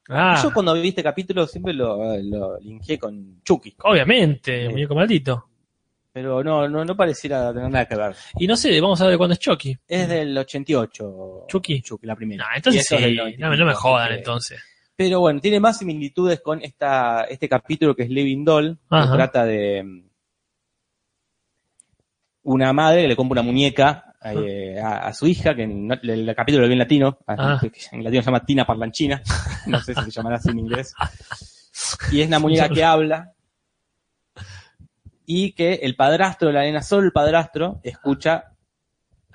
Ah, 0.09 0.39
Yo 0.43 0.53
cuando 0.53 0.73
vi 0.75 0.89
este 0.89 1.01
capítulo 1.01 1.47
siempre 1.47 1.73
lo, 1.73 2.15
lo 2.21 2.59
linkeé 2.59 2.99
con 2.99 3.41
Chucky. 3.43 3.75
obviamente, 3.83 4.67
Sí. 4.67 4.69
muñeco 4.71 4.93
maldito. 4.95 5.49
Pero 6.13 6.43
no, 6.43 6.69
no, 6.69 6.85
no 6.85 6.95
pareciera 6.95 7.51
tener 7.53 7.69
nada 7.69 7.85
que 7.87 7.95
ver. 7.95 8.15
Y 8.39 8.47
no 8.47 8.55
sé, 8.55 8.79
vamos 8.79 9.01
a 9.01 9.07
ver 9.07 9.17
cuándo 9.17 9.33
es 9.33 9.39
Chucky. 9.39 9.75
Es 9.87 10.07
del 10.07 10.37
88. 10.37 11.45
Chucky. 11.47 11.81
Chucky, 11.81 12.05
la 12.07 12.15
primera. 12.15 12.45
Nah, 12.45 12.55
entonces 12.57 12.85
sí, 12.87 12.95
del 12.95 13.15
90 13.17 13.43
no, 13.43 13.49
me- 13.49 13.57
no 13.57 13.75
jodan 13.75 14.07
que- 14.09 14.13
entonces. 14.15 14.61
Pero 14.95 15.19
bueno, 15.19 15.41
tiene 15.41 15.59
más 15.59 15.77
similitudes 15.79 16.39
con 16.41 16.61
esta, 16.63 17.23
este 17.25 17.49
capítulo 17.49 17.95
que 17.95 18.03
es 18.03 18.09
Living 18.09 18.45
Doll, 18.45 18.77
que 18.89 19.07
trata 19.15 19.45
de 19.45 19.83
mm, 19.83 20.09
una 22.43 22.71
madre 22.73 23.01
que 23.01 23.07
le 23.09 23.15
compra 23.15 23.41
una 23.41 23.51
muñeca 23.51 24.15
eh, 24.23 24.79
a, 24.79 25.07
a 25.07 25.13
su 25.13 25.27
hija, 25.27 25.53
que 25.55 25.63
en 25.63 25.91
el, 25.91 26.09
el 26.09 26.35
capítulo 26.35 26.63
lo 26.63 26.67
vi 26.67 26.73
en 26.73 26.79
latino, 26.79 27.17
Ah. 27.27 27.59
que 27.61 27.71
en 27.91 28.03
latino 28.03 28.21
se 28.21 28.25
llama 28.27 28.45
Tina 28.45 28.65
Parlanchina, 28.65 29.21
no 29.67 29.79
sé 29.81 29.93
si 29.93 30.01
se 30.03 30.11
llamará 30.11 30.37
así 30.37 30.49
en 30.49 30.59
inglés. 30.59 30.93
Y 32.11 32.21
es 32.21 32.27
una 32.27 32.39
muñeca 32.39 32.69
que 32.69 32.83
habla 32.83 33.33
y 35.25 35.51
que 35.53 35.73
el 35.75 35.95
padrastro 35.95 36.47
de 36.49 36.53
la 36.53 36.61
nena, 36.61 36.81
solo 36.81 37.05
el 37.05 37.11
padrastro, 37.11 37.79
escucha 37.83 38.54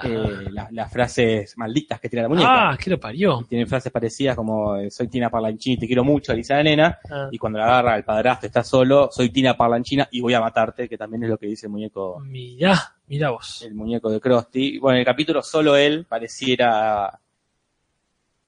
eh, 0.05 0.49
la- 0.51 0.69
las 0.73 0.93
frases 0.93 1.57
malditas 1.59 2.01
que 2.01 2.09
tira 2.09 2.23
la 2.23 2.29
muñeca. 2.29 2.71
Ah, 2.71 2.77
que 2.77 2.91
lo 2.91 2.99
parió. 3.01 3.45
Tiene 3.49 3.67
frases 3.67 3.91
parecidas 3.93 4.37
como 4.37 4.77
eh, 4.77 4.91
soy 4.91 5.09
Tina 5.09 5.29
Parlanchini, 5.31 5.77
te 5.79 5.87
quiero 5.87 6.05
mucho, 6.05 6.33
dice 6.35 6.55
la 6.55 6.63
nena, 6.63 6.99
Ah, 7.11 7.29
y 7.31 7.39
cuando 7.39 7.59
la 7.59 7.67
agarra 7.67 7.97
el 7.97 8.05
padrastro 8.05 8.47
está 8.47 8.63
solo, 8.65 9.09
soy 9.13 9.31
Tina 9.31 9.57
Parlanchina 9.57 10.09
y 10.11 10.21
voy 10.21 10.35
a 10.35 10.41
matarte, 10.41 10.89
que 10.89 10.97
también 10.99 11.25
es 11.25 11.31
lo 11.31 11.39
que 11.39 11.47
dice 11.47 11.67
el 11.67 11.73
muñeco, 11.73 12.21
mirá, 12.21 12.95
mirá 13.09 13.31
vos. 13.31 13.63
el 13.63 13.75
muñeco 13.75 14.11
de 14.11 14.21
Krusty. 14.21 14.79
Bueno, 14.79 14.97
en 14.97 15.01
el 15.01 15.07
capítulo 15.07 15.43
solo 15.43 15.77
él 15.77 16.07
pareciera 16.09 17.19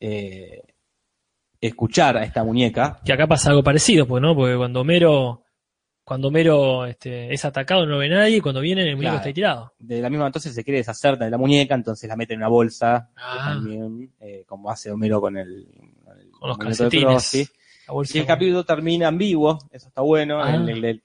eh, 0.01 0.63
escuchar 1.61 2.17
a 2.17 2.25
esta 2.25 2.43
muñeca. 2.45 2.99
Que 3.05 3.13
acá 3.13 3.27
pasa 3.27 3.51
algo 3.51 3.63
parecido, 3.63 4.07
pues, 4.07 4.21
¿no? 4.23 4.35
Porque 4.35 4.57
cuando 4.57 4.81
Homero, 4.81 5.42
cuando 6.13 6.29
Homero 6.29 6.85
este, 6.85 7.33
es 7.33 7.43
atacado 7.45 7.87
no 7.87 7.93
lo 7.93 7.99
ve 7.99 8.09
nadie 8.11 8.37
y 8.37 8.41
cuando 8.41 8.61
viene 8.61 8.83
el 8.83 8.97
muñeco 8.97 9.13
Claro. 9.15 9.17
está 9.17 9.33
tirado. 9.35 9.73
De 9.79 10.01
la 10.03 10.11
misma 10.11 10.27
entonces 10.27 10.55
se 10.55 10.63
quiere 10.63 10.79
deshacer 10.79 11.17
de 11.17 11.31
la 11.31 11.39
muñeca, 11.39 11.75
entonces 11.75 12.07
la 12.09 12.17
mete 12.17 12.35
en 12.35 12.41
una 12.41 12.49
bolsa, 12.49 13.09
Ah. 13.17 13.53
también, 13.55 14.13
eh, 14.21 14.45
como 14.47 14.71
hace 14.71 14.91
Homero 14.91 15.21
con 15.23 15.39
el, 15.39 15.67
con 16.05 16.19
el 16.19 16.31
Con 16.33 16.49
los 16.51 16.59
calcetines. 16.59 17.35
Y 18.15 18.19
el 18.19 18.27
capítulo 18.27 18.63
termina 18.65 19.09
ambiguo, 19.09 19.59
eso 19.71 19.89
está 19.89 20.03
bueno, 20.03 20.43
Ah. 20.43 20.55
el- 20.55 21.03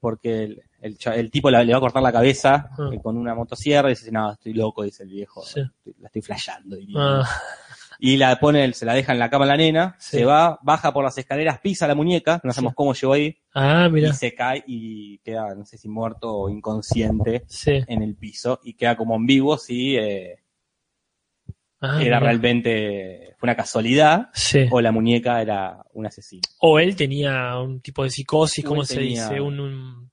porque 0.00 0.42
el, 0.44 0.62
el 0.80 0.96
el 1.14 1.30
tipo 1.30 1.50
la- 1.50 1.64
le 1.64 1.72
va 1.72 1.78
a 1.78 1.80
cortar 1.80 2.02
la 2.02 2.12
cabeza 2.12 2.68
Ah. 2.76 2.90
eh, 2.92 2.98
con 3.02 3.16
una 3.16 3.34
motosierra 3.34 3.88
y 3.90 3.92
dice, 3.94 4.10
no, 4.10 4.32
estoy 4.32 4.54
loco, 4.54 4.82
dice 4.82 5.04
el 5.04 5.08
viejo, 5.10 5.42
Sí. 5.44 5.60
estoy- 5.60 5.94
la 6.00 6.06
estoy 6.08 6.22
flasheando. 6.22 6.76
Ah, 6.96 7.24
Y 7.98 8.16
la 8.16 8.38
pone, 8.38 8.72
se 8.72 8.84
la 8.86 8.94
deja 8.94 9.12
en 9.12 9.18
la 9.18 9.30
cama 9.30 9.46
la 9.46 9.56
nena, 9.56 9.96
Sí. 9.98 10.18
se 10.18 10.24
va, 10.24 10.58
baja 10.62 10.92
por 10.92 11.04
las 11.04 11.16
escaleras, 11.18 11.60
pisa 11.60 11.86
la 11.88 11.94
muñeca, 11.94 12.40
no 12.44 12.52
sabemos 12.52 12.72
Sí. 12.72 12.76
cómo 12.76 12.92
llegó 12.94 13.12
ahí, 13.14 13.38
ah, 13.54 13.88
mira. 13.90 14.08
y 14.10 14.12
se 14.12 14.34
cae 14.34 14.62
y 14.66 15.18
queda, 15.18 15.54
no 15.54 15.64
sé 15.64 15.78
si 15.78 15.88
muerto 15.88 16.32
o 16.34 16.48
inconsciente 16.50 17.44
Sí. 17.48 17.82
en 17.86 18.02
el 18.02 18.14
piso, 18.16 18.60
y 18.64 18.74
queda 18.74 18.96
como 18.96 19.14
ambiguo 19.14 19.56
si 19.58 19.96
eh, 19.96 20.42
Ah, 21.80 22.02
era 22.02 22.18
realmente, 22.18 23.34
fue 23.38 23.46
una 23.48 23.54
casualidad, 23.54 24.30
o 24.70 24.80
la 24.80 24.92
muñeca 24.92 25.42
era 25.42 25.84
un 25.92 26.06
asesino. 26.06 26.40
O 26.60 26.78
él 26.78 26.96
tenía 26.96 27.58
un 27.60 27.80
tipo 27.82 28.02
de 28.02 28.08
psicosis, 28.10 28.64
¿cómo 28.64 28.82
se 28.82 28.94
tenía- 28.96 29.28
dice? 29.28 29.40
Un, 29.42 29.60
un- 29.60 30.10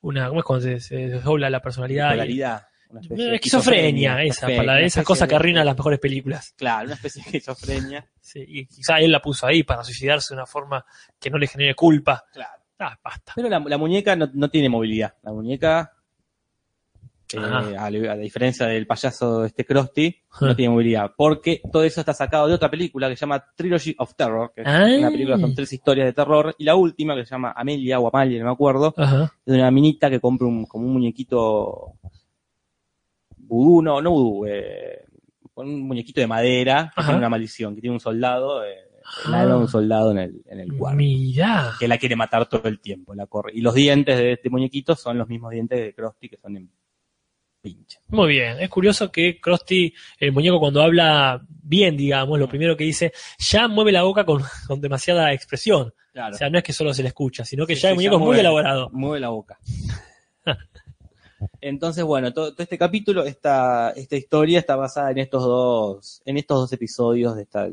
una, 0.00 0.28
¿Cómo 0.28 0.40
es 0.40 0.44
cuando 0.46 0.64
se, 0.64 0.80
se 0.80 0.96
desdobla 0.96 1.48
la 1.48 1.60
personalidad? 1.62 2.08
Bipolaridad, 2.10 2.62
una 2.92 3.00
especie 3.00 3.24
de 3.26 3.34
Esquizofrenia, 3.36 4.22
esa, 4.22 4.46
palabra, 4.46 4.74
una 4.74 4.80
esa 4.80 5.02
cosa 5.02 5.26
que 5.26 5.34
arruina 5.34 5.64
las 5.64 5.76
mejores 5.76 5.98
películas. 5.98 6.54
Claro, 6.56 6.86
una 6.86 6.94
especie 6.94 7.22
de 7.22 7.26
esquizofrenia. 7.26 8.06
Sí, 8.24 8.44
y 8.46 8.66
quizá 8.66 9.00
él 9.00 9.10
la 9.10 9.20
puso 9.20 9.48
ahí 9.48 9.64
para 9.64 9.82
suicidarse 9.82 10.32
de 10.32 10.38
una 10.38 10.46
forma 10.46 10.86
que 11.18 11.28
no 11.28 11.38
le 11.38 11.48
genere 11.48 11.74
culpa. 11.74 12.24
Claro. 12.32 12.62
Ah, 12.78 12.96
basta. 13.02 13.32
Pero 13.34 13.48
la, 13.48 13.58
la 13.58 13.76
muñeca 13.76 14.14
no, 14.14 14.30
no 14.32 14.48
tiene 14.48 14.68
movilidad. 14.68 15.14
La 15.22 15.32
muñeca, 15.32 15.92
eh, 17.34 17.38
a, 17.38 17.90
la 17.90 17.90
a 17.90 17.90
la 17.90 18.16
diferencia 18.16 18.66
del 18.66 18.86
payaso 18.86 19.40
de 19.40 19.48
este 19.48 19.64
Krusty, 19.64 20.14
no 20.40 20.54
tiene 20.54 20.72
movilidad. 20.72 21.10
Porque 21.16 21.60
todo 21.70 21.82
eso 21.82 22.00
está 22.00 22.14
sacado 22.14 22.46
de 22.46 22.54
otra 22.54 22.70
película 22.70 23.08
que 23.08 23.16
se 23.16 23.20
llama 23.20 23.44
Trilogy 23.56 23.96
of 23.98 24.14
Terror, 24.14 24.52
que 24.54 24.62
es 24.62 24.68
una 24.68 25.10
película 25.10 25.40
con 25.40 25.52
tres 25.52 25.72
historias 25.72 26.06
de 26.06 26.12
terror. 26.12 26.54
Y 26.58 26.64
la 26.64 26.76
última, 26.76 27.16
que 27.16 27.24
se 27.24 27.30
llama 27.30 27.52
Amelia 27.56 27.98
o 27.98 28.08
Amalia, 28.08 28.38
no 28.38 28.46
me 28.46 28.52
acuerdo, 28.52 28.94
Ajá. 28.96 29.32
de 29.44 29.54
una 29.54 29.70
minita 29.72 30.08
que 30.08 30.20
compra 30.20 30.46
un, 30.46 30.64
como 30.66 30.86
un 30.86 30.92
muñequito 30.92 31.94
vudú, 33.52 33.82
no, 33.82 34.00
no 34.00 34.46
eh, 34.46 35.04
con 35.52 35.68
un 35.68 35.82
muñequito 35.82 36.20
de 36.20 36.26
madera 36.26 36.92
que 36.96 37.02
tiene 37.02 37.18
una 37.18 37.28
maldición, 37.28 37.74
que 37.74 37.80
tiene 37.80 37.94
un 37.94 38.00
soldado, 38.00 38.64
eh, 38.64 38.76
Ah. 39.26 39.56
un 39.56 39.68
soldado 39.68 40.12
en 40.12 40.18
el, 40.18 40.42
en 40.46 40.60
el 40.60 40.76
cuarto. 40.76 40.96
Mirá. 40.96 41.72
que 41.78 41.88
la 41.88 41.98
quiere 41.98 42.16
matar 42.16 42.46
todo 42.48 42.68
el 42.68 42.80
tiempo, 42.80 43.14
la 43.14 43.26
corre. 43.26 43.52
Y 43.54 43.60
los 43.60 43.74
dientes 43.74 44.16
de 44.16 44.32
este 44.32 44.48
muñequito 44.48 44.94
son 44.94 45.18
los 45.18 45.28
mismos 45.28 45.50
dientes 45.50 45.78
de 45.78 45.94
Krusty 45.94 46.28
que 46.28 46.36
son 46.36 46.56
en 46.56 46.70
pinche. 47.60 47.98
Muy 48.08 48.28
bien. 48.30 48.58
Es 48.60 48.68
curioso 48.68 49.10
que 49.10 49.40
Krusty, 49.40 49.92
el 50.18 50.32
muñeco, 50.32 50.58
cuando 50.58 50.82
habla 50.82 51.44
bien, 51.48 51.96
digamos, 51.96 52.38
lo 52.38 52.48
primero 52.48 52.76
que 52.76 52.84
dice, 52.84 53.12
ya 53.38 53.68
mueve 53.68 53.92
la 53.92 54.02
boca 54.02 54.24
con, 54.24 54.42
con 54.66 54.80
demasiada 54.80 55.32
expresión. 55.32 55.92
Claro. 56.12 56.34
O 56.34 56.38
sea, 56.38 56.50
no 56.50 56.58
es 56.58 56.64
que 56.64 56.72
solo 56.72 56.92
se 56.92 57.02
le 57.02 57.08
escucha, 57.08 57.44
sino 57.44 57.66
que 57.66 57.74
Sí, 57.74 57.82
ya 57.82 57.88
sí, 57.88 57.92
el 57.92 57.94
muñeco 57.96 58.16
ya 58.16 58.20
es 58.22 58.26
muy 58.26 58.38
elaborado. 58.38 58.90
Mueve 58.92 59.20
la 59.20 59.28
boca. 59.30 59.58
Entonces, 61.60 62.04
bueno, 62.04 62.32
todo, 62.32 62.52
todo 62.52 62.62
este 62.62 62.78
capítulo, 62.78 63.24
esta, 63.24 63.90
esta 63.90 64.16
historia 64.16 64.58
está 64.58 64.76
basada 64.76 65.10
en 65.10 65.18
estos 65.18 65.42
dos, 65.42 66.22
en 66.24 66.38
estos 66.38 66.58
dos 66.60 66.72
episodios 66.72 67.36
de 67.36 67.42
esta 67.42 67.68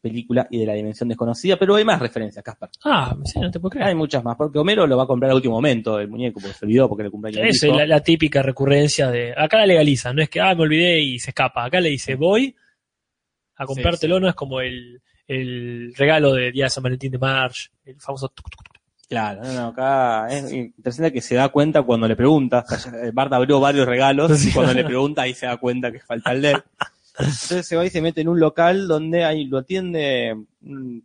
película 0.00 0.46
y 0.50 0.58
de 0.60 0.66
la 0.66 0.74
dimensión 0.74 1.08
desconocida, 1.08 1.56
pero 1.58 1.74
hay 1.74 1.84
más 1.84 1.98
referencias, 2.00 2.44
Caspar. 2.44 2.70
Ah, 2.84 3.16
sí, 3.24 3.40
no 3.40 3.50
te 3.50 3.58
puedo 3.58 3.70
creer. 3.70 3.88
Hay 3.88 3.94
muchas 3.96 4.22
más, 4.22 4.36
porque 4.36 4.58
Homero 4.58 4.86
lo 4.86 4.96
va 4.96 5.02
a 5.02 5.06
comprar 5.06 5.30
al 5.30 5.36
último 5.36 5.54
momento, 5.56 5.98
el 5.98 6.06
muñeco, 6.08 6.38
porque 6.40 6.54
se 6.54 6.64
olvidó 6.64 6.88
porque 6.88 7.02
le 7.04 7.10
cumpleaños 7.10 7.56
hijo. 7.56 7.72
es 7.72 7.76
la, 7.76 7.86
la 7.86 8.00
típica 8.02 8.40
recurrencia 8.42 9.10
de. 9.10 9.32
Acá 9.36 9.58
la 9.58 9.66
legaliza, 9.66 10.12
no 10.12 10.22
es 10.22 10.28
que, 10.30 10.40
ah, 10.40 10.54
me 10.54 10.62
olvidé 10.62 11.00
y 11.00 11.18
se 11.18 11.30
escapa. 11.30 11.64
Acá 11.64 11.80
le 11.80 11.88
dice, 11.90 12.14
voy 12.14 12.54
a 13.56 13.64
comprártelo, 13.66 14.16
Sí, 14.16 14.18
sí. 14.18 14.22
no 14.22 14.28
es 14.28 14.34
como 14.36 14.60
el, 14.60 15.02
el 15.26 15.92
regalo 15.96 16.32
de 16.34 16.52
Día 16.52 16.64
de 16.64 16.70
San 16.70 16.84
Valentín 16.84 17.10
de 17.10 17.18
March, 17.18 17.72
el 17.84 18.00
famoso. 18.00 18.28
tuc, 18.28 18.48
tuc, 18.48 18.62
tuc. 18.64 18.75
Claro, 19.08 19.42
no, 19.44 19.52
no, 19.52 19.66
acá 19.68 20.26
es 20.30 20.52
interesante 20.52 21.12
que 21.12 21.20
se 21.20 21.36
da 21.36 21.48
cuenta 21.50 21.82
cuando 21.82 22.08
le 22.08 22.16
pregunta. 22.16 22.64
O 22.68 22.76
sea, 22.76 22.92
ya- 22.92 23.10
Bart 23.12 23.32
abrió 23.32 23.60
varios 23.60 23.86
regalos 23.86 24.44
y 24.44 24.52
cuando 24.52 24.74
le 24.74 24.84
pregunta 24.84 25.22
ahí 25.22 25.32
se 25.34 25.46
da 25.46 25.56
cuenta 25.58 25.92
que 25.92 26.00
falta 26.00 26.32
el 26.32 26.42
de 26.42 26.50
él. 26.52 26.62
Entonces 27.18 27.66
se 27.66 27.76
va 27.76 27.86
y 27.86 27.90
se 27.90 28.02
mete 28.02 28.20
en 28.20 28.28
un 28.28 28.40
local 28.40 28.88
donde 28.88 29.24
ahí 29.24 29.44
lo 29.46 29.58
atiende 29.58 30.34
un 30.62 31.04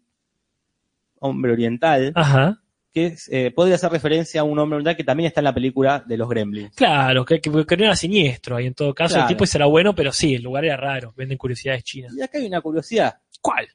hombre 1.19 1.51
oriental 1.53 2.11
Ajá. 2.15 2.59
que 2.91 3.05
es, 3.07 3.29
eh, 3.31 3.51
podría 3.55 3.75
hacer 3.75 3.91
referencia 3.91 4.41
a 4.41 4.43
un 4.43 4.57
hombre 4.59 4.77
oriental 4.77 4.97
que 4.97 5.03
también 5.03 5.27
está 5.27 5.39
en 5.41 5.45
la 5.45 5.53
película 5.53 6.03
de 6.05 6.17
los 6.17 6.27
Gremlins. 6.27 6.75
Claro, 6.75 7.23
que, 7.23 7.39
que, 7.39 7.49
que 7.65 7.77
no 7.77 7.83
era 7.85 7.95
siniestro 7.95 8.55
ahí 8.57 8.65
en 8.67 8.73
todo 8.73 8.93
caso. 8.93 9.13
Claro. 9.13 9.29
El 9.29 9.35
tipo 9.35 9.45
será 9.45 9.67
bueno, 9.67 9.93
pero 9.95 10.11
sí, 10.11 10.33
el 10.35 10.41
lugar 10.43 10.65
era 10.65 10.75
raro. 10.75 11.13
Venden 11.15 11.37
curiosidades 11.37 11.83
chinas. 11.83 12.13
Y 12.17 12.21
acá 12.21 12.39
hay 12.39 12.47
una 12.47 12.61
curiosidad, 12.61 13.19
¿Cuál? 13.39 13.67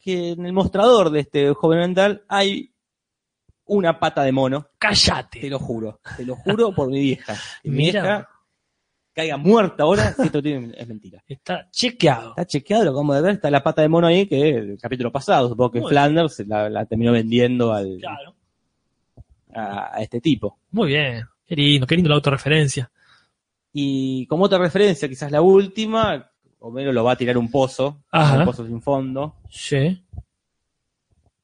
que 0.00 0.30
en 0.30 0.46
el 0.46 0.52
mostrador 0.54 1.10
de 1.10 1.20
este 1.20 1.52
joven 1.52 1.78
oriental 1.80 2.22
hay 2.28 2.70
una 3.68 3.98
pata 3.98 4.22
de 4.22 4.32
mono. 4.32 4.62
Te 4.62 4.68
¡Cállate! 4.78 5.48
lo 5.48 5.58
juro, 5.58 6.00
te 6.16 6.24
lo 6.26 6.34
juro 6.36 6.74
por 6.74 6.88
mi 6.88 7.00
vieja. 7.00 7.34
Que 7.62 7.70
mi 7.70 7.76
vieja 7.78 8.28
caiga 9.14 9.36
muerta 9.36 9.82
ahora 9.82 10.12
si 10.12 10.22
esto 10.22 10.42
tiene- 10.42 10.74
es 10.76 10.86
mentira. 10.86 11.22
Está 11.26 11.68
chequeado. 11.70 12.30
Está 12.30 12.46
chequeado, 12.46 12.84
lo 12.84 12.90
acabamos 12.90 13.16
de 13.16 13.22
ver, 13.22 13.34
está 13.34 13.50
la 13.50 13.62
pata 13.62 13.82
de 13.82 13.88
mono 13.88 14.06
ahí 14.06 14.26
que 14.26 14.48
el 14.50 14.78
capítulo 14.80 15.10
pasado, 15.12 15.48
supongo 15.48 15.72
que 15.72 15.80
Muy 15.80 15.90
Flanders 15.90 16.38
la, 16.46 16.68
la 16.70 16.86
terminó 16.86 17.12
vendiendo 17.12 17.72
al, 17.72 17.98
Claro. 18.00 18.34
a, 19.54 19.96
a 19.96 20.02
este 20.02 20.20
tipo. 20.20 20.58
Muy 20.70 20.88
bien. 20.88 21.24
Qué 21.46 21.56
lindo, 21.56 21.86
qué 21.86 21.94
lindo 21.96 22.10
la 22.10 22.16
autorreferencia. 22.16 22.90
Y 23.72 24.26
como 24.26 24.44
otra 24.44 24.58
referencia, 24.58 25.08
quizás 25.08 25.30
la 25.32 25.40
última, 25.42 26.30
Homero 26.60 26.92
lo 26.92 27.04
va 27.04 27.12
a 27.12 27.16
tirar 27.16 27.36
un 27.38 27.50
pozo, 27.50 28.02
Ajá. 28.10 28.38
un 28.38 28.44
pozo 28.44 28.66
sin 28.66 28.80
fondo, 28.82 29.36
Sí. 29.50 30.02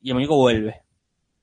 y 0.00 0.08
el 0.10 0.14
muñeco 0.14 0.36
vuelve. 0.36 0.82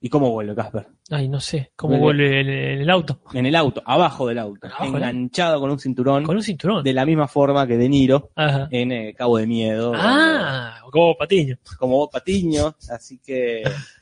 ¿Y 0.04 0.10
cómo 0.10 0.32
vuelve, 0.32 0.56
Casper? 0.56 0.88
Ay, 1.12 1.28
no 1.30 1.40
sé. 1.40 1.72
¿Cómo 1.76 2.00
Vuelve. 2.00 2.28
vuelve 2.28 2.42
en, 2.42 2.50
en 2.74 2.82
el 2.82 2.90
auto? 2.90 3.22
En 3.34 3.46
el 3.46 3.56
auto, 3.56 3.84
abajo 3.86 4.28
del 4.28 4.40
auto, 4.40 4.66
Abajo 4.66 4.86
enganchado 4.98 5.60
con 5.60 5.70
un 5.70 5.78
cinturón, 5.80 6.24
Con 6.24 6.36
un 6.38 6.42
cinturón. 6.44 6.84
de 6.84 6.92
la 6.94 7.06
misma 7.06 7.28
forma 7.28 7.68
que 7.68 7.78
De 7.78 7.88
Niro 7.88 8.32
Ajá. 8.36 8.68
en 8.72 8.92
eh, 8.92 9.14
Cabo 9.16 9.38
de 9.38 9.46
Miedo, 9.46 9.94
Ah, 9.96 10.80
como 10.92 11.16
Patiño. 11.16 11.58
como 11.78 11.98
Bob 11.98 12.12
Patiño, 12.12 12.76
así 12.90 13.20
que 13.20 13.62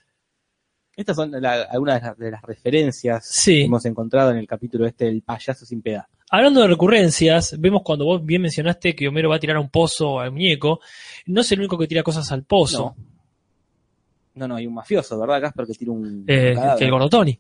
estas 0.96 1.16
son 1.18 1.32
la- 1.32 1.64
algunas 1.64 2.02
de 2.02 2.08
las, 2.08 2.18
de 2.18 2.32
las 2.32 2.42
referencias 2.44 3.26
Sí. 3.28 3.56
que 3.60 3.64
hemos 3.66 3.86
encontrado 3.86 4.32
en 4.32 4.38
el 4.38 4.48
capítulo 4.48 4.86
este 4.86 5.06
del 5.06 5.22
payaso 5.22 5.66
sin 5.66 5.82
piedad. 5.82 6.06
Hablando 6.32 6.62
de 6.62 6.68
recurrencias, 6.68 7.56
vemos 7.60 7.82
cuando 7.84 8.06
vos 8.06 8.24
bien 8.24 8.42
mencionaste 8.44 8.96
que 8.96 9.08
Homero 9.08 9.30
va 9.30 9.38
a 9.38 9.40
tirar 9.40 9.58
a 9.58 9.62
un 9.62 9.70
pozo 9.70 10.20
al 10.20 10.32
muñeco, 10.32 10.80
no 11.26 11.42
es 11.42 11.52
el 11.52 11.60
único 11.60 11.78
que 11.78 11.88
tira 11.88 12.04
cosas 12.04 12.32
al 12.32 12.44
pozo, 12.44 12.96
No. 12.98 13.06
No, 14.40 14.48
no, 14.48 14.56
hay 14.56 14.66
un 14.66 14.74
mafioso, 14.74 15.20
¿verdad, 15.20 15.42
Casper? 15.42 15.66
Que 15.68 15.74
tira 15.74 15.92
un. 15.92 16.24
eh, 16.28 16.56
un 16.58 16.78
que 16.78 16.86
el 16.86 16.92
gordo 16.92 17.10
Tony. 17.10 17.38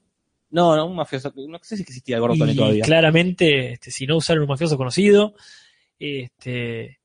No, 0.51 0.75
no, 0.75 0.85
un 0.85 0.95
mafioso. 0.97 1.31
No 1.47 1.57
sé 1.61 1.77
si 1.77 1.83
existía 1.83 2.15
el 2.17 2.21
gordo 2.21 2.35
Tony 2.37 2.51
Y 2.51 2.55
todavía. 2.55 2.83
claramente, 2.83 3.73
este, 3.73 3.89
si 3.91 4.05
no 4.05 4.17
usaron 4.17 4.43
un 4.43 4.49
mafioso 4.49 4.75
conocido, 4.77 5.33
este, 5.97 6.99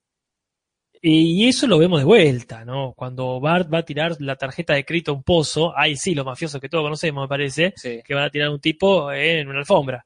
y 1.00 1.46
eso 1.48 1.66
lo 1.66 1.78
vemos 1.78 2.00
de 2.00 2.04
vuelta, 2.06 2.64
¿no? 2.64 2.92
Cuando 2.94 3.38
Bart 3.38 3.72
va 3.72 3.78
a 3.78 3.84
tirar 3.84 4.16
la 4.20 4.36
tarjeta 4.36 4.72
de 4.74 4.84
crédito 4.84 5.12
a 5.12 5.14
un 5.14 5.22
pozo, 5.22 5.76
ahí 5.78 5.96
sí, 5.96 6.14
los 6.14 6.24
mafiosos 6.24 6.60
que 6.60 6.68
todos 6.68 6.82
conocemos, 6.84 7.22
me 7.24 7.28
parece, 7.28 7.72
Sí. 7.76 8.00
que 8.04 8.14
van 8.14 8.24
a 8.24 8.30
tirar 8.30 8.48
a 8.48 8.52
un 8.52 8.60
tipo 8.60 9.12
en 9.12 9.46
una 9.48 9.58
alfombra. 9.60 10.04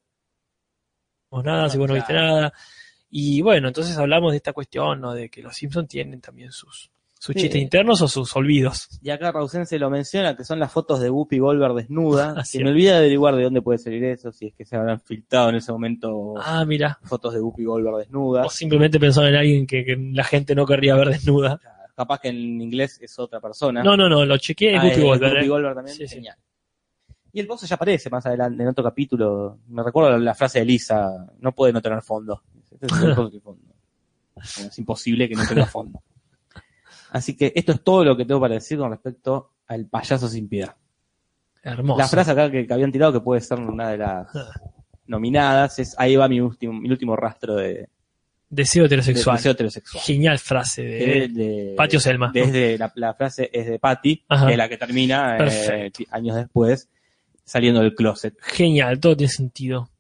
No 1.31 1.43
nada, 1.43 1.69
si 1.71 1.79
vos 1.79 1.89
no 1.89 1.95
viste 1.95 2.13
nada. 2.13 2.53
Y 3.11 3.41
bueno, 3.43 3.69
entonces 3.69 3.97
hablamos 3.97 4.33
de 4.33 4.39
esta 4.39 4.53
cuestión, 4.53 5.01
¿no? 5.01 5.15
De 5.15 5.29
que 5.31 5.41
los 5.43 5.57
Simpsons 5.57 5.89
tienen 5.89 6.21
también 6.21 6.51
sus, 6.53 6.91
sus 7.21 7.35
Sí. 7.35 7.43
chistes 7.43 7.61
internos 7.61 8.01
o 8.03 8.09
sus 8.09 8.35
olvidos. 8.37 8.89
Y 9.03 9.11
acá 9.11 9.33
Rausense 9.33 9.79
lo 9.79 9.91
menciona, 9.91 10.37
que 10.37 10.45
son 10.45 10.59
las 10.61 10.71
fotos 10.73 11.01
de 11.01 11.11
Whoopi 11.11 11.39
Goldberg 11.39 11.75
desnuda. 11.75 12.35
Que 12.53 12.59
es. 12.59 12.65
me 12.65 12.71
olvida 12.71 12.93
de 12.93 12.99
averiguar 12.99 13.35
de 13.37 13.43
dónde 13.45 13.61
puede 13.63 13.79
salir 13.79 14.05
eso, 14.05 14.31
si 14.33 14.47
es 14.47 14.55
que 14.55 14.65
se 14.65 14.77
habrán 14.77 15.01
filtrado 15.01 15.49
en 15.51 15.57
ese 15.57 15.73
momento 15.73 16.35
Ah, 16.39 16.65
mira. 16.65 16.99
fotos 17.03 17.35
de 17.35 17.41
Whoopi 17.41 17.65
Goldberg 17.65 17.97
desnuda. 17.99 18.45
O 18.47 18.51
simplemente 18.51 18.99
pensaban 19.01 19.31
en 19.31 19.37
alguien 19.37 19.67
que, 19.67 19.85
que 19.85 19.97
la 19.97 20.25
gente 20.25 20.55
no 20.55 20.65
querría 20.67 20.95
ver 20.95 21.09
desnuda. 21.09 21.61
Capaz 21.97 22.21
que 22.21 22.29
en 22.29 22.61
inglés 22.61 22.99
es 23.03 23.19
otra 23.19 23.41
persona. 23.41 23.83
No, 23.83 23.97
no, 23.97 24.09
no, 24.09 24.25
lo 24.25 24.37
chequeé, 24.39 24.77
es 24.77 24.81
Ah, 24.81 24.85
Whoopi 24.87 25.01
Goldberg, 25.03 25.33
Whoopi 25.33 25.45
¿eh? 25.45 25.49
Goldberg 25.49 25.75
también, 25.75 25.97
Sí, 25.97 26.07
sí. 26.07 26.15
genial. 26.15 26.37
Y 27.33 27.41
el 27.41 27.47
pozo 27.47 27.67
ya 27.67 27.75
aparece 27.75 28.09
más 28.09 28.25
adelante, 28.25 28.63
en 28.63 28.69
otro 28.69 28.83
capítulo. 28.85 29.59
Me 29.69 29.83
recuerdo 29.83 30.17
la, 30.17 30.35
frase 30.35 30.61
de 30.61 30.65
Lisa, 30.65 31.27
no 31.41 31.53
puede 31.53 31.73
no 31.73 31.83
tener 31.83 32.01
fondo. 32.03 32.43
Este 32.71 32.87
es 32.87 33.03
el 33.03 33.15
fondo. 33.17 33.41
Bueno, 33.43 33.61
es 34.37 34.79
imposible 34.79 35.29
que 35.29 35.35
no 35.35 35.43
tenga 35.47 35.67
fondo. 35.67 36.01
Así 37.11 37.37
que 37.37 37.53
esto 37.55 37.73
es 37.73 37.83
todo 37.83 38.05
lo 38.05 38.17
que 38.17 38.25
tengo 38.25 38.41
para 38.41 38.55
decir 38.55 38.79
con 38.79 38.91
respecto 38.91 39.53
al 39.67 39.87
payaso 39.87 40.29
sin 40.29 40.49
piedad. 40.49 40.75
Hermoso. 41.63 41.99
La 41.99 42.09
frase 42.09 42.31
acá 42.31 42.51
que, 42.51 42.67
que 42.67 42.73
habían 42.73 42.93
tirado, 42.93 43.13
que 43.13 43.21
puede 43.21 43.41
ser 43.41 43.59
una 43.61 43.91
de 43.91 43.99
las 43.99 44.29
nominadas, 45.07 45.79
es 45.79 45.95
ahí 45.99 46.17
va 46.17 46.29
mi 46.29 46.41
último, 46.41 46.73
mi 46.75 46.91
último 46.91 47.17
rastro 47.17 47.57
de, 47.57 47.89
Deseo 48.51 48.83
de 48.85 48.87
heterosexual. 48.87 49.37
deseo 49.37 49.53
heterosexual. 49.53 50.03
Genial 50.05 50.39
frase 50.39 50.83
de, 50.83 51.29
de- 51.29 51.75
Patio 51.77 52.01
Selma. 52.01 52.31
Desde 52.33 52.79
la, 52.79 52.91
la 52.95 53.13
frase 53.15 53.51
es 53.53 53.67
de 53.67 53.79
Patty, 53.79 54.25
Ajá. 54.29 54.47
que 54.47 54.53
es 54.53 54.59
la 54.59 54.69
que 54.69 54.77
termina 54.79 55.37
eh, 55.41 55.91
años 56.11 56.37
después, 56.37 56.89
saliendo 57.45 57.81
del 57.81 57.95
closet. 57.95 58.35
Genial, 58.41 59.01
todo 59.01 59.17
tiene 59.17 59.31
sentido. 59.31 59.91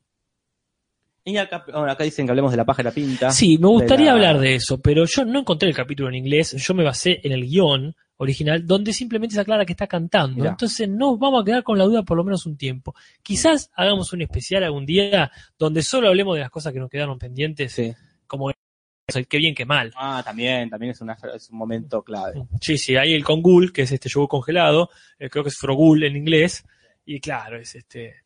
Y 1.29 1.37
acá, 1.37 1.64
bueno, 1.66 1.91
acá 1.91 2.05
dicen 2.05 2.26
que 2.26 2.31
hablemos 2.33 2.51
de 2.51 2.57
la 2.57 2.64
paja 2.64 2.83
y 2.83 2.85
la 2.87 2.91
pinta. 2.91 3.31
Sí, 3.31 3.59
me 3.59 3.68
gustaría 3.68 4.07
la- 4.07 4.12
hablar 4.12 4.39
de 4.39 4.55
eso, 4.55 4.81
pero 4.81 5.05
yo 5.05 5.24
no 5.24 5.41
encontré 5.41 5.68
el 5.68 5.74
capítulo 5.74 6.09
en 6.09 6.14
inglés, 6.16 6.53
yo 6.57 6.74
me 6.74 6.85
basé 6.85 7.20
en 7.22 7.33
el 7.33 7.45
guion 7.47 7.95
original, 8.16 8.66
donde 8.66 8.93
simplemente 8.93 9.35
se 9.35 9.41
aclara 9.41 9.64
que 9.64 9.72
está 9.72 9.87
cantando. 9.87 10.37
Mirá. 10.39 10.51
Entonces 10.51 10.89
nos 10.89 11.18
vamos 11.18 11.43
a 11.43 11.45
quedar 11.45 11.62
con 11.62 11.79
la 11.79 11.85
duda 11.85 12.03
por 12.03 12.16
lo 12.16 12.24
menos 12.24 12.47
un 12.47 12.57
tiempo. 12.57 12.95
Quizás 13.22 13.70
hagamos 13.74 14.12
un 14.12 14.22
especial 14.22 14.64
algún 14.64 14.85
día 14.87 15.31
donde 15.59 15.83
solo 15.83 16.09
hablemos 16.09 16.35
de 16.35 16.41
las 16.41 16.51
cosas 16.51 16.72
que 16.72 16.81
nos 16.81 16.91
quedaron 16.91 17.18
pendientes, 17.18 17.72
Sí. 17.72 17.93
como 18.26 18.51
el 18.51 19.26
que 19.29 19.39
bien 19.39 19.55
que 19.55 19.64
mal. 19.64 19.93
Ah, 19.97 20.20
también, 20.24 20.68
también 20.68 20.91
es, 20.93 21.01
una, 21.01 21.16
es 21.35 21.49
un 21.51 21.59
momento 21.59 22.03
clave. 22.03 22.43
Sí, 22.61 22.76
sí, 22.76 22.97
hay 22.97 23.14
el 23.14 23.24
congul, 23.24 23.72
que 23.72 23.83
es 23.83 23.93
este 23.93 24.09
yogur 24.09 24.29
congelado, 24.29 24.91
eh, 25.18 25.31
creo 25.31 25.45
que 25.45 25.51
es 25.51 25.57
frogul 25.57 26.03
en 26.05 26.16
inglés, 26.16 26.64
y 27.07 27.20
claro, 27.20 27.59
es 27.59 27.74
este, 27.76 28.16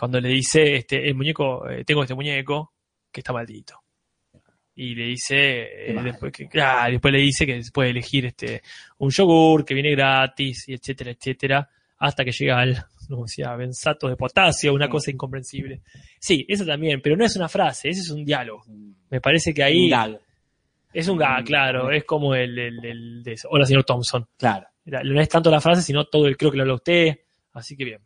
cuando 0.00 0.18
le 0.18 0.30
dice, 0.30 0.76
este, 0.76 1.06
el 1.08 1.14
muñeco, 1.14 1.68
eh, 1.68 1.84
tengo 1.84 2.00
este 2.02 2.14
muñeco 2.14 2.72
que 3.12 3.20
está 3.20 3.34
maldito. 3.34 3.74
Y 4.74 4.94
le 4.94 5.04
dice, 5.04 5.90
eh, 5.90 5.94
después, 6.02 6.32
que, 6.32 6.48
ah, 6.58 6.88
después 6.90 7.12
le 7.12 7.20
dice 7.20 7.44
que 7.44 7.60
puede 7.70 7.90
elegir 7.90 8.24
este, 8.24 8.62
un 8.96 9.10
yogur 9.10 9.62
que 9.62 9.74
viene 9.74 9.90
gratis, 9.90 10.66
y 10.68 10.72
etcétera, 10.72 11.10
etcétera, 11.10 11.68
hasta 11.98 12.24
que 12.24 12.32
llega 12.32 12.60
al, 12.60 12.82
no 13.10 13.24
decía, 13.24 13.54
benzato 13.56 14.08
de 14.08 14.16
potasio, 14.16 14.72
una 14.72 14.86
Mm. 14.86 14.90
cosa 14.90 15.10
incomprensible. 15.10 15.82
Sí, 16.18 16.46
eso 16.48 16.64
también, 16.64 17.02
pero 17.02 17.14
no 17.14 17.26
es 17.26 17.36
una 17.36 17.50
frase, 17.50 17.90
ese 17.90 18.00
es 18.00 18.08
un 18.10 18.24
diálogo. 18.24 18.62
Un 18.68 18.96
Me 19.10 19.20
parece 19.20 19.52
que 19.52 19.62
ahí 19.62 19.90
gag, 19.90 20.18
es 20.94 21.08
un 21.08 21.18
gag, 21.18 21.42
Mm, 21.42 21.46
claro, 21.46 21.88
mm. 21.88 21.92
es 21.92 22.04
como 22.04 22.34
el, 22.34 22.58
el, 22.58 22.82
el 22.86 23.22
de 23.22 23.32
eso. 23.34 23.48
Hola, 23.50 23.66
señor 23.66 23.84
Thompson. 23.84 24.26
claro. 24.38 24.66
No 24.86 25.20
es 25.20 25.28
tanto 25.28 25.50
la 25.50 25.60
frase, 25.60 25.82
sino 25.82 26.06
todo 26.06 26.26
el 26.26 26.38
creo 26.38 26.50
que 26.50 26.56
lo 26.56 26.62
habla 26.62 26.74
usted. 26.74 27.18
Así 27.52 27.76
que 27.76 27.84
bien. 27.84 28.00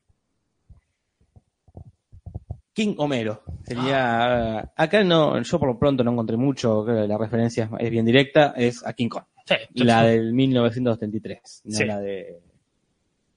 King 2.75 2.95
Homero. 2.99 3.43
Sería. 3.62 4.72
Acá 4.77 5.03
no, 5.05 5.41
yo 5.41 5.59
por 5.59 5.68
lo 5.68 5.79
pronto 5.79 6.05
no 6.05 6.11
encontré 6.12 6.37
mucho, 6.37 6.85
creo 6.85 7.03
que 7.03 7.09
la 7.09 7.16
referencia 7.16 7.70
es, 7.79 7.91
bien 7.91 8.05
directa, 8.05 8.53
es 8.57 8.85
a 8.87 8.93
King 8.93 9.09
Kong. 9.09 9.25
Sí, 9.47 9.55
La 9.85 10.03
del 10.05 10.33
1973, 10.33 11.62
no 11.64 11.77
Sí. 11.77 11.85
la 11.85 12.01
de 12.01 12.41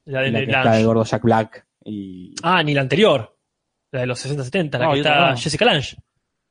la 0.06 0.22
de 0.22 0.32
la 0.32 0.40
que 0.40 0.46
Lange. 0.48 0.70
está 0.70 0.84
gordo 0.86 1.04
Jack 1.04 1.22
Black 1.24 1.68
y. 1.86 2.34
Ah, 2.44 2.64
ni 2.64 2.74
la 2.74 2.82
anterior. 2.82 3.38
La 3.92 4.02
de 4.02 4.08
los 4.08 4.26
60-70, 4.26 4.80
la 4.80 4.86
No, 4.86 4.92
que 4.94 5.00
está 5.00 5.20
más. 5.22 5.42
Jessica 5.44 5.66
Lange. 5.66 5.98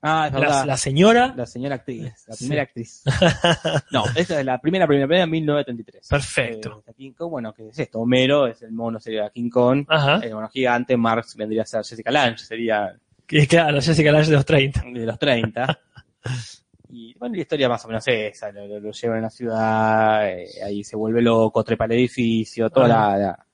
Ah, 0.08 0.26
es 0.28 0.32
La, 0.34 0.38
verdad. 0.40 0.64
la 0.66 0.76
señora. 0.76 1.34
La 1.36 1.46
señora 1.46 1.74
actriz, 1.76 2.24
la 2.28 2.36
primera 2.36 2.62
actriz. 2.62 3.02
No, 3.90 4.04
esta 4.14 4.38
es 4.40 4.46
la 4.46 4.58
primera, 4.60 4.86
primera, 4.86 5.06
primera, 5.06 5.26
1933. 5.26 6.08
Perfecto. 6.08 6.84
Eh, 6.86 6.92
King 6.96 7.12
Kong, 7.12 7.30
bueno, 7.30 7.52
¿qué 7.52 7.68
es 7.68 7.78
esto? 7.78 7.98
Homero 8.00 8.46
es 8.46 8.62
el 8.62 8.72
mono, 8.72 9.00
sería 9.00 9.28
King 9.30 9.50
Kong. 9.50 9.84
Ajá. 9.88 10.20
El 10.22 10.34
mono 10.34 10.48
gigante, 10.48 10.96
Marx 10.96 11.34
vendría 11.36 11.62
a 11.62 11.66
ser 11.66 11.84
Jessica 11.84 12.10
Lange, 12.10 12.38
sería 12.38 12.94
Que 13.26 13.46
claro, 13.48 13.80
Jessica 13.80 14.12
Lange 14.12 14.30
de 14.30 14.36
los 14.36 14.44
30. 14.46 14.82
de 14.92 15.06
los 15.06 15.18
30. 15.18 15.78
y 16.90 17.14
bueno, 17.18 17.34
la 17.34 17.40
historia 17.42 17.68
más 17.68 17.84
o 17.84 17.88
menos 17.88 18.06
es 18.06 18.36
esa, 18.36 18.52
lo, 18.52 18.66
lo- 18.66 18.80
lo 18.80 18.92
llevan 18.92 19.18
a 19.18 19.22
la 19.22 19.30
ciudad, 19.30 20.28
eh, 20.28 20.46
ahí 20.64 20.84
se 20.84 20.94
vuelve 20.96 21.20
loco, 21.20 21.64
trepa 21.64 21.86
el 21.86 21.92
edificio, 21.92 22.70
la- 22.76 22.86
la- 23.18 23.46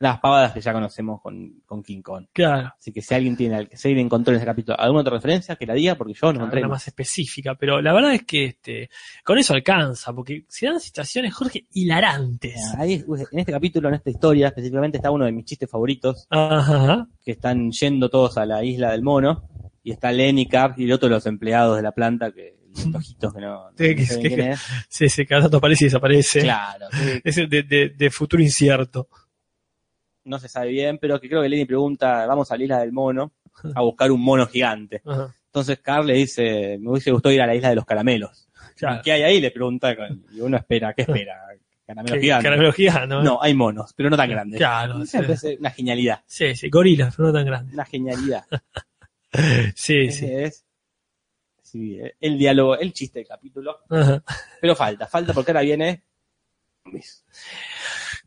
las 0.00 0.18
pavadas 0.18 0.52
que 0.52 0.60
ya 0.62 0.72
conocemos 0.72 1.20
con, 1.20 1.60
con 1.66 1.82
King 1.82 2.00
Kong. 2.02 2.26
Claro. 2.32 2.72
Así 2.78 2.90
que 2.90 3.02
si 3.02 3.14
alguien 3.14 3.36
tiene, 3.36 3.68
si 3.74 3.88
alguien 3.88 4.06
encontró 4.06 4.32
en 4.32 4.38
ese 4.38 4.46
capítulo 4.46 4.80
alguna 4.80 5.02
otra 5.02 5.12
referencia, 5.14 5.56
que 5.56 5.66
la 5.66 5.74
diga, 5.74 5.94
porque 5.94 6.14
yo 6.14 6.32
no 6.32 6.38
encontré. 6.38 6.60
Una 6.60 6.68
más 6.70 6.88
específica, 6.88 7.54
pero 7.54 7.80
la 7.82 7.92
verdad 7.92 8.14
es 8.14 8.24
que 8.24 8.46
este, 8.46 8.88
con 9.22 9.36
eso 9.38 9.52
alcanza, 9.54 10.12
porque 10.14 10.46
se 10.48 10.66
dan 10.66 10.80
situaciones, 10.80 11.34
Jorge, 11.34 11.66
hilarantes. 11.72 12.56
Ahí, 12.78 13.04
en 13.32 13.38
este 13.38 13.52
capítulo, 13.52 13.88
en 13.88 13.94
esta 13.96 14.08
historia, 14.10 14.48
específicamente 14.48 14.96
está 14.98 15.10
uno 15.10 15.26
de 15.26 15.32
mis 15.32 15.44
chistes 15.44 15.70
favoritos, 15.70 16.26
Ajá. 16.30 17.06
que 17.22 17.32
están 17.32 17.70
yendo 17.70 18.08
todos 18.08 18.38
a 18.38 18.46
la 18.46 18.64
isla 18.64 18.92
del 18.92 19.02
mono, 19.02 19.48
y 19.82 19.92
está 19.92 20.12
Lenny 20.12 20.46
Cap 20.46 20.78
y 20.78 20.84
el 20.84 20.92
otro 20.92 21.08
de 21.10 21.14
los 21.16 21.26
empleados 21.26 21.76
de 21.76 21.82
la 21.82 21.92
planta, 21.92 22.32
que 22.32 22.58
los 22.70 22.86
ojitos 22.94 23.34
que 23.34 23.40
no, 23.40 23.70
no 23.70 23.76
Sí, 23.76 23.94
que- 23.96 24.06
sé 24.06 24.20
que- 24.22 24.50
es. 24.52 24.60
Sí, 24.88 25.08
sí, 25.10 25.26
cada 25.26 25.42
tanto 25.42 25.58
aparece 25.58 25.84
y 25.84 25.88
desaparece. 25.88 26.40
Claro, 26.40 26.86
que 26.90 27.20
Es 27.28 27.36
de, 27.36 27.46
de, 27.62 27.92
de 27.96 28.10
futuro 28.10 28.42
incierto. 28.42 29.08
No 30.24 30.38
se 30.38 30.48
sabe 30.48 30.68
bien, 30.68 30.98
pero 30.98 31.20
que 31.20 31.28
creo 31.28 31.42
que 31.42 31.48
Lenny 31.48 31.64
pregunta, 31.64 32.26
vamos 32.26 32.50
a 32.50 32.56
la 32.56 32.62
isla 32.62 32.78
del 32.80 32.92
mono 32.92 33.32
a 33.74 33.82
buscar 33.82 34.10
un 34.10 34.20
mono 34.20 34.46
gigante. 34.46 35.02
Ajá. 35.06 35.34
Entonces 35.46 35.80
Carl 35.80 36.06
le 36.06 36.14
dice, 36.14 36.78
me 36.80 36.90
hubiese 36.90 37.10
gustado 37.10 37.34
ir 37.34 37.42
a 37.42 37.46
la 37.46 37.54
isla 37.54 37.70
de 37.70 37.74
los 37.74 37.84
caramelos. 37.84 38.48
Claro. 38.76 39.02
¿Qué 39.02 39.12
hay 39.12 39.22
ahí? 39.22 39.40
Le 39.40 39.50
pregunta, 39.50 39.94
y 40.32 40.40
uno 40.40 40.56
espera, 40.56 40.94
¿qué 40.94 41.02
espera? 41.02 41.36
¿Caramelos 41.84 42.20
gigantes? 42.20 42.44
Caramelo 42.44 42.72
gigante, 42.72 43.06
¿no? 43.08 43.22
No, 43.22 43.42
hay 43.42 43.52
monos, 43.52 43.92
pero 43.94 44.08
no 44.08 44.16
tan 44.16 44.30
grandes. 44.30 44.58
Claro, 44.58 45.04
sí. 45.06 45.56
Una 45.58 45.70
genialidad, 45.70 46.22
Sí, 46.24 46.54
sí, 46.54 46.70
gorilas, 46.70 47.16
pero 47.16 47.28
no 47.28 47.34
tan 47.34 47.46
grandes. 47.46 47.74
una 47.74 47.84
genialidad. 47.84 48.44
Sí, 49.32 49.72
sí. 49.74 49.96
Ese 50.06 50.44
es 50.44 50.64
sí, 51.62 51.98
el 52.20 52.38
diálogo, 52.38 52.78
el 52.78 52.92
chiste 52.92 53.18
del 53.18 53.28
capítulo. 53.28 53.78
Ajá. 53.90 54.22
Pero 54.60 54.76
falta, 54.76 55.08
falta 55.08 55.32
porque 55.32 55.50
ahora 55.50 55.62
viene. 55.62 56.04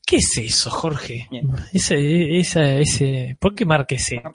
¿Qué 0.05 0.17
es 0.17 0.37
eso, 0.37 0.69
Jorge? 0.69 1.29
Ese, 1.71 2.37
esa, 2.37 2.75
ese, 2.75 3.37
¿por 3.39 3.55
qué 3.55 3.65
marque 3.65 3.97
Z? 3.97 4.31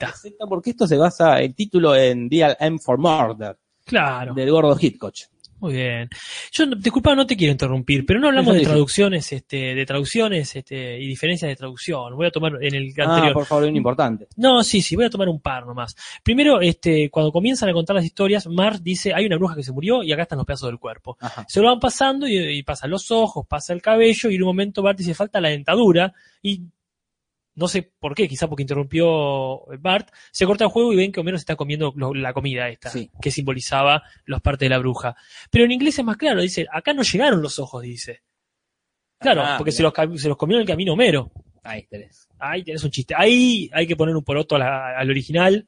Porque 0.47 0.71
esto 0.71 0.87
se 0.87 0.97
basa, 0.97 1.39
el 1.39 1.53
título 1.53 1.95
en 1.95 2.27
Dial 2.27 2.57
M 2.59 2.79
for 2.79 2.97
Murder, 2.97 3.57
Claro, 3.85 4.33
del 4.33 4.51
gordo 4.51 4.77
Hitchcock. 4.79 5.13
Muy 5.59 5.73
bien. 5.73 6.09
Yo, 6.51 6.65
disculpa, 6.65 7.15
no 7.15 7.25
te 7.25 7.35
quiero 7.35 7.51
interrumpir, 7.51 8.05
pero 8.05 8.19
no 8.19 8.27
hablamos 8.27 8.53
de 8.55 8.61
traducciones, 8.61 9.31
este, 9.31 9.75
de 9.75 9.85
traducciones, 9.85 10.55
este, 10.55 10.99
y 10.99 11.07
diferencias 11.07 11.49
de 11.49 11.55
traducción. 11.55 12.15
Voy 12.15 12.27
a 12.27 12.31
tomar 12.31 12.53
en 12.61 12.75
el 12.75 12.93
Ah, 12.99 13.03
anterior. 13.15 13.33
por 13.33 13.45
favor, 13.45 13.65
un 13.65 13.75
importante. 13.75 14.27
No, 14.35 14.63
sí, 14.63 14.81
sí, 14.81 14.95
voy 14.95 15.05
a 15.05 15.09
tomar 15.09 15.29
un 15.29 15.39
par 15.41 15.65
nomás. 15.65 15.95
Primero, 16.23 16.61
este, 16.61 17.09
cuando 17.09 17.31
comienzan 17.31 17.69
a 17.69 17.73
contar 17.73 17.95
las 17.95 18.05
historias, 18.05 18.47
Mark 18.47 18.79
dice, 18.81 19.13
hay 19.13 19.25
una 19.25 19.37
bruja 19.37 19.55
que 19.55 19.63
se 19.63 19.71
murió 19.71 20.03
y 20.03 20.11
acá 20.11 20.23
están 20.23 20.37
los 20.37 20.45
pedazos 20.47 20.69
del 20.69 20.79
cuerpo. 20.79 21.17
Ajá. 21.19 21.45
Se 21.47 21.59
lo 21.61 21.67
van 21.67 21.79
pasando 21.79 22.27
y, 22.27 22.37
y 22.37 22.63
pasan 22.63 22.89
los 22.89 23.11
ojos, 23.11 23.45
pasa 23.47 23.73
el 23.73 23.81
cabello 23.81 24.29
y 24.29 24.35
en 24.35 24.43
un 24.43 24.47
momento 24.47 24.81
Bart 24.81 24.97
dice 24.97 25.13
falta 25.13 25.39
la 25.41 25.49
dentadura 25.49 26.13
y 26.41 26.61
no 27.59 27.67
sé 27.67 27.91
por 27.99 28.15
qué, 28.15 28.27
quizá 28.27 28.47
porque 28.47 28.63
interrumpió 28.63 29.65
Bart, 29.79 30.09
se 30.31 30.45
corta 30.45 30.63
el 30.63 30.69
juego 30.71 30.93
y 30.93 30.95
ven 30.95 31.11
que 31.11 31.19
Homero 31.19 31.37
se 31.37 31.41
está 31.41 31.55
comiendo 31.55 31.93
lo- 31.95 32.13
la 32.13 32.33
comida 32.33 32.69
esta, 32.69 32.89
Sí. 32.89 33.11
que 33.21 33.29
simbolizaba 33.31 34.01
las 34.25 34.41
partes 34.41 34.65
de 34.65 34.69
la 34.69 34.79
bruja. 34.79 35.15
Pero 35.51 35.65
en 35.65 35.71
inglés 35.71 35.99
es 35.99 36.05
más 36.05 36.17
claro, 36.17 36.41
dice, 36.41 36.65
acá 36.71 36.93
no 36.93 37.03
llegaron 37.03 37.41
los 37.41 37.59
ojos, 37.59 37.83
dice. 37.83 38.21
Claro, 39.19 39.43
Ah, 39.43 39.55
porque 39.57 39.71
se 39.71 39.83
los, 39.83 39.93
se 40.15 40.29
los 40.29 40.37
comió 40.37 40.55
en 40.57 40.61
el 40.61 40.67
camino 40.67 40.93
Homero. 40.93 41.31
Ahí 41.63 41.85
tenés. 41.87 42.27
Ahí 42.39 42.63
tenés 42.63 42.83
un 42.85 42.91
chiste. 42.91 43.13
Ahí 43.17 43.69
hay 43.73 43.85
que 43.85 43.95
poner 43.97 44.15
un 44.15 44.23
poroto 44.23 44.55
a 44.55 44.59
la- 44.59 44.97
al 44.97 45.09
original 45.09 45.67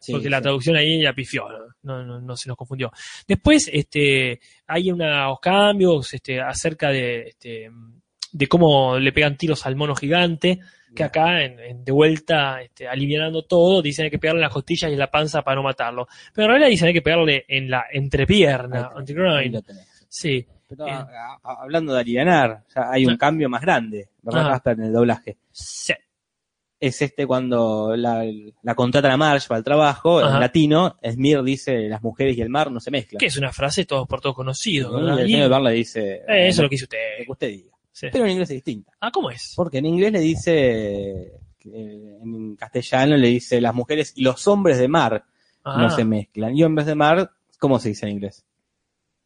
Sí, 0.00 0.12
porque 0.12 0.30
la 0.30 0.40
traducción 0.40 0.76
ahí 0.76 1.02
ya 1.02 1.12
pifió, 1.12 1.44
no, 1.82 2.04
no, 2.04 2.20
no 2.20 2.36
se 2.36 2.48
nos 2.48 2.56
confundió. 2.56 2.92
Después, 3.26 3.68
este, 3.72 4.38
hay 4.68 4.92
unos 4.92 5.40
cambios 5.40 6.14
este, 6.14 6.40
acerca 6.40 6.90
de, 6.90 7.22
este, 7.30 7.68
de 8.30 8.46
cómo 8.46 8.96
le 8.96 9.12
pegan 9.12 9.36
tiros 9.36 9.66
al 9.66 9.74
mono 9.74 9.96
gigante, 9.96 10.60
que 10.94 11.04
acá, 11.04 11.42
en, 11.44 11.58
en- 11.60 11.84
de 11.84 11.92
vuelta, 11.92 12.62
este, 12.62 12.88
alivianando 12.88 13.42
todo, 13.44 13.82
dicen 13.82 14.04
hay 14.06 14.10
que 14.10 14.18
pegarle 14.18 14.40
en 14.40 14.44
las 14.44 14.52
costillas 14.52 14.90
y 14.90 14.94
en 14.94 14.98
la 14.98 15.10
panza 15.10 15.42
para 15.42 15.56
no 15.56 15.62
matarlo. 15.62 16.06
Pero 16.34 16.46
en 16.46 16.50
realidad 16.50 16.70
dicen 16.70 16.88
hay 16.88 16.94
que 16.94 17.02
pegarle 17.02 17.44
en 17.48 17.70
la 17.70 17.84
entrepierna, 17.92 18.90
Ahí 18.94 18.98
entre 19.00 19.14
tenés, 19.14 19.30
ahí 19.30 19.34
groin. 19.38 19.52
lo 19.52 19.62
tenés. 19.62 20.06
Sí, 20.08 20.46
Pero 20.68 20.86
Eh. 20.86 20.90
a- 20.90 21.38
a- 21.42 21.62
hablando 21.62 21.94
de 21.94 22.00
alivianar, 22.00 22.64
ya 22.74 22.90
hay 22.90 23.06
un 23.06 23.16
cambio 23.16 23.48
más 23.48 23.62
grande, 23.62 24.10
¿verdad? 24.20 24.48
Ah. 24.50 24.54
Hasta 24.56 24.72
en 24.72 24.82
el 24.82 24.92
doblaje. 24.92 25.38
sí. 25.50 25.94
Es 26.80 27.02
este 27.02 27.26
cuando 27.26 27.96
la, 27.96 28.24
la 28.62 28.74
contratan 28.76 29.10
a 29.10 29.16
Marge 29.16 29.48
para 29.48 29.58
el 29.58 29.64
trabajo, 29.64 30.20
Ajá. 30.20 30.34
en 30.34 30.40
latino, 30.40 30.96
Smir 31.04 31.42
dice 31.42 31.88
las 31.88 32.00
mujeres 32.04 32.38
y 32.38 32.40
el 32.40 32.50
mar 32.50 32.70
no 32.70 32.78
se 32.78 32.92
mezclan. 32.92 33.18
que 33.18 33.26
es 33.26 33.36
una 33.36 33.50
frase 33.52 33.84
todos 33.84 34.06
por 34.06 34.20
todos 34.20 34.36
conocido, 34.36 34.92
Y 34.96 35.02
¿verdad? 35.02 35.18
el 35.20 35.28
Y- 35.28 35.32
señor 35.32 35.50
Barr 35.50 35.62
le 35.62 35.72
dice 35.72 36.16
eh, 36.28 36.46
eso 36.46 36.48
es 36.48 36.58
lo 36.62 36.68
que 36.68 36.74
hizo 36.76 36.84
usted. 36.84 36.98
que 37.26 37.32
usted 37.32 37.48
diga. 37.48 37.72
Sí. 37.98 38.06
Pero 38.12 38.24
en 38.26 38.30
inglés 38.32 38.50
es 38.50 38.54
distinta. 38.56 38.92
Ah, 39.00 39.10
¿cómo 39.10 39.30
es? 39.30 39.54
Porque 39.56 39.78
en 39.78 39.86
inglés 39.86 40.12
le 40.12 40.20
dice, 40.20 40.52
eh, 41.64 42.18
en 42.22 42.54
castellano 42.56 43.16
le 43.16 43.28
dice 43.28 43.60
las 43.60 43.74
mujeres 43.74 44.12
y 44.14 44.22
los 44.22 44.46
hombres 44.46 44.78
de 44.78 44.86
mar 44.88 45.24
Ah, 45.64 45.82
no 45.82 45.90
se 45.90 46.04
mezclan. 46.04 46.56
Y 46.56 46.62
hombres 46.62 46.86
de 46.86 46.94
mar, 46.94 47.30
¿cómo 47.58 47.78
se 47.78 47.88
dice 47.90 48.06
en 48.06 48.12
inglés? 48.12 48.44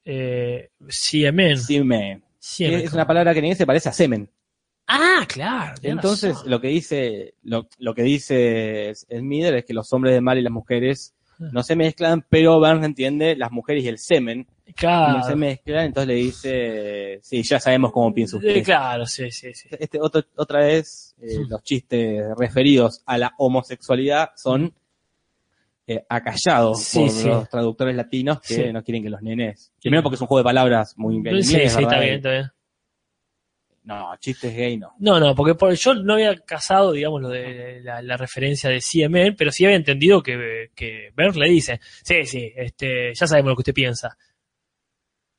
eh. 0.04 0.70
Semen. 0.88 2.22
Es 2.38 2.92
una 2.92 3.06
palabra 3.06 3.32
que 3.32 3.38
en 3.40 3.44
inglés 3.44 3.58
se 3.58 3.66
parece 3.66 3.88
a 3.90 3.92
semen. 3.92 4.28
Ah, 4.88 5.24
claro. 5.28 5.74
Entonces, 5.82 6.34
razón. 6.34 6.50
lo 6.50 6.60
que 6.60 6.68
dice, 6.68 7.34
lo, 7.44 7.68
lo 7.78 7.94
que 7.94 8.02
dice 8.02 8.92
Smither 8.94 9.54
es 9.56 9.64
que 9.64 9.74
los 9.74 9.92
hombres 9.92 10.14
de 10.14 10.20
mar 10.20 10.38
y 10.38 10.42
las 10.42 10.52
mujeres 10.52 11.14
Ah. 11.40 11.48
no 11.52 11.62
se 11.62 11.76
mezclan, 11.76 12.24
pero 12.28 12.58
Burns 12.58 12.84
entiende 12.84 13.36
las 13.36 13.50
mujeres 13.52 13.84
y 13.84 13.88
el 13.88 13.98
semen 13.98 14.46
claro. 14.76 15.18
no 15.18 15.24
se 15.24 15.36
mezclan, 15.36 15.86
entonces 15.86 16.08
le 16.08 16.14
dice, 16.14 17.18
sí, 17.22 17.42
ya 17.42 17.58
sabemos 17.60 17.92
cómo 17.92 18.12
piensa 18.12 18.36
usted. 18.36 18.56
Eh, 18.56 18.62
claro, 18.62 19.06
sí, 19.06 19.30
sí, 19.30 19.52
sí. 19.54 19.68
Este 19.78 19.98
otro, 20.00 20.22
otra 20.36 20.60
vez, 20.60 21.14
eh, 21.20 21.28
Sí. 21.30 21.44
los 21.48 21.62
chistes 21.62 22.24
referidos 22.36 23.02
a 23.06 23.18
la 23.18 23.32
homosexualidad 23.38 24.30
son 24.36 24.74
eh, 25.86 26.04
acallados 26.08 26.82
Sí, 26.82 27.00
por 27.00 27.10
sí. 27.10 27.28
los 27.28 27.48
traductores 27.48 27.96
latinos 27.96 28.40
que 28.40 28.72
no 28.72 28.82
quieren 28.84 29.02
que 29.02 29.10
los 29.10 29.20
nenes. 29.22 29.72
Primero 29.80 30.02
porque 30.02 30.14
es 30.14 30.20
un 30.20 30.26
juego 30.28 30.38
de 30.38 30.44
palabras 30.44 30.94
muy 30.96 31.16
inglés, 31.16 31.46
sí, 31.46 31.54
sí, 31.54 31.60
está 31.82 31.98
bien, 31.98 32.14
está 32.14 32.30
bien. 32.30 32.50
No, 33.84 34.14
chistes 34.20 34.54
gay 34.54 34.76
no. 34.78 34.92
No, 35.00 35.18
no, 35.18 35.34
porque 35.34 35.56
por, 35.56 35.74
yo 35.74 35.94
no 35.94 36.12
había 36.14 36.36
casado, 36.36 36.92
digamos, 36.92 37.20
lo 37.20 37.28
de 37.30 37.80
la, 37.82 38.00
la 38.00 38.16
referencia 38.16 38.70
de 38.70 38.78
CMN, 38.80 39.34
pero 39.36 39.50
sí 39.50 39.64
había 39.64 39.76
entendido 39.76 40.22
que, 40.22 40.68
que 40.72 41.08
Burns 41.16 41.36
le 41.36 41.48
dice, 41.48 41.80
sí, 42.04 42.24
sí, 42.24 42.52
este, 42.54 43.12
ya 43.12 43.26
sabemos 43.26 43.50
lo 43.50 43.56
que 43.56 43.60
usted 43.62 43.74
piensa. 43.74 44.16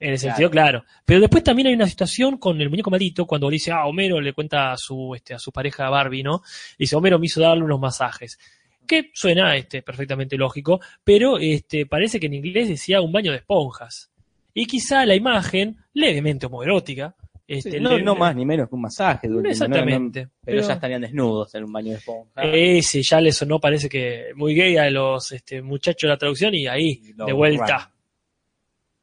En 0.04 0.12
el 0.12 0.20
sentido, 0.20 0.50
claro. 0.52 0.84
Pero 1.06 1.22
después 1.22 1.44
también 1.44 1.68
hay 1.70 1.74
una 1.76 1.88
situación 1.88 2.38
con 2.38 2.60
el 2.60 2.70
muñeco 2.70 2.90
maldito, 2.92 3.26
cuando 3.26 3.50
le 3.50 3.54
dice, 3.56 3.72
ah, 3.72 3.86
Homero 3.86 4.20
le 4.20 4.34
cuenta 4.34 4.74
a 4.74 4.78
su, 4.78 5.14
este, 5.16 5.34
a 5.34 5.40
su 5.40 5.52
pareja 5.52 5.90
Barbie, 5.90 6.24
¿no? 6.24 6.42
Dice, 6.78 6.96
Homero 6.96 7.18
me 7.20 7.28
hizo 7.28 7.40
darle 7.42 7.64
unos 7.64 7.80
masajes. 7.80 8.38
Que 8.86 9.12
suena 9.14 9.56
este, 9.56 9.82
perfectamente 9.82 10.36
lógico, 10.36 10.82
pero 11.06 11.38
este, 11.40 11.86
parece 11.86 12.20
que 12.20 12.26
en 12.26 12.34
inglés 12.34 12.68
decía 12.68 13.00
un 13.00 13.14
baño 13.14 13.32
de 13.32 13.38
esponjas. 13.38 14.12
Y 14.54 14.66
quizá 14.66 15.06
la 15.06 15.16
imagen, 15.16 15.78
levemente 15.94 16.48
homoerótica, 16.48 17.16
este, 17.48 17.72
Sí, 17.72 17.80
no, 17.80 17.98
le- 17.98 18.04
no 18.04 18.16
más 18.16 18.36
ni 18.36 18.46
menos 18.46 18.68
que 18.68 18.76
un 18.76 18.82
masaje. 18.82 19.28
de 19.30 19.36
última, 19.36 19.54
no, 19.54 19.58
no, 19.60 19.66
Exactamente. 19.76 20.28
pero, 20.44 20.62
ya 20.62 20.74
estarían 20.74 21.02
desnudos 21.02 21.56
en 21.56 21.64
un 21.64 21.72
baño 21.72 21.92
de 21.92 21.98
esponja. 21.98 22.42
Ese 22.44 23.02
ya 23.04 23.22
le 23.22 23.32
sonó, 23.32 23.60
parece 23.60 23.88
que 23.88 24.32
muy 24.36 24.54
gay 24.54 24.76
a 24.76 24.90
los 24.90 25.32
este, 25.32 25.62
muchachos 25.62 26.02
de 26.04 26.08
la 26.10 26.18
traducción 26.18 26.54
y 26.54 26.68
ahí, 26.68 27.00
Y 27.04 27.14
de 27.14 27.32
vuelta. 27.34 27.90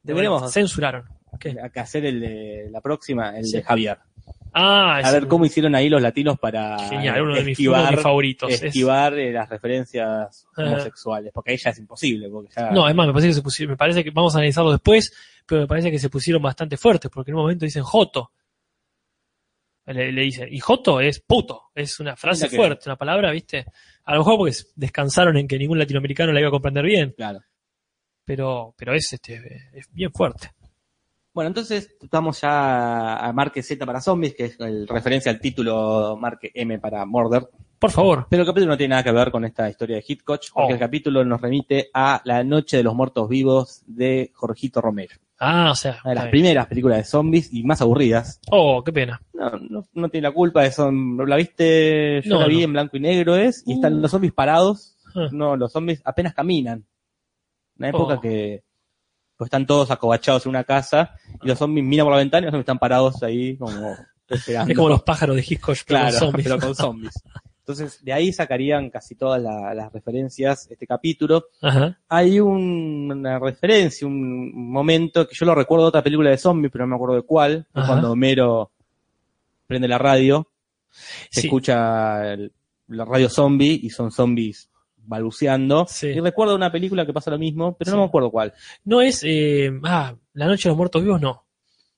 De 0.02 0.12
Deberíamos 0.12 0.40
vuelta. 0.42 0.52
Censuraron. 0.52 1.04
¿Qué? 1.38 1.56
hacer 1.76 2.04
el 2.06 2.20
de 2.20 2.68
la 2.70 2.80
próxima, 2.80 3.36
el 3.38 3.44
Sí. 3.44 3.58
de 3.58 3.62
Javier. 3.62 3.98
Ah, 4.52 4.96
A 5.04 5.12
ver 5.12 5.28
cómo 5.28 5.44
hicieron 5.44 5.76
ahí 5.76 5.88
los 5.88 6.02
latinos 6.02 6.38
para 6.40 6.76
Genial, 6.88 7.22
uno 7.22 7.34
de, 7.36 7.44
mis, 7.44 7.58
uno 7.60 7.70
de 7.70 7.78
esquivar, 7.78 7.92
mis 7.94 8.02
favoritos. 8.02 8.50
Es- 8.52 8.62
esquivar 8.64 9.16
eh, 9.16 9.32
las 9.32 9.48
referencias 9.48 10.46
Ajá. 10.56 10.68
homosexuales, 10.68 11.30
porque 11.32 11.52
ahí 11.52 11.56
ya 11.56 11.70
es 11.70 11.78
imposible. 11.78 12.28
Porque 12.28 12.50
ya, 12.56 12.70
no, 12.72 12.88
es 12.88 12.94
más, 12.96 13.06
me 13.06 13.12
parece 13.12 13.28
que 13.28 13.34
se 13.34 13.42
pusieron, 13.42 13.70
me 13.72 13.76
parece 13.76 14.02
que 14.02 14.10
vamos 14.10 14.34
a 14.34 14.38
analizarlo 14.38 14.72
después, 14.72 15.12
pero 15.46 15.60
me 15.60 15.66
parece 15.68 15.90
que 15.92 16.00
se 16.00 16.10
pusieron 16.10 16.42
bastante 16.42 16.76
fuertes, 16.76 17.10
porque 17.14 17.30
en 17.30 17.36
un 17.36 17.42
momento 17.42 17.64
dicen 17.64 17.82
Joto. 17.84 18.32
Le, 19.86 20.12
le 20.12 20.22
dicen, 20.22 20.48
y 20.50 20.58
Joto 20.60 21.00
es 21.00 21.20
puto, 21.20 21.70
es 21.74 21.98
una 22.00 22.16
frase 22.16 22.48
que- 22.48 22.56
fuerte, 22.56 22.88
una 22.88 22.96
palabra, 22.96 23.30
¿viste? 23.32 23.66
A 24.04 24.12
lo 24.14 24.18
mejor 24.20 24.36
porque 24.36 24.54
descansaron 24.76 25.36
en 25.36 25.48
que 25.48 25.58
ningún 25.58 25.78
latinoamericano 25.78 26.32
la 26.32 26.40
iba 26.40 26.48
a 26.48 26.52
comprender 26.52 26.84
bien, 26.84 27.12
Claro. 27.16 27.40
Pero, 28.36 28.74
pero 28.76 28.94
es, 28.94 29.12
este, 29.12 29.40
es 29.72 29.88
bien 29.92 30.12
fuerte. 30.12 30.50
Bueno, 31.32 31.48
entonces 31.48 31.96
estamos 32.00 32.40
ya 32.40 33.16
a 33.16 33.32
marque 33.32 33.62
Z 33.62 33.84
para 33.86 34.00
zombies, 34.00 34.34
que 34.34 34.44
es 34.46 34.60
el 34.60 34.86
referencia 34.88 35.30
al 35.32 35.40
título 35.40 36.16
marque 36.20 36.50
M 36.54 36.78
para 36.78 37.04
Murder. 37.06 37.48
Por 37.78 37.90
favor. 37.90 38.26
Pero 38.28 38.42
el 38.42 38.46
capítulo 38.48 38.72
no 38.72 38.76
tiene 38.76 38.90
nada 38.90 39.02
que 39.04 39.12
ver 39.12 39.30
con 39.30 39.44
esta 39.44 39.68
historia 39.70 39.96
de 39.96 40.04
Hitchcock, 40.06 40.40
porque 40.52 40.72
Oh. 40.72 40.74
el 40.74 40.78
capítulo 40.78 41.24
nos 41.24 41.40
remite 41.40 41.88
a 41.94 42.20
La 42.24 42.44
Noche 42.44 42.76
de 42.76 42.82
los 42.82 42.94
Muertos 42.94 43.28
Vivos 43.28 43.82
de 43.86 44.30
Jorgito 44.34 44.80
Romero. 44.80 45.14
Ah, 45.38 45.70
o 45.70 45.74
sea. 45.74 45.98
Una 46.04 46.10
de 46.10 46.14
las 46.16 46.24
bien. 46.24 46.30
primeras 46.30 46.66
películas 46.66 46.98
de 46.98 47.04
zombies 47.04 47.52
y 47.54 47.62
más 47.64 47.80
aburridas. 47.80 48.40
Oh, 48.50 48.82
qué 48.84 48.92
pena. 48.92 49.22
No, 49.32 49.50
no, 49.70 49.84
no 49.94 50.08
tiene 50.10 50.28
la 50.28 50.34
culpa 50.34 50.62
de 50.62 50.70
son, 50.72 51.16
¿la 51.26 51.36
viste? 51.36 52.20
Yo 52.22 52.34
No, 52.34 52.40
la 52.40 52.46
vi 52.48 52.58
no. 52.58 52.62
en 52.64 52.72
blanco 52.74 52.96
y 52.96 53.00
negro 53.00 53.34
es, 53.36 53.62
y 53.66 53.72
están 53.72 53.94
Uh. 53.94 54.00
los 54.02 54.10
zombies 54.10 54.32
parados. 54.34 54.96
Ah. 55.14 55.28
No, 55.32 55.56
los 55.56 55.72
zombies 55.72 56.02
apenas 56.04 56.34
caminan. 56.34 56.84
Una 57.80 57.88
época 57.88 58.14
Oh. 58.14 58.20
que 58.20 58.62
pues, 59.36 59.46
están 59.48 59.66
todos 59.66 59.90
acobachados 59.90 60.46
en 60.46 60.50
una 60.50 60.62
casa 60.64 61.14
y 61.42 61.48
los 61.48 61.58
zombies 61.58 61.84
miran 61.84 62.06
por 62.06 62.12
la 62.12 62.18
ventana 62.18 62.42
y 62.42 62.44
los 62.46 62.52
zombies 62.52 62.62
están 62.64 62.78
parados 62.78 63.22
ahí 63.24 63.56
como 63.56 63.72
esperando. 64.28 64.70
Es 64.70 64.76
como 64.76 64.88
los 64.90 65.02
pájaros 65.02 65.34
de 65.34 65.42
Hitchcock, 65.42 65.76
pero 65.86 66.00
claro, 66.00 66.10
con 66.12 66.18
zombies. 66.28 66.46
pero 66.46 66.58
con 66.60 66.74
zombies. 66.76 67.14
Entonces, 67.60 68.04
de 68.04 68.12
ahí 68.12 68.32
sacarían 68.32 68.90
casi 68.90 69.14
todas 69.14 69.40
la- 69.40 69.72
las 69.74 69.92
referencias 69.92 70.66
este 70.70 70.86
capítulo. 70.86 71.46
Ajá. 71.62 71.98
Hay 72.08 72.38
un- 72.40 73.10
una 73.12 73.38
referencia, 73.38 74.06
un 74.08 74.70
momento 74.72 75.26
que 75.26 75.34
yo 75.36 75.46
lo 75.46 75.54
recuerdo 75.54 75.84
de 75.84 75.88
otra 75.88 76.02
película 76.02 76.30
de 76.30 76.38
zombies, 76.38 76.70
pero 76.72 76.84
no 76.84 76.90
me 76.90 76.94
acuerdo 76.96 77.16
de 77.16 77.22
cuál. 77.22 77.66
Ajá. 77.72 77.86
cuando 77.86 78.12
Homero 78.12 78.72
prende 79.66 79.86
la 79.88 79.98
radio, 79.98 80.48
se 80.90 81.40
Sí. 81.42 81.46
escucha 81.46 82.32
el- 82.32 82.52
la 82.88 83.04
radio 83.04 83.28
zombie 83.28 83.78
y 83.82 83.90
son 83.90 84.10
zombies 84.10 84.68
balbuceando. 85.10 85.86
Sí. 85.88 86.06
Y 86.08 86.20
recuerdo 86.20 86.54
una 86.54 86.72
película 86.72 87.04
que 87.04 87.12
pasa 87.12 87.30
lo 87.30 87.38
mismo, 87.38 87.76
pero 87.76 87.90
Sí. 87.90 87.94
no 87.96 88.02
me 88.02 88.08
acuerdo 88.08 88.30
cuál. 88.30 88.54
No 88.84 89.02
es. 89.02 89.22
eh, 89.26 89.70
ah, 89.84 90.14
La 90.32 90.46
Noche 90.46 90.64
de 90.64 90.70
los 90.70 90.76
Muertos 90.78 91.02
Vivos, 91.02 91.20
no. 91.20 91.44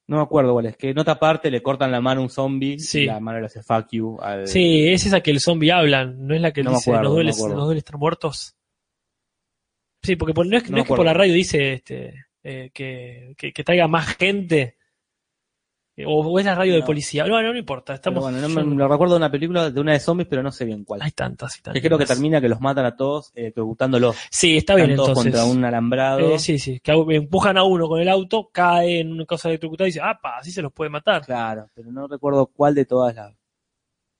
No 0.08 0.16
me 0.16 0.22
acuerdo 0.22 0.52
cuál 0.54 0.66
es. 0.66 0.76
Que 0.76 0.90
en 0.90 0.98
otra 0.98 1.18
parte 1.18 1.50
le 1.50 1.62
cortan 1.62 1.92
la 1.92 2.00
mano 2.00 2.20
a 2.20 2.24
un 2.24 2.30
zombie 2.30 2.78
Sí. 2.78 3.02
y 3.02 3.06
la 3.06 3.20
mano 3.20 3.38
le 3.40 3.46
hace 3.46 3.62
fuck 3.62 3.86
you 3.92 4.18
al... 4.20 4.48
Sí, 4.48 4.88
es 4.88 5.06
esa 5.06 5.20
que 5.20 5.30
el 5.30 5.40
zombie 5.40 5.70
habla, 5.70 6.04
no 6.06 6.34
es 6.34 6.40
la 6.40 6.52
que 6.52 6.62
No 6.64 6.70
dice 6.72 6.90
acuerdo, 6.90 7.02
nos, 7.02 7.10
no 7.10 7.14
duele, 7.14 7.54
nos 7.54 7.64
duele 7.66 7.78
estar 7.78 7.96
muertos. 7.98 8.56
Sí, 10.02 10.16
porque 10.16 10.34
por- 10.34 10.46
no 10.46 10.56
es, 10.56 10.64
que- 10.64 10.70
No 10.70 10.76
no 10.78 10.82
es 10.82 10.88
que 10.88 10.94
por 10.94 11.04
la 11.04 11.14
radio 11.14 11.32
dice 11.32 11.74
este, 11.74 12.24
eh, 12.42 12.70
que, 12.74 13.34
que, 13.38 13.52
que 13.52 13.64
traiga 13.64 13.86
más 13.86 14.16
gente. 14.16 14.76
Eh, 15.96 16.04
O, 16.06 16.20
o 16.20 16.38
es 16.38 16.44
la 16.46 16.54
radio 16.54 16.74
de 16.74 16.82
policía. 16.82 17.24
No, 17.26 17.42
no, 17.42 17.52
no 17.52 17.58
importa. 17.58 17.86
Pero 17.92 17.96
Estamos. 17.96 18.22
bueno, 18.22 18.38
no 18.40 18.48
yo- 18.48 18.64
me, 18.66 18.76
lo 18.76 18.88
recuerdo 18.88 19.14
de 19.14 19.18
una 19.18 19.30
película 19.30 19.70
de 19.70 19.80
una 19.80 19.92
de 19.92 20.00
zombies, 20.00 20.26
pero 20.28 20.42
no 20.42 20.50
sé 20.50 20.64
bien 20.64 20.84
cuál. 20.84 21.02
Hay 21.02 21.10
tantas 21.10 21.58
y 21.58 21.62
tantas. 21.62 21.80
Que 21.80 21.86
creo 21.86 21.98
que 21.98 22.06
termina 22.06 22.40
que 22.40 22.48
los 22.48 22.60
matan 22.60 22.86
a 22.86 22.96
todos, 22.96 23.30
eh. 23.34 23.52
Sí, 24.30 24.56
está 24.56 24.74
bien 24.74 24.96
todos 24.96 25.08
entonces. 25.10 25.32
contra 25.32 25.44
un 25.44 25.64
alambrado. 25.64 26.34
Eh, 26.34 26.38
sí, 26.38 26.58
sí, 26.58 26.80
que 26.80 26.92
empujan 26.92 27.58
a 27.58 27.64
uno 27.64 27.88
con 27.88 28.00
el 28.00 28.08
auto, 28.08 28.48
cae 28.52 29.00
en 29.00 29.12
una 29.12 29.26
cosa 29.26 29.48
electrocutada 29.48 29.86
y 29.88 29.90
dice, 29.92 30.00
ah, 30.02 30.18
pa, 30.22 30.38
así 30.38 30.50
se 30.50 30.62
los 30.62 30.72
puede 30.72 30.88
matar. 30.90 31.24
Claro, 31.26 31.68
pero 31.74 31.92
no 31.92 32.06
recuerdo 32.08 32.46
cuál 32.46 32.74
de 32.74 32.84
todas 32.86 33.14
las 33.14 33.34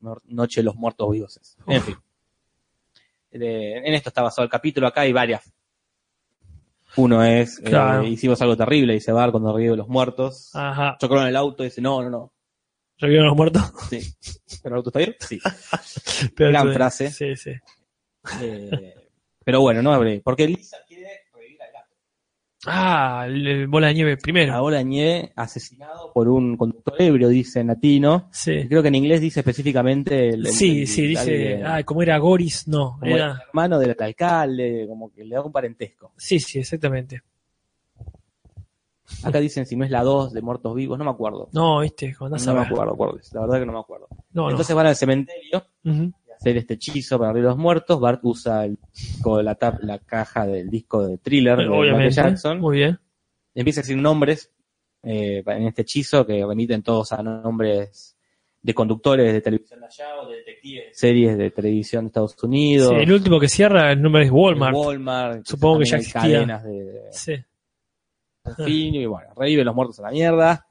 no- 0.01 0.19
Noche 0.27 0.61
de 0.61 0.65
los 0.65 0.75
Muertos 0.77 1.11
Vivos 1.11 1.37
es. 1.39 1.57
En 1.67 1.81
fin. 1.83 1.97
De- 3.31 3.79
en 3.79 3.95
esto 3.95 4.11
está 4.11 4.21
basado 4.21 4.45
el 4.45 4.51
capítulo. 4.51 4.87
Acá 4.87 5.03
hay 5.03 5.13
varias. 5.13 5.51
Uno 6.97 7.25
es, 7.25 7.61
eh, 7.65 8.05
hicimos 8.07 8.41
algo 8.43 8.57
terrible, 8.57 8.95
dice 8.95 9.13
Bar 9.13 9.31
cuando 9.31 9.53
revive 9.57 9.77
los 9.77 9.89
muertos. 9.89 10.51
Ajá. 10.55 10.97
Chocaron 11.01 11.27
el 11.27 11.37
auto 11.37 11.63
y 11.63 11.67
dice, 11.67 11.81
no, 11.81 12.03
no, 12.03 12.11
no. 12.11 12.33
¿Revivieron 12.99 13.29
los 13.29 13.37
muertos? 13.37 13.63
Sí. 13.91 14.01
¿Pero 14.63 14.75
el 14.75 14.79
auto 14.79 14.91
está 14.91 14.99
bien? 15.01 15.17
Sí. 15.19 15.41
Gran 16.37 16.73
frase. 16.73 17.11
Sí, 17.11 17.35
sí. 17.37 17.53
Eh, 18.41 18.95
pero 19.45 19.61
bueno, 19.61 19.83
no 19.83 19.93
hablé. 19.93 20.21
Porque 20.21 20.47
Lisa 20.47 20.77
quiere 20.87 21.09
revivir 21.33 21.61
al 21.63 21.73
gato. 21.73 21.97
Ah, 22.65 23.25
el, 23.27 23.47
el 23.47 23.67
bola 23.67 23.89
de 23.89 23.95
nieve 23.95 24.17
primero. 24.17 24.55
Ahora 24.55 24.83
Ñe, 24.83 25.33
asesinado 25.35 26.13
por 26.13 26.29
un 26.29 26.57
conductor 26.57 26.95
ebrio, 27.01 27.29
dice 27.29 27.61
en 27.61 27.67
latino. 27.69 28.29
Sí. 28.31 28.69
Creo 28.69 28.83
que 28.83 28.89
en 28.89 28.95
inglés 28.95 29.21
dice 29.21 29.41
específicamente 29.41 30.29
el, 30.29 30.47
Sí, 30.47 30.87
sí, 30.87 31.09
dice, 31.09 31.63
ah, 31.65 31.83
como 31.83 32.03
era 32.03 32.19
Goris, 32.19 32.69
no, 32.69 32.97
como 33.01 33.07
el 33.07 33.13
era, 33.17 33.43
hermano 33.49 33.79
del 33.81 33.97
alcalde, 33.99 34.87
como 34.89 35.13
que 35.13 35.25
le 35.25 35.35
da 35.35 35.43
un 35.43 35.51
parentesco. 35.53 36.13
sí, 36.17 36.39
sí, 36.39 36.61
exactamente. 36.61 37.23
Acá 39.25 39.41
dicen 39.41 39.67
si 39.67 39.77
no 39.77 39.85
es 39.85 39.91
la 39.91 40.03
2 40.03 40.33
de 40.33 40.41
Muertos 40.41 40.75
Vivos, 40.75 40.99
no 40.99 41.05
me 41.05 41.11
acuerdo. 41.11 41.49
No, 41.53 41.81
viste, 41.81 42.15
cuando 42.17 42.39
No 42.39 42.55
me 42.55 42.61
acuerdo, 42.63 42.93
acuerdo, 42.95 43.19
la 43.33 43.41
verdad 43.43 43.59
que 43.61 43.67
no 43.67 43.73
me 43.73 43.79
acuerdo. 43.81 44.09
No, 44.33 44.45
no. 44.45 44.51
Entonces 44.51 44.75
van 44.75 44.87
al 44.87 44.97
cementerio 44.97 45.65
hacer 46.43 46.57
este 46.57 46.75
hechizo 46.75 47.19
para 47.19 47.31
abrir 47.31 47.45
los 47.45 47.57
muertos, 47.57 48.01
Bart 48.01 48.21
usa 48.25 48.65
el, 48.65 48.79
con 49.23 49.45
la, 49.45 49.57
tap- 49.59 49.81
la 49.83 49.99
caja 50.01 50.47
del 50.47 50.69
disco 50.69 51.07
de 51.07 51.19
thriller 51.19 51.57
de 51.57 51.65
Michael 51.65 51.81
Obviamente. 51.81 52.15
Jackson. 52.15 52.61
Muy 52.61 52.79
bien. 52.79 52.99
Empieza 53.55 53.81
a 53.81 53.83
decir 53.83 53.97
nombres 53.97 54.51
eh, 55.05 55.43
en 55.47 55.67
este 55.67 55.83
hechizo 55.83 56.27
que 56.27 56.45
remiten 56.45 56.83
todos 56.83 57.13
a 57.13 57.23
nombres 57.23 58.17
de 58.61 58.75
conductores 58.75 59.33
de 59.33 59.41
televisión 59.41 59.81
de 59.81 59.87
allá 59.87 60.21
o 60.21 60.29
de 60.29 60.37
detectives 60.37 60.87
de 60.87 60.95
series 60.95 61.37
de 61.39 61.51
televisión 61.51 62.05
de 62.05 62.07
Estados 62.09 62.37
Unidos. 62.43 62.89
Sí, 62.91 62.95
el 63.03 63.13
último 63.13 63.41
que 63.41 63.49
cierra, 63.49 63.91
el 63.93 64.01
nombre 64.03 64.25
es 64.25 64.31
Walmart. 64.31 64.77
Walmart. 64.77 65.47
Supongo 65.47 65.81
que 65.81 65.85
ya 65.87 65.97
existía. 65.97 66.21
Cadenas 66.23 66.65
de, 66.65 67.01
Sí. 67.11 67.35
y 68.67 69.07
bueno, 69.07 69.29
revive 69.37 69.65
los 69.65 69.75
muertos 69.75 69.99
a 70.01 70.03
la 70.03 70.11
mierda. 70.11 70.67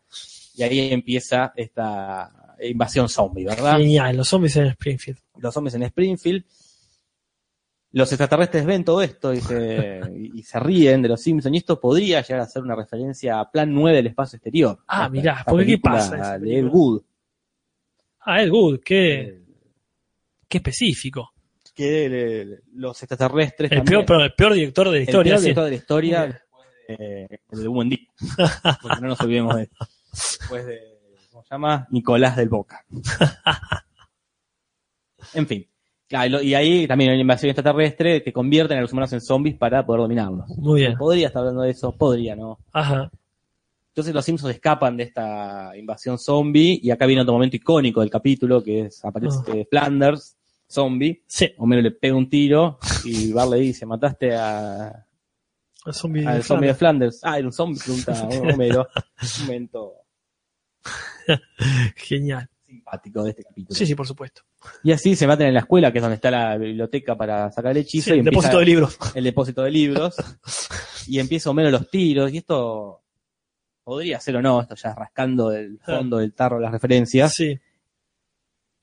Y 0.56 0.64
ahí 0.64 0.92
empieza 0.92 1.54
esta 1.56 2.30
invasión 2.70 3.10
zombie, 3.10 3.46
¿verdad? 3.46 3.78
Genial, 3.78 4.18
los 4.18 4.28
zombies 4.28 4.56
en 4.58 4.68
Springfield. 4.68 5.20
Los 5.38 5.54
zombies 5.54 5.74
en 5.76 5.84
Springfield. 5.84 6.44
Los 7.94 8.10
extraterrestres 8.12 8.66
ven 8.66 8.86
todo 8.86 9.02
esto 9.02 9.34
y 9.34 9.42
se, 9.42 10.00
y 10.34 10.42
se 10.44 10.60
ríen 10.62 11.02
de 11.02 11.10
los 11.10 11.22
Simpsons. 11.22 11.54
Y 11.54 11.58
esto 11.58 11.78
podría 11.80 12.22
llegar 12.22 12.40
a 12.40 12.46
ser 12.46 12.64
una 12.64 12.74
referencia 12.76 13.40
a 13.40 13.52
Plan 13.52 13.74
9 13.74 13.98
del 13.98 14.08
espacio 14.08 14.38
exterior. 14.38 14.80
Ah, 14.88 15.10
mirá, 15.10 15.44
porque 15.46 15.66
¿qué 15.66 15.78
pasa 15.78 16.40
De 16.40 16.60
Ed? 16.60 16.66
Wood. 16.72 17.02
Ah, 18.22 18.42
Ed 18.42 18.50
Wood, 18.50 18.80
qué, 18.86 19.20
Eh, 19.22 19.42
qué 20.48 20.58
específico. 20.60 21.34
que 21.76 22.06
eh, 22.44 22.60
los 22.76 23.02
extraterrestres. 23.04 23.72
El 23.72 23.80
también- 23.80 24.06
peor, 24.06 24.06
perdón, 24.06 24.24
el 24.24 24.34
peor 24.36 24.54
director 24.54 24.86
de 24.86 24.92
la 24.92 24.98
el 24.98 25.04
historia. 25.04 25.32
peor 25.34 25.40
sí. 25.40 25.44
director 25.44 25.64
de 25.66 25.70
la 25.72 25.76
historia 25.76 26.26
después 26.28 26.68
de, 27.58 27.62
de 27.62 27.68
Buen 27.68 27.90
Día. 27.90 28.08
Porque 28.82 29.02
no 29.02 29.08
nos 29.10 29.20
olvidemos 29.22 29.56
de 29.56 29.70
Después 30.14 30.66
de, 30.66 30.80
¿cómo 30.80 30.91
se 31.44 31.56
llama? 31.56 31.88
Nicolás 31.92 32.36
del 32.36 32.50
Boca. 32.50 32.86
En 35.34 35.48
fin. 35.48 35.68
Claro, 36.08 36.42
y 36.42 36.54
ahí 36.54 36.88
también 36.88 37.12
hay 37.12 37.16
una 37.16 37.22
invasión 37.22 37.52
extraterrestre 37.52 38.22
que 38.22 38.34
convierten 38.34 38.78
a 38.78 38.82
los 38.82 38.92
humanos 38.92 39.14
en 39.14 39.22
zombies 39.22 39.56
para 39.56 39.86
poder 39.86 40.02
dominarlos. 40.02 40.50
Muy 40.58 40.82
bien. 40.82 40.98
Podría 40.98 41.28
estar 41.28 41.40
hablando 41.40 41.62
de 41.62 41.72
eso, 41.72 41.94
podría, 41.94 42.36
¿no? 42.36 42.60
Ajá. 42.74 43.10
Entonces 43.88 44.14
los 44.14 44.26
Simpsons 44.26 44.54
escapan 44.54 44.98
de 44.98 45.04
esta 45.04 45.72
invasión 45.78 46.18
zombie 46.18 46.80
y 46.82 46.92
acá 46.92 47.06
viene 47.06 47.22
otro 47.22 47.34
momento 47.34 47.56
icónico 47.56 48.02
del 48.02 48.10
capítulo 48.10 48.62
que 48.62 48.82
es 48.82 49.04
aparece 49.06 49.68
Flanders, 49.70 50.38
zombie. 50.68 51.24
Sí, 51.28 51.54
Homero 51.58 51.82
le 51.82 51.92
pega 51.92 52.16
un 52.16 52.30
tiro 52.30 52.78
y 53.06 53.32
Bart 53.32 53.52
le 53.52 53.58
dice, 53.60 53.86
mataste 53.86 54.34
a, 54.34 55.06
zombie. 55.92 56.26
al 56.26 56.38
de 56.38 56.44
zombie 56.44 56.68
de 56.68 56.74
Flanders. 56.74 57.20
Flanders. 57.20 57.20
Ah, 57.24 57.38
era 57.38 57.48
un 57.48 57.54
zombie, 57.54 57.80
pregunta 57.80 58.28
Homero. 58.54 58.88
Un 59.40 59.46
momento 59.46 59.94
Genial. 61.96 62.50
simpático 62.66 63.24
de 63.24 63.30
este 63.32 63.44
capítulo. 63.44 63.76
Sí, 63.78 63.86
sí, 63.86 63.96
por 63.96 64.08
supuesto. 64.08 64.42
Y 64.84 64.92
así 64.92 65.16
se 65.16 65.28
meten 65.28 65.48
en 65.48 65.54
la 65.56 65.60
escuela, 65.62 65.92
que 65.92 65.98
es 65.98 66.02
donde 66.02 66.16
está 66.16 66.32
la 66.32 66.58
biblioteca 66.58 67.16
para 67.16 67.52
sacar 67.52 67.72
el 67.72 67.78
hechizo. 67.78 68.12
Sí, 68.12 68.16
y 68.16 68.20
el 68.20 68.26
depósito 68.26 68.60
de 68.60 68.66
libros. 68.66 68.98
el 69.16 69.24
depósito 69.24 69.64
de 69.64 69.72
libros. 69.72 70.16
y 71.08 71.20
empieza 71.20 71.50
Homero 71.50 71.70
los 71.72 71.90
tiros. 71.90 72.32
Y 72.34 72.38
esto 72.38 73.04
podría 73.84 74.20
ser 74.20 74.38
o 74.38 74.42
no, 74.42 74.62
esto 74.62 74.76
ya 74.76 74.94
rascando 74.94 75.52
el 75.52 75.80
fondo 75.80 76.18
del 76.18 76.34
tarro 76.34 76.60
las 76.60 76.72
referencias. 76.72 77.34
Sí, 77.34 77.60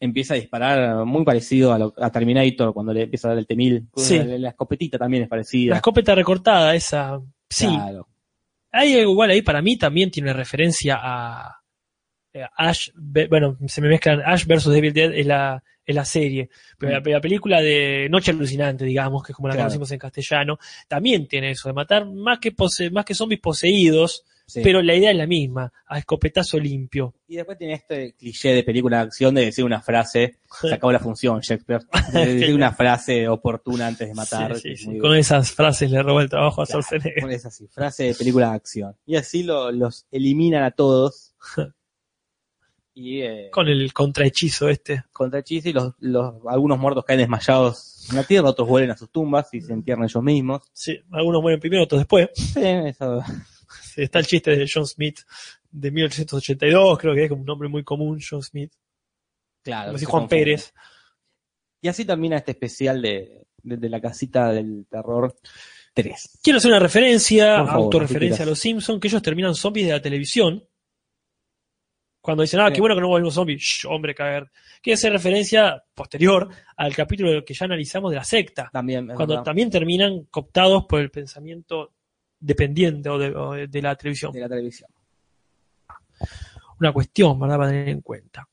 Empieza 0.01 0.35
a 0.35 0.37
disparar 0.37 1.05
muy 1.05 1.25
parecido 1.25 1.73
a, 1.73 1.79
lo- 1.79 1.93
a 1.97 2.11
Terminator 2.13 2.73
cuando 2.73 2.93
le 2.93 3.03
empieza 3.03 3.27
a 3.27 3.31
dar 3.31 3.39
el 3.39 3.49
T-1000. 3.49 3.89
Sí. 3.97 4.19
La, 4.19 4.39
la 4.39 4.49
escopetita 4.51 4.97
también 4.97 5.25
es 5.25 5.27
la 5.27 5.31
parecida. 5.31 5.75
escopeta 5.75 6.15
recortada, 6.15 6.73
esa. 6.77 7.21
Sí, 7.51 7.67
Claro. 7.67 8.07
hay 8.71 8.97
algo 9.01 9.11
igual 9.13 9.31
ahí 9.31 9.43
para 9.43 9.61
mí 9.61 9.77
también 9.77 10.11
tiene 10.13 10.33
referencia 10.33 10.99
a, 11.03 11.58
Ash, 12.57 12.91
ve- 12.95 13.27
bueno, 13.29 13.57
se 13.67 13.81
me 13.81 13.89
mezclan 13.89 14.21
Ash 14.25 14.47
versus 14.47 14.73
Devil 14.73 14.93
Dead 14.93 15.13
es 15.15 15.27
la, 15.27 15.63
es 15.85 15.95
la 15.95 16.05
serie, 16.05 16.51
pero 16.79 16.93
la, 16.93 17.01
la 17.05 17.21
película 17.21 17.61
de 17.61 18.09
Noche 18.11 18.31
Alucinante, 18.33 18.85
digamos, 18.85 19.23
que 19.23 19.33
es 19.33 19.37
como 19.37 19.49
la 19.49 19.55
Claro. 19.55 19.67
conocimos 19.69 19.91
en 19.93 19.99
castellano, 19.99 20.59
también 20.87 21.27
tiene 21.27 21.51
eso 21.51 21.69
de 21.69 21.73
matar 21.75 22.07
más 22.07 22.39
que 22.39 22.53
pose- 22.53 22.91
más 22.91 23.05
que 23.05 23.15
zombies 23.15 23.41
poseídos, 23.41 24.25
Sí. 24.51 24.63
pero 24.65 24.81
la 24.81 24.95
idea 24.95 25.11
es 25.11 25.17
la 25.19 25.27
misma, 25.27 25.71
a 25.87 25.99
escopetazo 25.99 26.59
limpio. 26.59 27.13
Y 27.27 27.37
después 27.37 27.59
tiene 27.59 27.75
este 27.75 28.15
cliché 28.15 28.55
de 28.55 28.63
película 28.63 28.97
de 28.97 29.03
acción 29.03 29.35
de 29.35 29.45
decir 29.45 29.63
una 29.63 29.83
frase, 29.83 30.37
se 30.63 30.73
acabó 30.73 30.91
la 30.91 31.01
función, 31.01 31.41
Shakespeare. 31.41 31.83
De 32.15 32.27
decir 32.35 32.55
una 32.55 32.73
frase 32.73 33.29
oportuna 33.29 33.89
antes 33.89 34.09
de 34.09 34.15
matar. 34.15 34.57
Sí, 34.57 34.75
sí, 34.75 34.95
es 34.97 35.01
Con 35.03 35.15
esas 35.15 35.53
frases 35.53 35.91
le 35.91 36.03
roba 36.03 36.23
el 36.23 36.31
trabajo 36.31 36.63
a 36.63 36.65
Claro, 36.65 36.81
Schwarzenegger. 36.81 37.23
Con 37.23 37.31
esa 37.31 37.51
sí, 37.51 37.67
frase 37.71 38.05
de 38.05 38.15
película 38.15 38.49
de 38.49 38.57
acción. 38.57 38.97
Y 39.05 39.17
así 39.17 39.43
lo- 39.43 39.71
los 39.71 40.07
eliminan 40.11 40.63
a 40.63 40.71
todos. 40.71 41.35
y 43.01 43.23
eh, 43.23 43.49
Con 43.53 43.69
el 43.69 43.93
contrahechizo 43.93 44.69
este. 44.69 45.05
contra 45.13 45.41
Chise 45.45 45.69
y 45.69 45.73
los, 45.73 45.95
los, 46.01 46.35
algunos 46.49 46.81
muertos 46.81 47.05
caen 47.05 47.21
desmayados 47.21 48.09
en 48.11 48.17
la 48.17 48.25
tierra, 48.25 48.49
otros 48.49 48.67
vuelven 48.67 48.91
a 48.91 48.97
sus 48.97 49.09
tumbas 49.11 49.55
y 49.55 49.61
se 49.61 49.73
entierran 49.73 50.05
ellos 50.05 50.21
mismos. 50.21 50.63
Sí, 50.73 50.99
algunos 51.13 51.41
mueren 51.41 51.61
primero, 51.61 51.85
otros 51.85 52.01
después. 52.01 52.29
Sí, 52.35 52.61
eso, 52.61 53.23
Sí, 53.83 54.03
está 54.03 54.19
el 54.19 54.27
chiste 54.27 54.51
de 54.57 54.69
John 54.73 54.85
Smith 54.87 55.21
de 55.71 55.91
1882, 55.93 56.99
creo 56.99 57.15
que 57.15 57.23
es 57.25 57.29
como 57.29 57.43
un 57.43 57.47
nombre 57.47 57.69
muy 57.69 57.85
común, 57.85 58.19
John 58.21 58.43
Smith. 58.43 58.73
claro. 59.63 59.97
Se 59.97 60.05
Juan 60.05 60.23
confunde. 60.23 60.45
Pérez. 60.45 60.75
Y 61.81 61.87
así 61.87 62.05
termina 62.05 62.37
este 62.39 62.51
especial 62.53 63.01
de, 63.01 63.47
de, 63.63 63.77
de 63.77 63.89
la 63.89 64.01
casita 64.01 64.51
del 64.53 64.87
terror 64.91 65.37
3. 65.95 66.41
Quiero 66.43 66.57
hacer 66.57 66.73
una 66.73 66.81
referencia, 66.81 67.59
favor, 67.65 67.85
autorreferencia 67.85 68.45
a 68.45 68.49
los 68.49 68.59
Simpsons, 68.59 69.01
que 69.01 69.07
ellos 69.07 69.23
terminan 69.23 69.55
zombies 69.55 69.87
de 69.87 69.93
la 69.93 70.03
televisión. 70.03 70.65
Cuando 72.29 72.43
dicen, 72.43 72.61
ah, 72.61 72.71
qué 72.71 72.83
bueno 72.83 72.95
que 72.95 73.01
no 73.01 73.09
volvimos 73.09 73.33
zombies, 73.33 73.63
Shh, 73.63 73.87
hombre, 73.87 74.15
caer. 74.15 74.51
Quiere 74.83 74.97
hacer 74.97 75.11
referencia 75.11 75.83
posterior 75.95 76.47
al 76.77 76.95
capítulo 76.95 77.43
que 77.43 77.55
ya 77.55 77.65
analizamos 77.65 78.11
de 78.11 78.19
la 78.19 78.25
secta. 78.25 78.69
También, 78.71 79.07
Cuando 79.07 79.29
verdad, 79.29 79.45
también 79.45 79.71
terminan 79.71 80.25
cooptados 80.25 80.85
por 80.85 81.01
el 81.01 81.11
pensamiento 81.11 81.95
dependiente 82.39 83.09
o 83.09 83.17
de, 83.19 83.35
o 83.35 83.53
de 83.67 83.81
la 83.81 83.97
televisión. 83.97 84.31
de 84.33 84.41
la 84.41 84.49
televisión. 84.51 84.91
Una 86.79 86.93
cuestión, 86.93 87.41
¿verdad? 87.41 87.57
Para 87.57 87.71
tener 87.71 87.89
en 87.89 88.03
cuenta. 88.03 88.47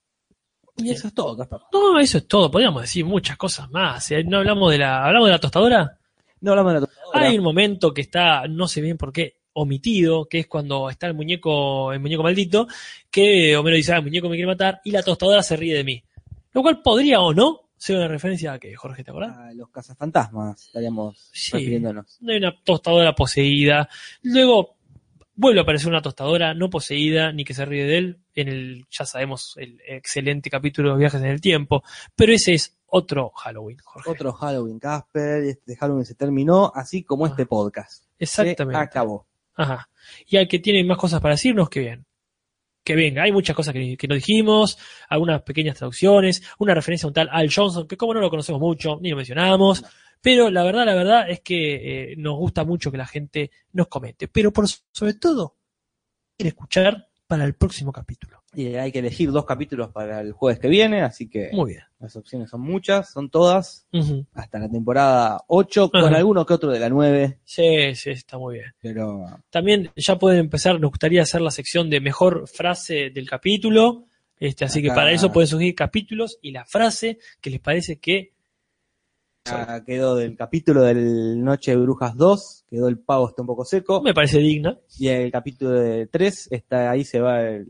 Y 0.78 0.92
eso 0.92 1.10
es 1.10 1.14
todo, 1.14 1.36
Casper. 1.36 1.60
No, 1.74 2.00
eso 2.00 2.20
es 2.20 2.28
todo. 2.30 2.50
Podríamos 2.50 2.82
decir 2.82 3.04
muchas 3.04 3.36
cosas 3.36 3.70
más. 3.72 4.10
¿eh? 4.10 4.24
No 4.24 4.38
hablamos 4.38 4.72
de 4.72 4.78
la, 4.78 5.04
hablamos 5.04 5.28
de 5.28 5.34
la 5.34 5.40
tostadora. 5.40 6.00
No 6.40 6.52
hablamos 6.52 6.72
de 6.72 6.80
la 6.80 6.86
tostadora. 6.86 7.28
Hay 7.28 7.38
un 7.38 7.44
momento 7.44 7.94
que 7.94 8.04
está, 8.04 8.48
no 8.48 8.70
sé 8.70 8.80
bien 8.80 8.96
por 8.96 9.12
qué, 9.12 9.36
omitido, 9.56 10.26
que 10.26 10.40
es 10.40 10.48
cuando 10.48 10.90
está 10.90 11.08
el 11.08 11.14
muñeco, 11.14 11.92
el 11.94 12.00
muñeco 12.00 12.24
maldito, 12.24 12.68
que 13.10 13.56
Homero 13.58 13.76
dice, 13.76 13.94
ah, 13.94 13.98
el 13.98 14.04
muñeco 14.04 14.30
me 14.30 14.36
quiere 14.36 14.48
matar, 14.48 14.82
y 14.84 14.92
la 14.92 15.02
tostadora 15.02 15.42
se 15.44 15.56
ríe 15.56 15.74
de 15.76 15.84
mí. 15.84 16.04
Lo 16.54 16.62
cual 16.62 16.82
podría 16.82 17.20
o 17.22 17.34
no 17.34 17.62
ser 17.78 17.98
una 17.98 18.08
referencia 18.08 18.54
a 18.54 18.60
que, 18.60 18.76
Jorge, 18.76 19.04
¿te 19.04 19.12
acordás? 19.12 19.38
A 19.38 19.54
los 19.54 19.70
cazafantasmas 19.70 20.68
estaríamos 20.68 21.30
Sí. 21.34 21.52
refiriéndonos. 21.54 22.18
No 22.22 22.32
hay 22.32 22.38
una 22.38 22.56
tostadora 22.64 23.14
poseída. 23.14 23.90
Luego 24.24 24.76
vuelve 25.36 25.60
a 25.60 25.64
aparecer 25.64 25.90
una 25.90 26.02
tostadora 26.02 26.54
no 26.54 26.70
poseída 26.70 27.32
ni 27.34 27.44
que 27.44 27.54
se 27.54 27.66
ríe 27.66 27.84
de 27.86 27.98
él 27.98 28.20
en 28.34 28.48
el, 28.48 28.86
ya 28.90 29.06
sabemos, 29.06 29.56
el 29.58 29.80
excelente 29.88 30.50
capítulo 30.50 30.88
de 30.90 30.92
los 30.94 31.00
viajes 31.00 31.22
en 31.22 31.28
el 31.28 31.42
tiempo. 31.42 31.84
Pero 32.16 32.32
ese 32.34 32.54
es 32.54 32.78
otro 32.88 33.32
Halloween, 33.32 33.78
Jorge. 33.84 34.10
Otro 34.10 34.32
Halloween, 34.34 34.80
Casper. 34.80 35.44
Este 35.44 35.76
Halloween 35.76 36.06
se 36.06 36.16
terminó, 36.16 36.72
así 36.74 37.04
como 37.04 37.26
Ah. 37.26 37.30
este 37.30 37.46
podcast. 37.46 38.06
Exactamente. 38.18 38.80
Se 38.80 38.84
acabó. 38.84 39.28
Ajá. 39.56 39.90
Y 40.28 40.38
al 40.38 40.48
que 40.48 40.60
tiene 40.60 40.84
más 40.84 40.98
cosas 40.98 41.22
para 41.22 41.34
decirnos, 41.34 41.70
que 41.70 41.80
bien. 41.80 42.06
Que 42.84 42.96
venga, 42.96 43.24
hay 43.24 43.32
muchas 43.32 43.56
cosas 43.56 43.74
que, 43.74 43.98
que 43.98 44.08
no 44.08 44.14
dijimos, 44.14 44.78
algunas 45.10 45.42
pequeñas 45.42 45.78
traducciones, 45.78 46.44
una 46.60 46.76
referencia 46.76 47.08
a 47.08 47.10
un 47.10 47.14
tal 47.14 47.30
Al 47.32 47.52
Johnson, 47.52 47.88
que 47.88 47.98
como 47.98 48.14
no 48.14 48.20
lo 48.20 48.30
conocemos 48.30 48.62
mucho, 48.62 49.00
ni 49.02 49.10
lo 49.10 49.16
mencionamos, 49.16 49.84
pero 50.22 50.50
la 50.52 50.64
verdad, 50.64 50.86
la 50.86 50.96
verdad 50.96 51.30
es 51.30 51.42
que 51.42 52.12
eh, 52.12 52.16
nos 52.18 52.36
gusta 52.36 52.64
mucho 52.64 52.92
que 52.92 52.98
la 52.98 53.08
gente 53.08 53.52
nos 53.74 53.88
comente, 53.88 54.28
pero 54.28 54.52
por 54.54 54.68
sobre 54.68 55.16
todo, 55.16 55.56
quiere 56.38 56.50
escuchar 56.50 57.10
para 57.28 57.46
el 57.46 57.56
próximo 57.56 57.92
capítulo. 57.92 58.44
Y 58.56 58.76
hay 58.76 58.92
que 58.92 59.00
elegir 59.00 59.32
dos 59.32 59.46
capítulos 59.46 59.92
para 59.92 60.22
el 60.22 60.32
jueves 60.32 60.60
que 60.60 60.68
viene, 60.68 61.02
así 61.02 61.28
que 61.30 61.50
Muy 61.54 61.72
bien. 61.72 61.84
las 62.00 62.16
opciones 62.16 62.50
son 62.50 62.62
muchas, 62.62 63.12
son 63.12 63.30
todas, 63.30 63.88
hasta 64.34 64.60
la 64.60 64.70
temporada 64.70 65.44
8, 65.48 65.90
con 65.92 66.14
alguno 66.16 66.46
que 66.46 66.54
otro 66.54 66.72
de 66.72 66.80
la 66.80 66.90
9, 66.90 67.40
Sí, 67.44 67.94
sí, 67.96 68.12
está 68.12 68.38
muy 68.38 68.56
bien. 68.56 68.74
pero 68.82 69.26
También 69.50 69.92
ya 69.96 70.18
pueden 70.18 70.40
empezar, 70.40 70.80
nos 70.80 70.92
gustaría 70.92 71.22
hacer 71.24 71.42
la 71.42 71.52
sección 71.52 71.90
de 71.90 72.00
mejor 72.02 72.48
frase 72.48 73.10
del 73.10 73.30
capítulo. 73.30 74.06
Este, 74.38 74.66
así 74.66 74.82
que 74.82 74.88
Acá. 74.88 74.96
para 74.96 75.12
eso 75.14 75.32
pueden 75.32 75.48
sugerir 75.48 75.76
capítulos 75.76 76.38
y 76.42 76.52
la 76.52 76.66
frase 76.66 77.20
que 77.40 77.50
les 77.50 77.62
parece 77.62 78.00
que 78.00 78.34
ya 79.46 79.84
quedó 79.86 80.16
del 80.16 80.36
capítulo 80.36 80.82
del 80.82 81.44
Noche 81.44 81.72
de 81.72 81.78
Brujas 81.78 82.18
2, 82.18 82.66
quedó 82.68 82.88
el 82.88 82.98
pavo 82.98 83.30
está 83.30 83.44
un 83.44 83.48
poco 83.48 83.64
seco, 83.64 84.02
me 84.02 84.14
parece 84.14 84.40
digna. 84.40 84.80
y 84.98 85.08
el 85.10 85.32
capítulo 85.32 85.72
de 85.72 86.08
3, 86.08 86.48
está 86.52 86.90
ahí 86.90 87.04
se 87.06 87.20
va 87.20 87.42
el, 87.44 87.68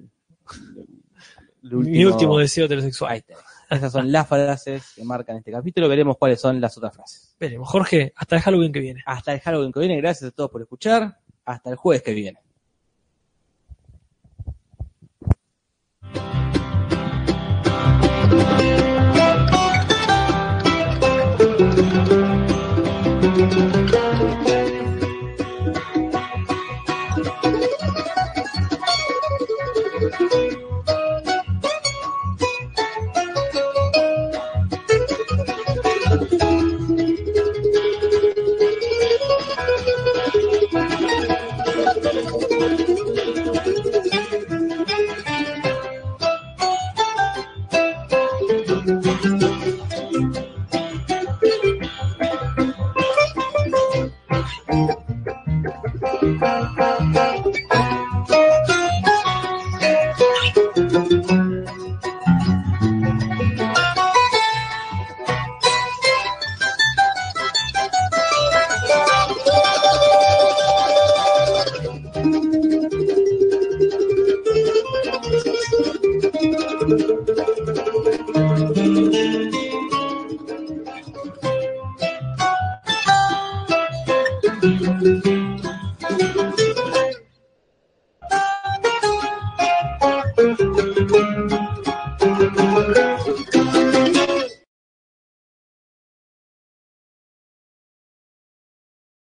Mi 1.61 2.05
último 2.05 2.37
deseo 2.39 2.65
heterosexual. 2.65 3.11
Ahí 3.11 3.19
está. 3.19 3.35
Esas 3.69 3.91
son 3.91 4.11
las 4.11 4.27
frases 4.27 4.93
que 4.95 5.03
marcan 5.03 5.37
este 5.37 5.51
capítulo. 5.51 5.89
Veremos 5.89 6.17
cuáles 6.17 6.39
son 6.39 6.61
las 6.61 6.77
otras 6.77 6.95
frases. 6.95 7.35
Veremos. 7.39 7.67
Jorge, 7.67 8.13
hasta 8.15 8.35
el 8.35 8.41
Halloween 8.41 8.71
que 8.71 8.79
viene. 8.79 9.01
Hasta 9.05 9.33
el 9.33 9.39
Halloween 9.39 9.71
que 9.71 9.79
viene. 9.79 9.97
Gracias 9.97 10.29
a 10.29 10.31
todos 10.31 10.51
por 10.51 10.61
escuchar. 10.61 11.17
Hasta 11.45 11.69
el 11.71 11.75
jueves 11.75 12.03
que 12.03 12.13
viene. 12.13 12.39
Thank 23.35 23.73
you. 23.73 23.74